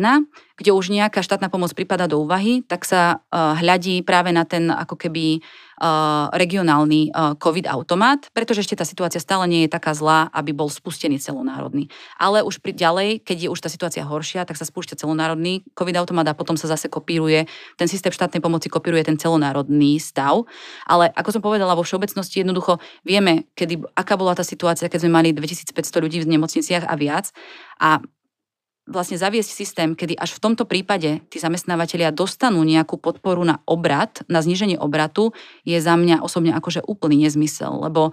kde 0.59 0.71
už 0.75 0.91
nejaká 0.91 1.23
štátna 1.23 1.47
pomoc 1.47 1.71
prípada 1.71 2.11
do 2.11 2.19
úvahy, 2.19 2.59
tak 2.67 2.83
sa 2.83 3.23
uh, 3.31 3.55
hľadí 3.63 4.03
práve 4.03 4.35
na 4.35 4.43
ten 4.43 4.67
ako 4.67 4.99
keby 4.99 5.39
Eh, 5.39 5.70
regionálny 6.31 7.09
eh, 7.09 7.33
COVID 7.41 7.65
automat, 7.65 8.29
pretože 8.31 8.61
ešte 8.61 8.77
tá 8.77 8.85
situácia 8.85 9.17
stále 9.17 9.49
nie 9.49 9.65
je 9.65 9.73
taká 9.73 9.97
zlá, 9.97 10.29
aby 10.29 10.53
bol 10.53 10.69
spustený 10.69 11.17
celonárodný. 11.17 11.89
Ale 12.21 12.45
už 12.45 12.61
pri, 12.61 12.77
ďalej, 12.77 13.25
keď 13.25 13.37
je 13.47 13.49
už 13.49 13.59
tá 13.59 13.69
situácia 13.69 14.05
horšia, 14.05 14.45
tak 14.45 14.61
sa 14.61 14.65
spúšťa 14.69 15.01
celonárodný 15.01 15.65
COVID 15.73 15.97
automat 15.97 16.29
a 16.29 16.37
potom 16.37 16.53
sa 16.53 16.69
zase 16.69 16.85
kopíruje, 16.85 17.49
ten 17.81 17.87
systém 17.89 18.13
štátnej 18.13 18.39
pomoci 18.39 18.69
kopíruje 18.69 19.01
ten 19.09 19.17
celonárodný 19.17 19.97
stav. 19.97 20.45
Ale 20.85 21.09
ako 21.17 21.29
som 21.33 21.41
povedala, 21.41 21.73
vo 21.73 21.81
všeobecnosti 21.81 22.45
jednoducho 22.45 22.77
vieme, 23.01 23.49
kedy, 23.57 23.81
aká 23.97 24.13
bola 24.15 24.37
tá 24.37 24.45
situácia, 24.45 24.85
keď 24.85 25.09
sme 25.09 25.17
mali 25.17 25.29
2500 25.33 25.73
ľudí 25.97 26.21
v 26.21 26.37
nemocniciach 26.37 26.85
a 26.85 26.93
viac. 26.93 27.33
A 27.81 27.97
vlastne 28.91 29.17
zaviesť 29.17 29.49
systém, 29.49 29.89
kedy 29.95 30.19
až 30.19 30.37
v 30.37 30.43
tomto 30.43 30.67
prípade 30.67 31.23
tí 31.31 31.37
zamestnávateľia 31.39 32.11
dostanú 32.11 32.61
nejakú 32.61 32.99
podporu 32.99 33.41
na 33.41 33.63
obrat, 33.63 34.21
na 34.27 34.43
zníženie 34.43 34.77
obratu, 34.77 35.31
je 35.63 35.79
za 35.79 35.95
mňa 35.95 36.21
osobne 36.21 36.51
akože 36.51 36.83
úplný 36.85 37.25
nezmysel, 37.25 37.71
lebo 37.87 38.11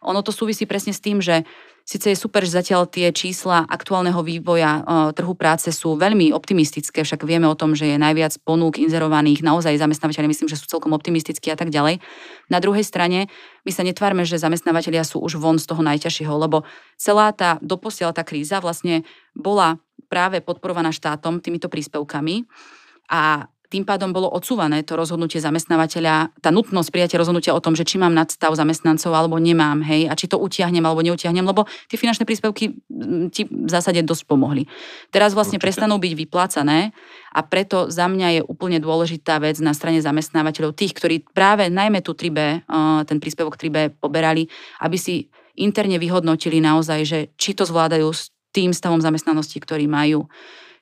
ono 0.00 0.24
to 0.24 0.32
súvisí 0.32 0.64
presne 0.64 0.96
s 0.96 1.02
tým, 1.04 1.20
že 1.20 1.44
Sice 1.90 2.14
je 2.14 2.22
super, 2.22 2.46
že 2.46 2.54
zatiaľ 2.54 2.86
tie 2.86 3.10
čísla 3.10 3.66
aktuálneho 3.66 4.22
vývoja 4.22 4.78
e, 4.78 4.82
trhu 5.10 5.34
práce 5.34 5.74
sú 5.74 5.98
veľmi 5.98 6.30
optimistické, 6.30 7.02
však 7.02 7.26
vieme 7.26 7.50
o 7.50 7.58
tom, 7.58 7.74
že 7.74 7.90
je 7.90 7.98
najviac 7.98 8.36
ponúk 8.46 8.78
inzerovaných, 8.78 9.42
naozaj 9.42 9.74
zamestnávateľe 9.74 10.30
myslím, 10.30 10.46
že 10.46 10.54
sú 10.54 10.70
celkom 10.70 10.94
optimistickí 10.94 11.50
a 11.50 11.58
tak 11.58 11.74
ďalej. 11.74 11.98
Na 12.46 12.62
druhej 12.62 12.86
strane, 12.86 13.26
my 13.66 13.72
sa 13.74 13.82
netvárme, 13.82 14.22
že 14.22 14.38
zamestnávateľia 14.38 15.02
sú 15.02 15.18
už 15.18 15.42
von 15.42 15.58
z 15.58 15.66
toho 15.66 15.82
najťažšieho, 15.82 16.30
lebo 16.38 16.62
celá 16.94 17.34
tá 17.34 17.58
doposiaľ 17.58 18.14
tá 18.14 18.22
kríza 18.22 18.62
vlastne 18.62 19.02
bola 19.34 19.82
práve 20.10 20.42
podporovaná 20.42 20.90
štátom 20.90 21.38
týmito 21.38 21.70
príspevkami 21.70 22.42
a 23.06 23.46
tým 23.70 23.86
pádom 23.86 24.10
bolo 24.10 24.26
odsúvané 24.26 24.82
to 24.82 24.98
rozhodnutie 24.98 25.38
zamestnávateľa, 25.38 26.34
tá 26.42 26.50
nutnosť 26.50 26.90
prijatia 26.90 27.22
rozhodnutia 27.22 27.54
o 27.54 27.62
tom, 27.62 27.78
že 27.78 27.86
či 27.86 28.02
mám 28.02 28.10
nadstav 28.10 28.50
zamestnancov 28.58 29.14
alebo 29.14 29.38
nemám, 29.38 29.78
hej, 29.86 30.10
a 30.10 30.18
či 30.18 30.26
to 30.26 30.42
utiahnem 30.42 30.82
alebo 30.82 31.06
neutiahnem, 31.06 31.46
lebo 31.46 31.70
tie 31.86 31.94
finančné 31.94 32.26
príspevky 32.26 32.74
mm, 32.90 33.30
ti 33.30 33.46
v 33.46 33.70
zásade 33.70 34.02
dosť 34.02 34.26
pomohli. 34.26 34.66
Teraz 35.14 35.38
vlastne 35.38 35.62
Určite. 35.62 35.70
prestanú 35.70 36.02
byť 36.02 36.12
vyplácané 36.18 36.90
a 37.30 37.40
preto 37.46 37.86
za 37.86 38.10
mňa 38.10 38.28
je 38.34 38.40
úplne 38.42 38.82
dôležitá 38.82 39.38
vec 39.38 39.62
na 39.62 39.70
strane 39.70 40.02
zamestnávateľov, 40.02 40.74
tých, 40.74 40.90
ktorí 40.98 41.30
práve 41.30 41.70
najmä 41.70 42.02
tu 42.02 42.18
3B, 42.18 42.66
ten 43.06 43.22
príspevok 43.22 43.54
3B 43.54 44.02
poberali, 44.02 44.50
aby 44.82 44.98
si 44.98 45.30
interne 45.54 45.94
vyhodnotili 46.02 46.58
naozaj, 46.58 47.00
že 47.06 47.18
či 47.38 47.54
to 47.54 47.62
zvládajú 47.62 48.10
s 48.10 48.34
tým 48.50 48.74
stavom 48.74 49.02
zamestnanosti, 49.02 49.58
ktorý 49.62 49.86
majú. 49.86 50.26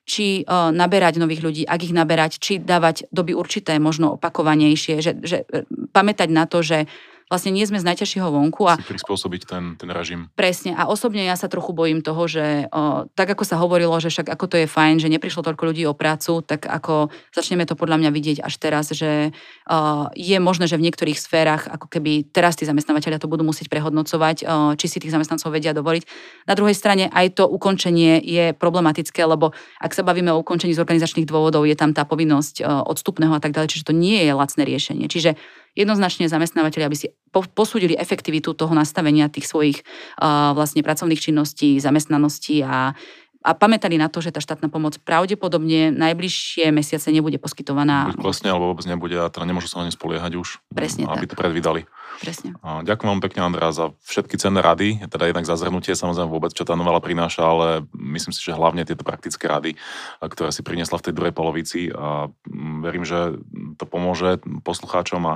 Či 0.09 0.41
uh, 0.41 0.73
naberať 0.73 1.21
nových 1.21 1.45
ľudí, 1.45 1.63
ak 1.69 1.85
ich 1.85 1.93
naberať, 1.93 2.41
či 2.41 2.57
dávať 2.57 3.05
doby 3.13 3.37
určité, 3.37 3.77
možno 3.77 4.17
opakovanejšie, 4.17 5.05
že, 5.05 5.13
že 5.21 5.45
e, 5.45 5.69
pamätať 5.93 6.33
na 6.33 6.49
to, 6.49 6.65
že 6.65 6.89
vlastne 7.29 7.53
nie 7.53 7.61
sme 7.63 7.77
z 7.77 7.85
najťažšieho 7.85 8.25
vonku. 8.25 8.65
A, 8.65 8.81
si 8.81 8.89
prispôsobiť 8.89 9.41
ten, 9.45 9.63
ten 9.77 9.89
režim. 9.93 10.33
Presne. 10.33 10.73
A 10.73 10.89
osobne 10.89 11.21
ja 11.21 11.37
sa 11.37 11.45
trochu 11.45 11.71
bojím 11.77 12.01
toho, 12.01 12.25
že 12.25 12.65
o, 12.73 13.05
tak 13.13 13.29
ako 13.37 13.45
sa 13.45 13.61
hovorilo, 13.61 13.93
že 14.01 14.09
však 14.09 14.33
ako 14.33 14.45
to 14.49 14.55
je 14.59 14.67
fajn, 14.67 14.97
že 14.97 15.13
neprišlo 15.13 15.45
toľko 15.45 15.69
ľudí 15.69 15.85
o 15.85 15.93
prácu, 15.93 16.41
tak 16.41 16.65
ako 16.65 17.13
začneme 17.29 17.69
to 17.69 17.77
podľa 17.77 18.01
mňa 18.01 18.09
vidieť 18.09 18.37
až 18.41 18.53
teraz, 18.57 18.89
že 18.89 19.29
o, 19.69 20.09
je 20.17 20.37
možné, 20.41 20.65
že 20.65 20.81
v 20.81 20.89
niektorých 20.89 21.21
sférach, 21.21 21.69
ako 21.69 21.85
keby 21.85 22.33
teraz 22.33 22.57
tí 22.57 22.65
zamestnávateľia 22.65 23.21
to 23.21 23.29
budú 23.29 23.45
musieť 23.45 23.69
prehodnocovať, 23.69 24.37
o, 24.41 24.73
či 24.73 24.89
si 24.89 24.97
tých 24.97 25.13
zamestnancov 25.13 25.53
vedia 25.53 25.77
dovoliť. 25.77 26.03
Na 26.49 26.57
druhej 26.57 26.73
strane 26.73 27.13
aj 27.13 27.37
to 27.37 27.45
ukončenie 27.45 28.17
je 28.25 28.57
problematické, 28.57 29.21
lebo 29.21 29.53
ak 29.77 29.93
sa 29.93 30.01
bavíme 30.01 30.33
o 30.33 30.41
ukončení 30.41 30.73
z 30.73 30.81
organizačných 30.81 31.29
dôvodov, 31.29 31.69
je 31.69 31.77
tam 31.77 31.93
tá 31.93 32.09
povinnosť 32.09 32.65
odstupného 32.65 33.37
a 33.37 33.41
tak 33.41 33.53
ďalej, 33.53 33.69
čiže 33.69 33.87
to 33.87 33.93
nie 33.93 34.25
je 34.25 34.33
lacné 34.33 34.65
riešenie. 34.65 35.05
Čiže 35.05 35.37
jednoznačne 35.77 36.29
zamestnávateľi, 36.29 36.83
aby 36.85 36.97
si 36.97 37.07
posúdili 37.31 37.93
efektivitu 37.97 38.57
toho 38.57 38.73
nastavenia 38.73 39.29
tých 39.29 39.45
svojich 39.45 39.77
uh, 39.81 40.53
vlastne 40.57 40.81
pracovných 40.81 41.21
činností, 41.21 41.77
zamestnanosti 41.77 42.65
a 42.65 42.97
a 43.39 43.55
pamätali 43.55 43.95
na 43.95 44.11
to, 44.11 44.19
že 44.19 44.35
tá 44.35 44.43
štátna 44.43 44.67
pomoc 44.67 44.99
pravdepodobne 44.99 45.95
najbližšie 45.95 46.75
mesiace 46.75 47.07
nebude 47.07 47.39
poskytovaná. 47.39 48.11
Klesne, 48.19 48.51
alebo 48.51 48.75
vôbec 48.75 48.83
nebude 48.83 49.15
a 49.15 49.31
teda 49.31 49.47
nemôžu 49.47 49.71
sa 49.71 49.79
na 49.79 49.87
ne 49.87 49.95
spoliehať 49.95 50.35
už. 50.35 50.59
Presne 50.75 51.07
Aby 51.07 51.23
tak. 51.23 51.31
to 51.31 51.35
predvídali. 51.39 51.87
Presne. 52.19 52.59
A 52.59 52.83
ďakujem 52.83 53.15
vám 53.15 53.23
pekne, 53.23 53.47
Andrea, 53.47 53.71
za 53.71 53.95
všetky 54.03 54.35
cenné 54.35 54.59
rady, 54.59 55.07
teda 55.07 55.31
jednak 55.31 55.47
za 55.47 55.55
zhrnutie 55.55 55.95
samozrejme 55.95 56.27
vôbec, 56.27 56.51
čo 56.51 56.67
tá 56.67 56.75
novela 56.75 56.99
prináša, 56.99 57.47
ale 57.47 57.87
myslím 57.95 58.35
si, 58.35 58.43
že 58.43 58.51
hlavne 58.51 58.83
tieto 58.83 59.07
praktické 59.07 59.47
rady, 59.47 59.79
ktoré 60.19 60.51
si 60.51 60.59
priniesla 60.59 60.99
v 60.99 61.05
tej 61.07 61.13
druhej 61.15 61.31
polovici 61.31 61.87
a 61.95 62.27
mm, 62.27 62.83
verím, 62.83 63.07
že 63.07 63.39
to 63.79 63.87
pomôže 63.87 64.43
poslucháčom 64.67 65.23
a, 65.31 65.35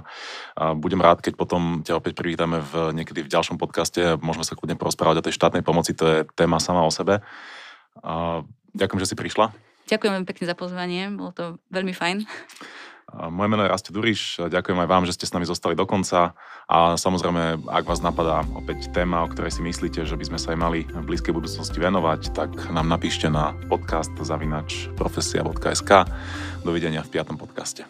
a 0.60 0.76
budem 0.76 1.00
rád, 1.00 1.24
keď 1.24 1.40
potom 1.40 1.88
ťa 1.88 2.04
opäť 2.04 2.20
privítame 2.20 2.60
v, 2.60 2.92
niekedy 2.92 3.24
v 3.24 3.32
ďalšom 3.32 3.56
podcaste. 3.56 4.20
Môžeme 4.20 4.44
sa 4.44 4.60
kľudne 4.60 4.76
porozprávať 4.76 5.24
o 5.24 5.26
tej 5.30 5.40
štátnej 5.40 5.64
pomoci, 5.64 5.96
to 5.96 6.04
je 6.04 6.18
téma 6.36 6.60
sama 6.60 6.84
o 6.84 6.92
sebe. 6.92 7.24
Ďakujem, 8.74 9.02
že 9.04 9.10
si 9.12 9.16
prišla. 9.20 9.54
Ďakujem 9.84 10.12
veľmi 10.16 10.28
pekne 10.28 10.46
za 10.48 10.56
pozvanie, 10.56 11.12
bolo 11.12 11.36
to 11.36 11.44
veľmi 11.70 11.92
fajn. 11.92 12.24
Moje 13.14 13.46
meno 13.46 13.62
je 13.62 13.70
Raste 13.70 13.94
Duriš, 13.94 14.42
ďakujem 14.50 14.80
aj 14.80 14.90
vám, 14.90 15.06
že 15.06 15.14
ste 15.14 15.30
s 15.30 15.36
nami 15.38 15.46
zostali 15.46 15.78
do 15.78 15.86
konca 15.86 16.34
a 16.66 16.98
samozrejme, 16.98 17.62
ak 17.70 17.86
vás 17.86 18.02
napadá 18.02 18.42
opäť 18.58 18.90
téma, 18.90 19.22
o 19.22 19.30
ktorej 19.30 19.54
si 19.54 19.62
myslíte, 19.62 20.02
že 20.02 20.18
by 20.18 20.34
sme 20.34 20.40
sa 20.42 20.56
aj 20.56 20.58
mali 20.58 20.80
v 20.90 21.06
blízkej 21.06 21.30
budúcnosti 21.30 21.78
venovať, 21.78 22.34
tak 22.34 22.50
nám 22.74 22.90
napíšte 22.90 23.30
na 23.30 23.54
podcast 23.70 24.10
zavinač 24.18 24.90
profesia.sk. 24.98 26.10
Dovidenia 26.66 27.06
v 27.06 27.12
piatom 27.14 27.38
podcaste. 27.38 27.86